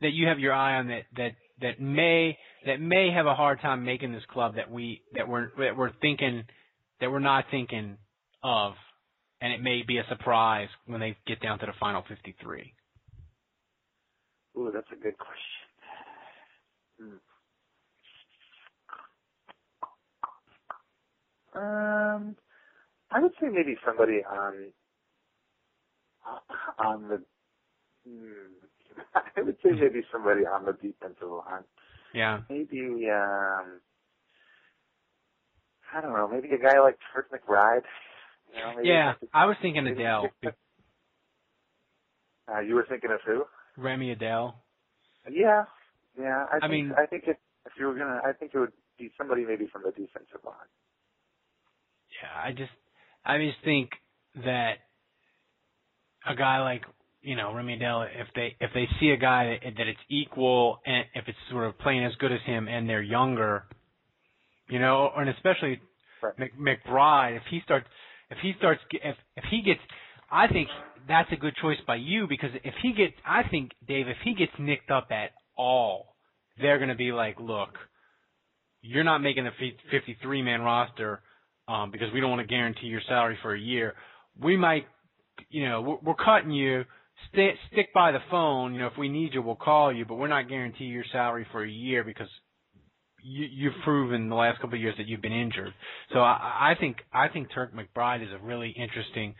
that 0.00 0.10
you 0.10 0.26
have 0.26 0.40
your 0.40 0.52
eye 0.52 0.76
on 0.78 0.88
that 0.88 1.02
that 1.16 1.30
that 1.60 1.80
may 1.80 2.36
that 2.66 2.80
may 2.80 3.12
have 3.14 3.26
a 3.26 3.34
hard 3.34 3.60
time 3.60 3.84
making 3.84 4.12
this 4.12 4.24
club 4.32 4.56
that 4.56 4.70
we 4.70 5.02
that 5.14 5.28
we're 5.28 5.50
that 5.58 5.76
we're 5.76 5.92
thinking 6.00 6.44
that 7.00 7.10
we're 7.10 7.18
not 7.18 7.44
thinking 7.50 7.96
of, 8.42 8.72
and 9.40 9.52
it 9.52 9.62
may 9.62 9.82
be 9.86 9.98
a 9.98 10.04
surprise 10.08 10.68
when 10.86 11.00
they 11.00 11.16
get 11.26 11.40
down 11.40 11.58
to 11.58 11.66
the 11.66 11.72
final 11.78 12.02
53? 12.08 12.74
Ooh, 14.56 14.70
that's 14.72 14.86
a 14.92 15.02
good 15.02 15.16
question. 15.16 15.59
Um, 21.54 22.36
I 23.10 23.20
would 23.20 23.32
say 23.40 23.48
maybe 23.50 23.76
somebody 23.84 24.22
on 24.24 24.72
on 26.78 27.08
the. 27.08 27.22
Hmm, 28.08 28.64
I 29.14 29.42
would 29.42 29.56
say 29.62 29.70
maybe 29.72 30.02
somebody 30.12 30.42
on 30.42 30.64
the 30.64 30.72
defensive 30.72 31.28
line. 31.28 31.64
Yeah. 32.14 32.40
Maybe 32.48 32.80
um, 33.10 33.80
I 35.92 36.00
don't 36.00 36.12
know. 36.12 36.28
Maybe 36.28 36.48
a 36.54 36.58
guy 36.58 36.80
like 36.80 36.98
Turk 37.14 37.30
McBride 37.32 37.82
know, 38.60 38.80
yeah, 38.82 39.14
I 39.32 39.46
was 39.46 39.56
thinking 39.62 39.86
Adele. 39.86 40.30
Uh, 42.48 42.60
you 42.60 42.74
were 42.74 42.86
thinking 42.88 43.10
of 43.10 43.20
who? 43.24 43.44
Remy 43.76 44.10
Adele. 44.10 44.62
Yeah, 45.30 45.64
yeah. 46.18 46.46
I, 46.50 46.56
I 46.56 46.68
think, 46.68 46.72
mean, 46.72 46.92
I 46.96 47.06
think 47.06 47.24
if, 47.26 47.36
if 47.66 47.72
you 47.78 47.86
were 47.86 47.94
gonna, 47.94 48.20
I 48.24 48.32
think 48.32 48.52
it 48.54 48.58
would 48.58 48.72
be 48.98 49.10
somebody 49.18 49.44
maybe 49.44 49.68
from 49.72 49.82
the 49.84 49.90
defensive 49.90 50.40
line. 50.44 50.54
Yeah, 52.22 52.44
I 52.44 52.52
just, 52.52 52.72
I 53.24 53.38
just 53.38 53.58
think 53.64 53.90
that 54.44 54.74
a 56.26 56.34
guy 56.34 56.60
like 56.60 56.82
you 57.22 57.36
know 57.36 57.52
Remy 57.54 57.74
Adele, 57.74 58.02
if 58.02 58.28
they 58.34 58.56
if 58.60 58.70
they 58.74 58.88
see 58.98 59.10
a 59.10 59.16
guy 59.16 59.58
that, 59.62 59.74
that 59.76 59.88
it's 59.88 60.00
equal 60.08 60.80
and 60.86 61.04
if 61.14 61.24
it's 61.26 61.38
sort 61.50 61.66
of 61.66 61.78
playing 61.78 62.04
as 62.04 62.12
good 62.18 62.32
as 62.32 62.40
him 62.46 62.68
and 62.68 62.88
they're 62.88 63.02
younger, 63.02 63.64
you 64.68 64.78
know, 64.78 65.10
and 65.16 65.28
especially 65.28 65.80
right. 66.22 66.50
McBride, 66.58 67.36
if 67.36 67.42
he 67.50 67.60
starts 67.64 67.86
if 68.30 68.38
he 68.42 68.52
starts 68.58 68.80
if 68.92 69.16
if 69.36 69.44
he 69.50 69.62
gets 69.62 69.80
I 70.30 70.48
think 70.48 70.68
that's 71.08 71.30
a 71.32 71.36
good 71.36 71.54
choice 71.60 71.78
by 71.86 71.96
you 71.96 72.26
because 72.28 72.50
if 72.64 72.74
he 72.82 72.92
gets 72.92 73.14
I 73.26 73.42
think 73.48 73.72
Dave 73.86 74.08
if 74.08 74.18
he 74.24 74.34
gets 74.34 74.52
nicked 74.58 74.90
up 74.90 75.08
at 75.10 75.30
all 75.60 76.14
they're 76.60 76.78
going 76.78 76.88
to 76.88 76.94
be 76.94 77.12
like 77.12 77.38
look 77.40 77.70
you're 78.82 79.04
not 79.04 79.18
making 79.18 79.44
the 79.44 79.50
53 79.90 80.42
man 80.42 80.60
roster 80.62 81.20
um 81.68 81.90
because 81.90 82.08
we 82.12 82.20
don't 82.20 82.30
want 82.30 82.40
to 82.40 82.46
guarantee 82.46 82.86
your 82.86 83.02
salary 83.08 83.38
for 83.42 83.54
a 83.54 83.60
year 83.60 83.94
we 84.40 84.56
might 84.56 84.86
you 85.50 85.68
know 85.68 85.80
we're, 85.82 85.98
we're 86.02 86.14
cutting 86.24 86.50
you 86.50 86.84
stick 87.28 87.54
stick 87.72 87.92
by 87.92 88.12
the 88.12 88.20
phone 88.30 88.72
you 88.72 88.80
know 88.80 88.86
if 88.86 88.98
we 88.98 89.08
need 89.08 89.34
you 89.34 89.42
we'll 89.42 89.54
call 89.54 89.92
you 89.94 90.04
but 90.04 90.14
we're 90.16 90.28
not 90.28 90.48
guaranteeing 90.48 90.92
your 90.92 91.04
salary 91.12 91.46
for 91.52 91.62
a 91.64 91.70
year 91.70 92.04
because 92.04 92.28
you, 93.22 93.46
you've 93.50 93.74
proven 93.84 94.28
the 94.28 94.34
last 94.34 94.60
couple 94.60 94.74
of 94.76 94.80
years 94.80 94.94
that 94.98 95.06
you've 95.06 95.22
been 95.22 95.32
injured. 95.32 95.72
So 96.12 96.20
I, 96.20 96.72
I 96.72 96.74
think 96.78 96.96
I 97.12 97.28
think 97.28 97.48
Turk 97.54 97.72
McBride 97.74 98.22
is 98.22 98.30
a 98.32 98.44
really 98.44 98.70
interesting 98.70 99.34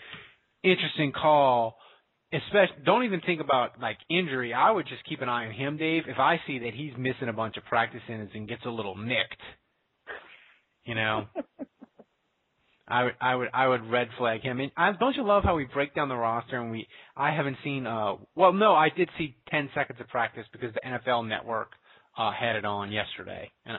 interesting 0.62 1.12
call. 1.12 1.76
Especially, 2.32 2.84
don't 2.84 3.04
even 3.04 3.20
think 3.20 3.40
about 3.40 3.80
like 3.80 3.98
injury. 4.08 4.54
I 4.54 4.70
would 4.70 4.86
just 4.86 5.04
keep 5.08 5.20
an 5.20 5.28
eye 5.28 5.46
on 5.46 5.52
him, 5.52 5.76
Dave. 5.76 6.04
If 6.06 6.18
I 6.18 6.40
see 6.46 6.60
that 6.60 6.74
he's 6.74 6.92
missing 6.96 7.28
a 7.28 7.32
bunch 7.32 7.56
of 7.56 7.64
practice 7.64 8.02
innings 8.08 8.30
and 8.34 8.48
gets 8.48 8.64
a 8.64 8.70
little 8.70 8.96
nicked, 8.96 9.40
you 10.84 10.94
know, 10.94 11.26
I 12.88 13.04
would 13.04 13.14
I 13.20 13.34
would 13.34 13.48
I 13.52 13.68
would 13.68 13.90
red 13.90 14.08
flag 14.16 14.42
him. 14.42 14.60
And 14.60 14.70
I, 14.76 14.92
don't 14.92 15.16
you 15.16 15.24
love 15.24 15.42
how 15.42 15.56
we 15.56 15.64
break 15.64 15.94
down 15.94 16.08
the 16.08 16.16
roster 16.16 16.60
and 16.60 16.70
we 16.70 16.86
I 17.16 17.34
haven't 17.34 17.56
seen 17.64 17.86
uh 17.86 18.14
well 18.36 18.52
no 18.52 18.74
I 18.74 18.90
did 18.90 19.08
see 19.18 19.36
ten 19.48 19.68
seconds 19.74 20.00
of 20.00 20.08
practice 20.08 20.44
because 20.52 20.72
the 20.74 20.80
NFL 20.86 21.28
Network 21.28 21.70
uh, 22.18 22.32
had 22.32 22.56
it 22.56 22.64
on 22.64 22.92
yesterday. 22.92 23.50
And 23.64 23.78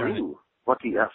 Ooh, 0.00 0.36
the, 0.66 0.70
lucky 0.70 0.96
us. 0.96 1.10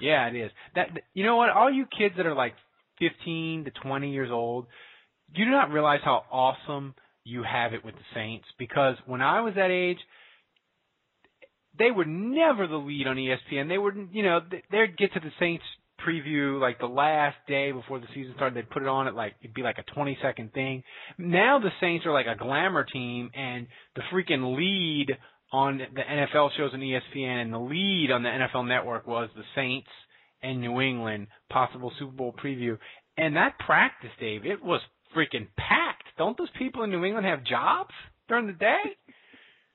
Yeah, 0.00 0.28
it 0.28 0.36
is. 0.36 0.50
That 0.74 0.88
you 1.14 1.24
know 1.24 1.36
what? 1.36 1.50
All 1.50 1.72
you 1.72 1.86
kids 1.86 2.14
that 2.16 2.26
are 2.26 2.34
like 2.34 2.54
15 2.98 3.64
to 3.64 3.70
20 3.70 4.10
years 4.10 4.30
old, 4.30 4.66
you 5.34 5.44
do 5.44 5.50
not 5.50 5.70
realize 5.70 6.00
how 6.04 6.24
awesome 6.30 6.94
you 7.24 7.42
have 7.42 7.72
it 7.72 7.84
with 7.84 7.94
the 7.94 8.14
Saints 8.14 8.46
because 8.58 8.96
when 9.06 9.20
I 9.20 9.40
was 9.40 9.54
that 9.56 9.70
age, 9.70 9.98
they 11.78 11.90
were 11.90 12.04
never 12.04 12.66
the 12.66 12.76
lead 12.76 13.06
on 13.06 13.16
ESPN. 13.16 13.68
They 13.68 13.78
were, 13.78 13.92
you 14.10 14.22
know, 14.22 14.40
they'd 14.70 14.96
get 14.96 15.12
to 15.14 15.20
the 15.20 15.32
Saints 15.38 15.64
preview 16.06 16.60
like 16.60 16.78
the 16.78 16.86
last 16.86 17.36
day 17.48 17.72
before 17.72 17.98
the 17.98 18.06
season 18.14 18.32
started. 18.36 18.56
They'd 18.56 18.70
put 18.70 18.82
it 18.82 18.88
on 18.88 19.06
at 19.06 19.14
like 19.14 19.34
it'd 19.40 19.54
be 19.54 19.62
like 19.62 19.78
a 19.78 19.94
20 19.94 20.18
second 20.22 20.52
thing. 20.52 20.82
Now 21.18 21.58
the 21.58 21.70
Saints 21.80 22.06
are 22.06 22.12
like 22.12 22.26
a 22.26 22.38
glamour 22.38 22.84
team, 22.84 23.30
and 23.34 23.66
the 23.94 24.02
freaking 24.12 24.56
lead 24.56 25.16
on 25.52 25.78
the 25.78 26.02
NFL 26.02 26.50
shows 26.56 26.72
on 26.72 26.80
ESPN, 26.80 27.42
and 27.42 27.52
the 27.52 27.58
lead 27.58 28.10
on 28.10 28.22
the 28.22 28.28
NFL 28.28 28.68
Network 28.68 29.06
was 29.06 29.28
the 29.34 29.42
Saints 29.54 29.88
and 30.42 30.60
New 30.60 30.80
England 30.80 31.28
possible 31.50 31.92
Super 31.98 32.12
Bowl 32.12 32.34
preview. 32.42 32.78
And 33.16 33.36
that 33.36 33.58
practice, 33.58 34.10
Dave, 34.20 34.44
it 34.44 34.62
was 34.62 34.80
freaking 35.16 35.48
packed. 35.56 36.04
Don't 36.18 36.36
those 36.36 36.50
people 36.58 36.82
in 36.82 36.90
New 36.90 37.04
England 37.04 37.26
have 37.26 37.44
jobs 37.44 37.94
during 38.28 38.46
the 38.46 38.52
day? 38.52 38.82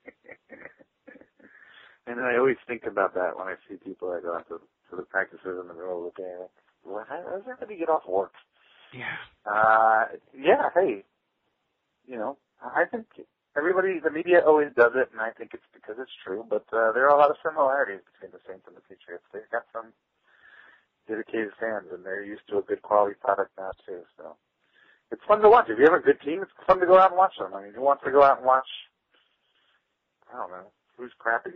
and 2.06 2.20
I 2.20 2.36
always 2.38 2.56
think 2.66 2.84
about 2.86 3.14
that 3.14 3.36
when 3.36 3.48
I 3.48 3.54
see 3.68 3.76
people 3.76 4.12
that 4.12 4.22
go 4.22 4.34
out 4.34 4.48
to, 4.48 4.60
to 4.90 4.96
the 4.96 5.02
practices 5.02 5.58
in 5.60 5.68
the 5.68 5.74
middle 5.74 6.06
of 6.06 6.14
the 6.14 6.22
day. 6.22 6.36
Well, 6.84 7.04
how 7.08 7.16
does 7.16 7.42
everybody 7.42 7.78
get 7.78 7.88
off 7.88 8.02
work? 8.08 8.32
Yeah. 8.94 9.50
Uh, 9.50 10.04
yeah. 10.36 10.68
Hey, 10.74 11.04
you 12.06 12.16
know, 12.16 12.36
I 12.62 12.84
think 12.90 13.06
everybody, 13.56 13.98
the 14.02 14.10
media 14.10 14.42
always 14.46 14.68
does 14.76 14.92
it, 14.94 15.08
and 15.12 15.20
I 15.20 15.30
think 15.30 15.52
it's 15.54 15.66
because 15.72 15.96
it's 15.98 16.12
true. 16.24 16.44
But 16.48 16.66
uh, 16.72 16.92
there 16.92 17.08
are 17.08 17.14
a 17.14 17.18
lot 17.18 17.30
of 17.30 17.36
similarities 17.42 18.00
between 18.12 18.32
the 18.32 18.42
Saints 18.46 18.64
and 18.66 18.76
the 18.76 18.82
Patriots. 18.82 19.24
They've 19.32 19.50
got 19.50 19.64
some 19.72 19.92
dedicated 21.08 21.50
fans, 21.58 21.86
and 21.92 22.04
they're 22.04 22.24
used 22.24 22.46
to 22.50 22.58
a 22.58 22.62
good 22.62 22.82
quality 22.82 23.14
product 23.20 23.52
now 23.56 23.70
too. 23.86 24.02
So 24.18 24.36
it's 25.12 25.22
fun 25.28 25.40
to 25.40 25.48
watch. 25.48 25.66
If 25.68 25.78
you 25.78 25.84
have 25.84 25.94
a 25.94 26.00
good 26.00 26.20
team, 26.24 26.42
it's 26.42 26.50
fun 26.66 26.80
to 26.80 26.86
go 26.86 26.98
out 26.98 27.10
and 27.10 27.18
watch 27.18 27.34
them. 27.38 27.54
I 27.54 27.62
mean, 27.62 27.74
who 27.74 27.82
wants 27.82 28.02
to 28.04 28.10
go 28.10 28.22
out 28.22 28.38
and 28.38 28.46
watch? 28.46 28.66
I 30.32 30.38
don't 30.38 30.50
know 30.50 30.72
who's 30.96 31.12
crappy. 31.18 31.50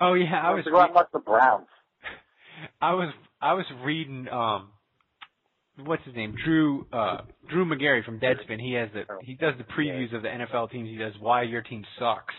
Oh 0.00 0.14
yeah, 0.14 0.40
I 0.42 0.54
was. 0.54 0.64
To 0.64 0.70
go 0.70 0.80
out 0.80 0.86
and 0.86 0.94
watch 0.94 1.08
the 1.12 1.18
Browns. 1.18 1.66
I 2.80 2.94
was 2.94 3.12
I 3.40 3.52
was 3.54 3.66
reading 3.84 4.28
um 4.28 4.70
what's 5.84 6.04
his 6.04 6.14
name? 6.14 6.34
Drew 6.44 6.86
uh 6.92 7.18
Drew 7.50 7.64
Magary 7.64 8.02
from 8.02 8.18
Deadspin. 8.18 8.60
He 8.60 8.72
has 8.74 8.88
the 8.94 9.02
he 9.22 9.34
does 9.34 9.54
the 9.58 9.64
previews 9.64 10.14
of 10.14 10.22
the 10.22 10.28
NFL 10.28 10.70
teams. 10.70 10.88
He 10.88 10.96
does 10.96 11.12
why 11.20 11.42
your 11.42 11.62
team 11.62 11.84
sucks. 11.98 12.34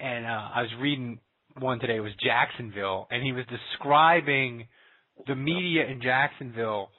And 0.00 0.26
uh 0.26 0.48
I 0.54 0.62
was 0.62 0.70
reading 0.80 1.20
one 1.58 1.78
today 1.78 1.96
it 1.96 2.00
was 2.00 2.12
Jacksonville 2.22 3.06
and 3.10 3.22
he 3.22 3.32
was 3.32 3.44
describing 3.46 4.66
the 5.28 5.36
media 5.36 5.86
in 5.86 6.02
Jacksonville 6.02 6.90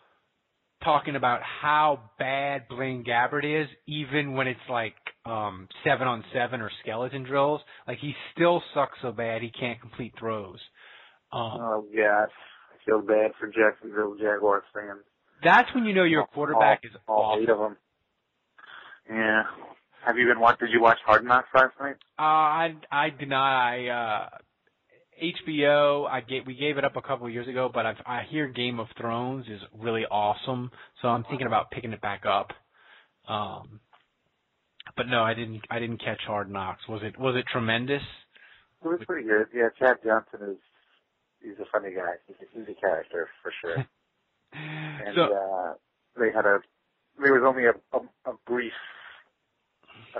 talking 0.85 1.15
about 1.17 1.41
how 1.41 2.11
bad 2.17 2.67
Blaine 2.69 3.03
Gabbert 3.03 3.43
is 3.63 3.67
even 3.87 4.33
when 4.33 4.47
it's 4.47 4.59
like 4.69 4.95
um 5.25 5.67
seven 5.83 6.07
on 6.07 6.23
seven 6.33 6.61
or 6.61 6.71
skeleton 6.81 7.23
drills. 7.23 7.59
Like 7.87 7.97
he 7.99 8.13
still 8.33 8.61
sucks 8.73 8.97
so 9.01 9.11
bad 9.11 9.41
he 9.41 9.49
can't 9.49 9.81
complete 9.81 10.13
throws. 10.17 10.59
Um 11.33 11.59
Oh 11.59 11.85
gosh. 11.93 12.29
I 12.71 12.85
feel 12.85 13.01
bad 13.01 13.31
for 13.39 13.47
Jacksonville 13.47 14.15
Jaguars 14.15 14.63
fans. 14.73 15.01
That's 15.43 15.67
when 15.75 15.85
you 15.85 15.93
know 15.93 16.03
your 16.03 16.27
quarterback 16.27 16.81
all, 16.83 16.89
is 16.89 16.97
all 17.07 17.21
awful. 17.23 17.43
eight 17.43 17.49
of 17.49 17.57
them. 17.57 17.77
Yeah. 19.09 19.43
Have 20.05 20.17
you 20.17 20.27
been 20.27 20.39
watching? 20.39 20.67
Did 20.67 20.73
you 20.73 20.81
watch 20.81 20.99
Hard 21.05 21.25
Knocks 21.25 21.49
last 21.53 21.73
night? 21.79 21.95
Uh, 22.17 22.21
I 22.21 22.75
I 22.91 23.09
did 23.09 23.27
not. 23.27 23.43
I 23.43 23.87
uh, 23.87 24.29
HBO. 25.21 26.07
I 26.07 26.21
gave 26.21 26.45
we 26.45 26.55
gave 26.55 26.77
it 26.77 26.85
up 26.85 26.95
a 26.95 27.01
couple 27.01 27.27
of 27.27 27.33
years 27.33 27.47
ago, 27.47 27.69
but 27.73 27.85
I've, 27.85 27.97
I 28.05 28.23
hear 28.29 28.47
Game 28.47 28.79
of 28.79 28.87
Thrones 28.99 29.45
is 29.47 29.61
really 29.77 30.05
awesome, 30.05 30.71
so 31.01 31.07
I'm 31.07 31.23
thinking 31.25 31.47
about 31.47 31.71
picking 31.71 31.93
it 31.93 32.01
back 32.01 32.23
up. 32.25 32.51
Um, 33.27 33.79
but 34.97 35.07
no, 35.07 35.23
I 35.23 35.33
didn't. 35.33 35.61
I 35.69 35.79
didn't 35.79 35.97
catch 35.97 36.19
Hard 36.27 36.51
Knocks. 36.51 36.87
Was 36.87 37.01
it 37.03 37.17
was 37.19 37.35
it 37.35 37.45
tremendous? 37.51 38.03
It 38.83 38.87
was 38.87 38.99
pretty 39.07 39.27
good. 39.27 39.47
Yeah, 39.53 39.69
Chad 39.79 39.97
Johnson 40.05 40.51
is 40.51 40.57
he's 41.41 41.59
a 41.59 41.65
funny 41.71 41.93
guy. 41.95 42.15
He's 42.27 42.35
a, 42.41 42.59
he's 42.59 42.75
a 42.75 42.79
character 42.79 43.29
for 43.41 43.51
sure. 43.61 43.77
and 44.53 45.15
so, 45.15 45.23
uh, 45.23 45.73
they 46.19 46.31
had 46.33 46.45
a 46.45 46.59
there 47.21 47.33
was 47.33 47.43
only 47.47 47.65
a, 47.65 47.71
a, 47.97 48.31
a 48.31 48.35
brief 48.45 48.73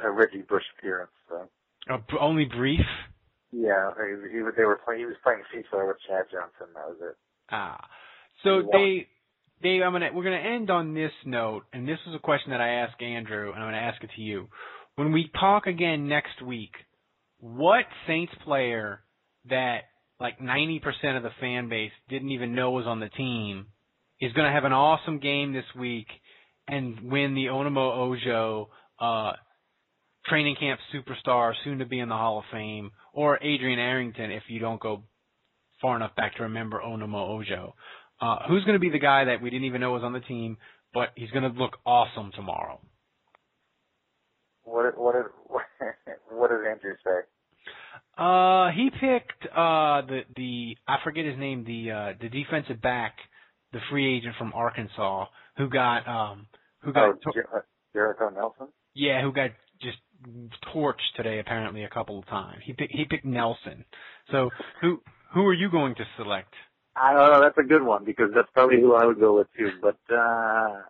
a 0.04 0.12
Reggie 0.12 0.42
Bush 0.42 0.64
appearance. 0.78 1.12
So. 1.30 1.50
Uh, 1.90 1.98
only 2.20 2.46
brief. 2.46 2.86
Yeah, 3.56 3.92
he, 3.96 4.38
he, 4.38 4.44
they 4.58 4.66
were 4.66 4.80
playing. 4.84 5.00
He 5.00 5.06
was 5.06 5.16
playing 5.24 5.44
FIFA 5.54 5.88
with 5.88 5.98
Chad 6.08 6.26
Johnson. 6.32 6.74
That 6.74 6.88
was 6.90 6.98
it. 7.02 7.16
Ah, 7.50 7.80
so 8.44 8.64
they, 8.72 9.08
they. 9.62 9.82
I'm 9.82 9.94
gonna. 9.94 10.10
We're 10.14 10.24
gonna 10.24 10.38
end 10.38 10.70
on 10.70 10.94
this 10.94 11.12
note, 11.26 11.64
and 11.72 11.88
this 11.88 12.00
was 12.06 12.16
a 12.16 12.20
question 12.20 12.52
that 12.52 12.62
I 12.62 12.82
asked 12.82 13.02
Andrew, 13.02 13.52
and 13.54 13.64
I'm 13.64 13.68
gonna 13.68 13.78
ask 13.78 14.04
it 14.04 14.10
to 14.16 14.22
you. 14.22 14.50
When 14.96 15.12
we 15.12 15.32
talk 15.40 15.68
again 15.68 16.08
next 16.08 16.42
week, 16.42 16.72
what 17.40 17.86
Saints 18.08 18.34
player 18.44 19.02
that 19.50 19.84
like 20.20 20.40
90% 20.40 20.82
of 21.18 21.24
the 21.24 21.30
fan 21.40 21.70
base 21.70 21.92
didn't 22.10 22.32
even 22.32 22.56
know 22.56 22.72
was 22.72 22.86
on 22.86 23.00
the 23.00 23.10
team 23.10 23.68
is 24.22 24.32
going 24.34 24.48
to 24.48 24.54
have 24.54 24.64
an 24.64 24.72
awesome 24.72 25.20
game 25.20 25.54
this 25.54 25.66
week 25.78 26.08
and 26.68 27.12
win 27.12 27.36
the 27.36 27.46
Onome 27.46 27.78
Ojo 27.78 28.70
uh, 29.00 29.34
training 30.26 30.56
camp 30.60 30.80
superstar, 30.94 31.54
soon 31.64 31.80
to 31.80 31.86
be 31.86 32.00
in 32.00 32.10
the 32.10 32.16
Hall 32.16 32.40
of 32.40 32.46
Fame, 32.52 32.92
or 33.16 33.42
Adrian 33.42 33.80
Arrington 33.80 34.30
if 34.30 34.44
you 34.48 34.60
don't 34.60 34.80
go 34.80 35.04
far 35.82 35.96
enough 35.96 36.16
back 36.16 36.36
to 36.36 36.44
remember 36.44 36.82
Onome 36.86 37.16
Ojo. 37.16 37.74
Uh, 38.22 38.38
who's 38.48 38.64
going 38.64 38.76
to 38.76 38.80
be 38.80 38.90
the 38.90 39.00
guy 39.00 39.26
that 39.26 39.42
we 39.42 39.50
didn't 39.50 39.66
even 39.66 39.82
know 39.82 39.92
was 39.92 40.04
on 40.04 40.14
the 40.14 40.20
team, 40.20 40.58
but 40.94 41.10
he's 41.16 41.32
going 41.32 41.44
to 41.44 41.60
look 41.60 41.78
awesome 41.86 42.32
tomorrow? 42.36 42.80
What 44.64 44.98
what 44.98 45.14
did 45.14 45.26
what 46.32 46.50
did 46.50 46.68
Andrew 46.68 46.94
say? 47.04 47.22
Uh, 48.18 48.70
he 48.72 48.90
picked 48.90 49.46
uh 49.52 50.02
the 50.08 50.22
the 50.36 50.78
I 50.88 50.98
forget 51.04 51.26
his 51.26 51.38
name 51.38 51.64
the 51.66 51.92
uh 51.92 52.14
the 52.20 52.30
defensive 52.30 52.82
back, 52.82 53.16
the 53.74 53.80
free 53.90 54.18
agent 54.18 54.36
from 54.38 54.54
Arkansas 54.54 55.26
who 55.58 55.70
got 55.70 56.08
um 56.08 56.48
who 56.82 56.94
got 56.94 57.10
oh, 57.10 57.32
to- 57.32 57.64
Jerico 57.96 58.34
Nelson. 58.34 58.68
Yeah, 58.94 59.22
who 59.22 59.32
got 59.32 59.52
torched 60.74 61.14
today 61.16 61.40
apparently 61.40 61.84
a 61.84 61.90
couple 61.90 62.20
of 62.20 62.26
times. 62.28 62.62
He 62.66 62.74
picked 62.74 62.94
he 62.94 63.06
picked 63.06 63.26
Nelson. 63.26 63.86
So 64.32 64.50
who 64.82 65.02
who 65.34 65.46
are 65.46 65.54
you 65.54 65.70
going 65.70 65.96
to 65.96 66.04
select? 66.18 66.54
I 66.96 67.14
don't 67.14 67.32
know. 67.32 67.42
That's 67.42 67.58
a 67.58 67.68
good 67.68 67.84
one 67.84 68.06
because 68.06 68.30
that's 68.34 68.48
probably 68.54 68.80
who 68.80 68.96
I 68.96 69.06
would 69.06 69.20
go 69.20 69.38
with 69.38 69.48
too. 69.58 69.72
But 69.82 69.98
uh, 70.12 70.82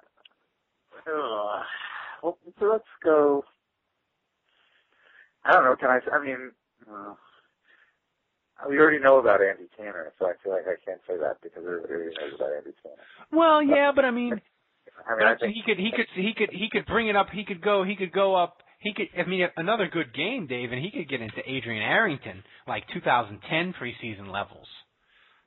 uh 1.08 1.64
well, 2.22 2.38
so 2.60 2.66
let's 2.66 2.84
go. 3.04 3.44
I 5.44 5.52
don't 5.54 5.66
know. 5.66 5.76
Can 5.76 5.90
I? 5.90 6.00
I 6.16 6.24
mean, 6.24 6.52
uh, 6.92 7.14
we 8.70 8.80
already 8.80 9.00
know 9.00 9.20
about 9.20 9.42
Andy 9.42 9.70
Tanner, 9.78 10.12
so 10.18 10.26
I 10.28 10.34
feel 10.44 10.54
like 10.54 10.64
I 10.64 10.78
can't 10.84 11.02
say 11.08 11.18
that 11.18 11.38
because 11.42 11.64
everybody 11.66 11.94
already 11.94 12.16
knows 12.20 12.34
about 12.36 12.50
Andy 12.58 12.72
Tanner. 12.82 12.96
Well, 13.32 13.62
yeah, 13.62 13.92
but 13.96 14.06
I 14.06 14.12
mean, 14.12 14.42
I 15.08 15.16
mean, 15.18 15.28
I 15.28 15.36
think 15.36 15.54
he 15.54 15.62
could 15.66 15.78
he 15.78 15.92
could 15.92 16.08
he 16.16 16.34
could 16.34 16.50
he 16.52 16.70
could 16.72 16.86
bring 16.86 17.08
it 17.10 17.16
up. 17.16 17.28
He 17.32 17.44
could 17.44 17.62
go. 17.62 17.84
He 17.84 17.96
could 17.96 18.12
go 18.12 18.36
up. 18.36 18.58
He 18.80 18.94
could. 18.94 19.08
I 19.18 19.28
mean, 19.28 19.48
another 19.58 19.88
good 19.92 20.14
game, 20.14 20.48
Dave, 20.48 20.72
and 20.72 20.84
he 20.84 20.92
could 20.92 21.10
get 21.10 21.22
into 21.22 21.42
Adrian 21.46 21.82
Arrington 21.84 22.44
like 22.68 22.84
2010 22.94 23.74
preseason 23.74 24.32
levels. 24.32 24.68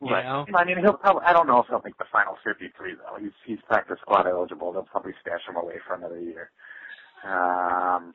You 0.01 0.11
right. 0.11 0.24
know? 0.24 0.47
I 0.55 0.64
mean, 0.64 0.79
he'll 0.79 0.95
probably. 0.95 1.22
I 1.26 1.33
don't 1.33 1.47
know 1.47 1.59
if 1.61 1.66
he'll 1.68 1.83
make 1.85 1.99
the 1.99 2.07
final 2.12 2.37
53 2.45 2.95
though. 2.95 3.18
He's 3.20 3.35
he's 3.45 3.59
practice 3.66 3.99
squad 4.01 4.26
eligible. 4.26 4.72
They'll 4.72 4.85
probably 4.85 5.12
stash 5.20 5.43
him 5.49 5.57
away 5.57 5.74
for 5.87 5.95
another 5.95 6.20
year. 6.20 6.51
Um, 7.26 8.14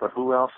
but 0.00 0.12
who 0.14 0.32
else? 0.32 0.52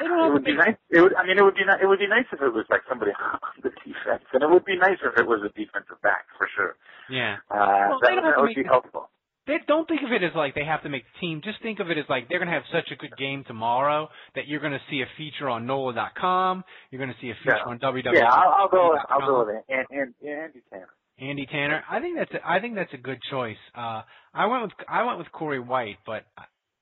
It 0.00 0.32
would 0.32 0.44
be 0.44 0.54
nice. 0.54 0.74
It 0.90 1.00
would. 1.00 1.14
I 1.14 1.24
mean, 1.24 1.38
it 1.38 1.42
would 1.42 1.54
be. 1.54 1.62
It 1.62 1.86
would 1.86 2.00
be 2.00 2.08
nice 2.08 2.26
if 2.32 2.42
it 2.42 2.50
was 2.50 2.66
like 2.70 2.82
somebody 2.88 3.12
on 3.22 3.38
the 3.62 3.70
defense, 3.70 4.26
and 4.32 4.42
it 4.42 4.50
would 4.50 4.64
be 4.64 4.76
nicer 4.76 5.14
if 5.14 5.18
it 5.18 5.26
was 5.26 5.38
a 5.46 5.54
defensive 5.54 6.02
back 6.02 6.26
for 6.36 6.48
sure. 6.56 6.74
Yeah. 7.08 7.36
Uh, 7.50 7.94
Well, 7.94 8.00
that, 8.02 8.18
that 8.18 8.42
would 8.42 8.54
be 8.54 8.64
helpful. 8.66 9.10
They 9.46 9.58
don't 9.68 9.86
think 9.86 10.00
of 10.02 10.10
it 10.12 10.22
as 10.22 10.32
like 10.34 10.54
they 10.54 10.64
have 10.64 10.82
to 10.84 10.88
make 10.88 11.04
the 11.04 11.20
team. 11.20 11.42
Just 11.44 11.60
think 11.62 11.78
of 11.80 11.90
it 11.90 11.98
as 11.98 12.04
like 12.08 12.28
they're 12.28 12.38
going 12.38 12.48
to 12.48 12.54
have 12.54 12.62
such 12.72 12.90
a 12.90 12.96
good 12.96 13.14
game 13.18 13.44
tomorrow 13.46 14.08
that 14.34 14.46
you're 14.48 14.60
going 14.60 14.72
to 14.72 14.80
see 14.90 15.02
a 15.02 15.06
feature 15.18 15.48
on 15.50 15.66
NOLA.com. 15.66 16.64
You're 16.90 16.98
going 16.98 17.12
to 17.14 17.20
see 17.20 17.30
a 17.30 17.34
feature 17.44 17.58
Yeah. 17.58 17.70
on 17.70 17.78
WWL. 17.78 18.14
Yeah, 18.14 18.28
I'll, 18.32 18.54
I'll 18.60 18.68
go. 18.68 18.96
I'll 19.10 19.20
go 19.20 19.44
with 19.46 19.56
it. 19.56 19.64
And 19.68 19.86
and 19.90 20.14
Andy 20.26 20.60
Tanner. 20.70 20.88
Andy 21.20 21.46
Tanner. 21.46 21.82
I 21.90 22.00
think 22.00 22.16
that's 22.18 22.32
a, 22.32 22.48
I 22.48 22.60
think 22.60 22.74
that's 22.74 22.92
a 22.94 22.98
good 22.98 23.18
choice. 23.30 23.56
Uh, 23.76 24.02
I 24.32 24.46
went 24.46 24.62
with 24.62 24.72
I 24.88 25.04
went 25.04 25.18
with 25.18 25.30
Corey 25.30 25.60
White, 25.60 25.98
but 26.06 26.24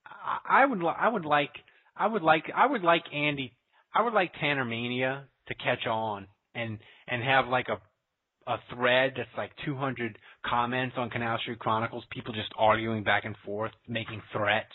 I, 0.06 0.62
I 0.62 0.64
would 0.66 0.78
li- 0.78 0.94
I 0.98 1.08
would 1.08 1.24
like 1.24 1.50
I 1.96 2.06
would 2.06 2.22
like 2.22 2.44
I 2.54 2.66
would 2.66 2.82
like 2.82 3.02
Andy 3.12 3.52
I 3.94 4.02
would 4.02 4.14
like 4.14 4.32
Tanner 4.40 4.64
Mania 4.64 5.24
to 5.48 5.54
catch 5.56 5.86
on 5.86 6.28
and 6.54 6.78
and 7.08 7.22
have 7.24 7.48
like 7.48 7.66
a 7.68 7.78
a 8.46 8.56
thread 8.74 9.14
that's 9.16 9.28
like 9.36 9.50
200 9.64 10.18
comments 10.44 10.96
on 10.98 11.10
Canal 11.10 11.38
Street 11.42 11.58
Chronicles, 11.58 12.04
people 12.10 12.32
just 12.34 12.50
arguing 12.56 13.04
back 13.04 13.24
and 13.24 13.36
forth, 13.44 13.72
making 13.88 14.22
threats 14.32 14.72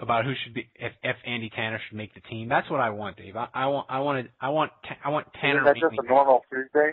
about 0.00 0.24
who 0.24 0.32
should 0.44 0.54
be 0.54 0.68
if 0.76 0.92
if 1.02 1.16
Andy 1.26 1.50
Tanner 1.54 1.80
should 1.88 1.96
make 1.96 2.14
the 2.14 2.20
team. 2.20 2.48
That's 2.48 2.70
what 2.70 2.80
I 2.80 2.90
want, 2.90 3.16
Dave. 3.16 3.36
I, 3.36 3.48
I 3.52 3.66
want 3.66 3.86
I 3.90 3.98
wanted 4.00 4.30
I 4.40 4.48
want 4.50 4.72
I 5.04 5.10
want 5.10 5.26
Tanner. 5.40 5.62
Isn't 5.62 5.64
that 5.64 5.90
just 5.90 6.06
a 6.06 6.08
normal 6.08 6.42
Tuesday? 6.52 6.92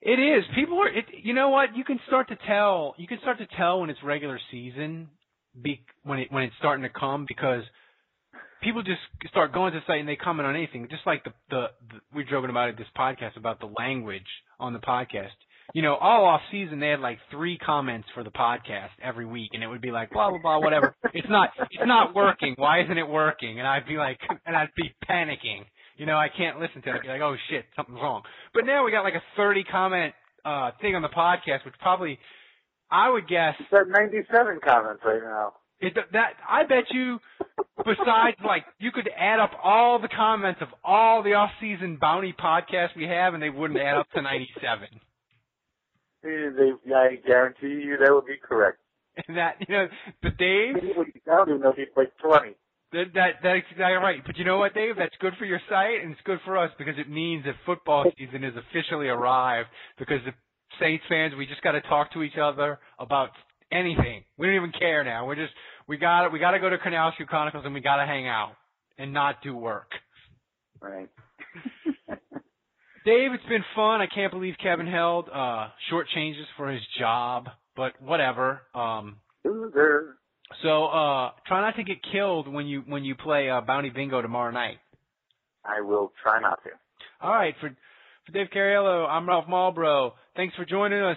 It 0.00 0.18
is. 0.18 0.44
People 0.56 0.78
are. 0.78 0.88
It, 0.88 1.04
you 1.22 1.32
know 1.32 1.50
what? 1.50 1.76
You 1.76 1.84
can 1.84 2.00
start 2.08 2.28
to 2.28 2.36
tell. 2.46 2.94
You 2.98 3.06
can 3.06 3.18
start 3.20 3.38
to 3.38 3.46
tell 3.56 3.80
when 3.80 3.90
it's 3.90 4.02
regular 4.02 4.40
season, 4.50 5.08
be, 5.60 5.84
when 6.02 6.18
it 6.18 6.32
when 6.32 6.42
it's 6.42 6.54
starting 6.58 6.82
to 6.82 6.88
come 6.88 7.24
because 7.28 7.62
people 8.62 8.82
just 8.82 9.00
start 9.28 9.52
going 9.52 9.72
to 9.72 9.80
the 9.80 9.84
site 9.86 10.00
and 10.00 10.08
they 10.08 10.16
comment 10.16 10.46
on 10.46 10.56
anything. 10.56 10.86
Just 10.90 11.06
like 11.06 11.24
the 11.24 11.32
the, 11.50 11.66
the 11.90 12.00
we're 12.14 12.28
joking 12.28 12.50
about 12.50 12.68
it 12.68 12.78
this 12.78 12.86
podcast 12.96 13.36
about 13.36 13.60
the 13.60 13.70
language 13.78 14.26
on 14.58 14.72
the 14.72 14.78
podcast. 14.78 15.34
You 15.74 15.82
know, 15.82 15.94
all 15.94 16.24
off 16.24 16.40
season 16.50 16.80
they 16.80 16.88
had 16.88 17.00
like 17.00 17.18
three 17.30 17.58
comments 17.58 18.08
for 18.14 18.24
the 18.24 18.30
podcast 18.30 18.90
every 19.02 19.26
week, 19.26 19.50
and 19.52 19.62
it 19.62 19.66
would 19.66 19.80
be 19.80 19.90
like 19.90 20.10
blah 20.10 20.30
blah 20.30 20.40
blah 20.40 20.58
whatever. 20.58 20.96
it's 21.14 21.28
not 21.28 21.50
it's 21.70 21.86
not 21.86 22.14
working. 22.14 22.54
Why 22.56 22.82
isn't 22.82 22.98
it 22.98 23.08
working? 23.08 23.58
And 23.58 23.68
I'd 23.68 23.86
be 23.86 23.96
like, 23.96 24.18
and 24.46 24.56
I'd 24.56 24.74
be 24.76 24.94
panicking. 25.08 25.64
You 25.96 26.06
know, 26.06 26.16
I 26.16 26.28
can't 26.34 26.58
listen 26.58 26.82
to 26.82 26.90
it. 26.90 26.94
I'd 26.96 27.02
be 27.02 27.08
like, 27.08 27.20
oh 27.20 27.36
shit, 27.50 27.64
something's 27.76 28.00
wrong. 28.00 28.22
But 28.54 28.64
now 28.64 28.84
we 28.84 28.90
got 28.90 29.02
like 29.02 29.14
a 29.14 29.22
30 29.36 29.64
comment 29.64 30.14
uh 30.44 30.70
thing 30.80 30.94
on 30.96 31.02
the 31.02 31.08
podcast, 31.08 31.64
which 31.64 31.74
probably 31.80 32.18
I 32.90 33.08
would 33.10 33.26
guess 33.26 33.54
It's 33.58 33.72
at 33.72 33.88
97 33.88 34.60
comments 34.62 35.02
right 35.04 35.22
now. 35.22 35.54
It, 35.82 35.94
that 36.12 36.34
I 36.48 36.62
bet 36.64 36.84
you, 36.90 37.18
besides 37.78 38.36
like 38.44 38.64
you 38.78 38.92
could 38.92 39.08
add 39.18 39.40
up 39.40 39.50
all 39.62 40.00
the 40.00 40.08
comments 40.08 40.60
of 40.62 40.68
all 40.84 41.22
the 41.22 41.34
off-season 41.34 41.98
bounty 42.00 42.32
podcasts 42.32 42.96
we 42.96 43.04
have, 43.04 43.34
and 43.34 43.42
they 43.42 43.50
wouldn't 43.50 43.80
add 43.80 43.98
up 43.98 44.10
to 44.14 44.22
97. 44.22 44.88
They, 46.22 46.28
they, 46.30 46.94
I 46.94 47.16
guarantee 47.26 47.84
you 47.84 47.96
that 47.98 48.12
would 48.14 48.26
be 48.26 48.36
correct. 48.40 48.78
And 49.28 49.36
that 49.36 49.56
you 49.60 49.74
know, 49.74 49.88
but 50.22 50.38
Dave, 50.38 50.76
I 50.76 51.36
don't 51.36 51.48
even 51.50 51.60
know 51.60 51.68
if 51.68 51.76
he's 51.76 51.88
like 51.94 52.12
20. 52.24 52.56
that 52.92 53.04
that 53.12 53.30
that's 53.42 53.66
exactly 53.70 53.96
right. 53.96 54.22
But 54.24 54.38
you 54.38 54.46
know 54.46 54.56
what, 54.56 54.72
Dave? 54.72 54.96
That's 54.96 55.14
good 55.20 55.34
for 55.38 55.44
your 55.44 55.60
site 55.68 56.00
and 56.02 56.12
it's 56.12 56.20
good 56.24 56.38
for 56.46 56.56
us 56.56 56.70
because 56.78 56.94
it 56.96 57.10
means 57.10 57.44
that 57.44 57.54
football 57.66 58.10
season 58.16 58.42
has 58.42 58.54
officially 58.56 59.08
arrived. 59.08 59.68
Because 59.98 60.20
the 60.24 60.32
Saints 60.80 61.04
fans, 61.10 61.34
we 61.36 61.44
just 61.44 61.60
got 61.60 61.72
to 61.72 61.82
talk 61.82 62.10
to 62.14 62.22
each 62.22 62.38
other 62.40 62.78
about 62.98 63.28
anything. 63.70 64.24
We 64.38 64.46
don't 64.46 64.56
even 64.56 64.72
care 64.72 65.04
now. 65.04 65.26
We're 65.26 65.36
just 65.36 65.52
we 65.88 65.96
got 65.96 66.22
to 66.22 66.28
we 66.28 66.38
got 66.38 66.52
to 66.52 66.58
go 66.60 66.68
to 66.70 66.78
Canal 66.78 67.12
Street 67.12 67.28
Chronicles 67.28 67.64
and 67.64 67.74
we 67.74 67.80
got 67.80 67.96
to 67.96 68.06
hang 68.06 68.26
out 68.28 68.52
and 68.98 69.12
not 69.12 69.42
do 69.42 69.56
work. 69.56 69.90
Right. 70.80 71.08
Dave, 73.04 73.32
it's 73.32 73.44
been 73.48 73.64
fun. 73.74 74.00
I 74.00 74.06
can't 74.06 74.32
believe 74.32 74.54
Kevin 74.62 74.86
Held 74.86 75.28
uh 75.28 75.68
short 75.90 76.06
changes 76.14 76.46
for 76.56 76.70
his 76.70 76.82
job, 76.98 77.48
but 77.76 78.00
whatever. 78.00 78.62
Um 78.74 79.16
Loser. 79.44 80.16
so 80.62 80.84
uh 80.86 81.30
try 81.46 81.60
not 81.62 81.76
to 81.76 81.82
get 81.84 81.98
killed 82.12 82.46
when 82.46 82.66
you 82.66 82.82
when 82.86 83.04
you 83.04 83.14
play 83.16 83.50
uh 83.50 83.60
Bounty 83.60 83.90
Bingo 83.90 84.22
tomorrow 84.22 84.52
night. 84.52 84.78
I 85.64 85.80
will 85.80 86.12
try 86.22 86.40
not 86.40 86.62
to. 86.64 86.70
All 87.20 87.32
right, 87.32 87.54
for 87.60 87.70
for 88.26 88.32
Dave 88.32 88.48
Cariello, 88.54 89.08
I'm 89.08 89.28
Ralph 89.28 89.46
Malbrough. 89.46 90.12
Thanks 90.36 90.54
for 90.54 90.64
joining 90.64 91.02
us. 91.02 91.16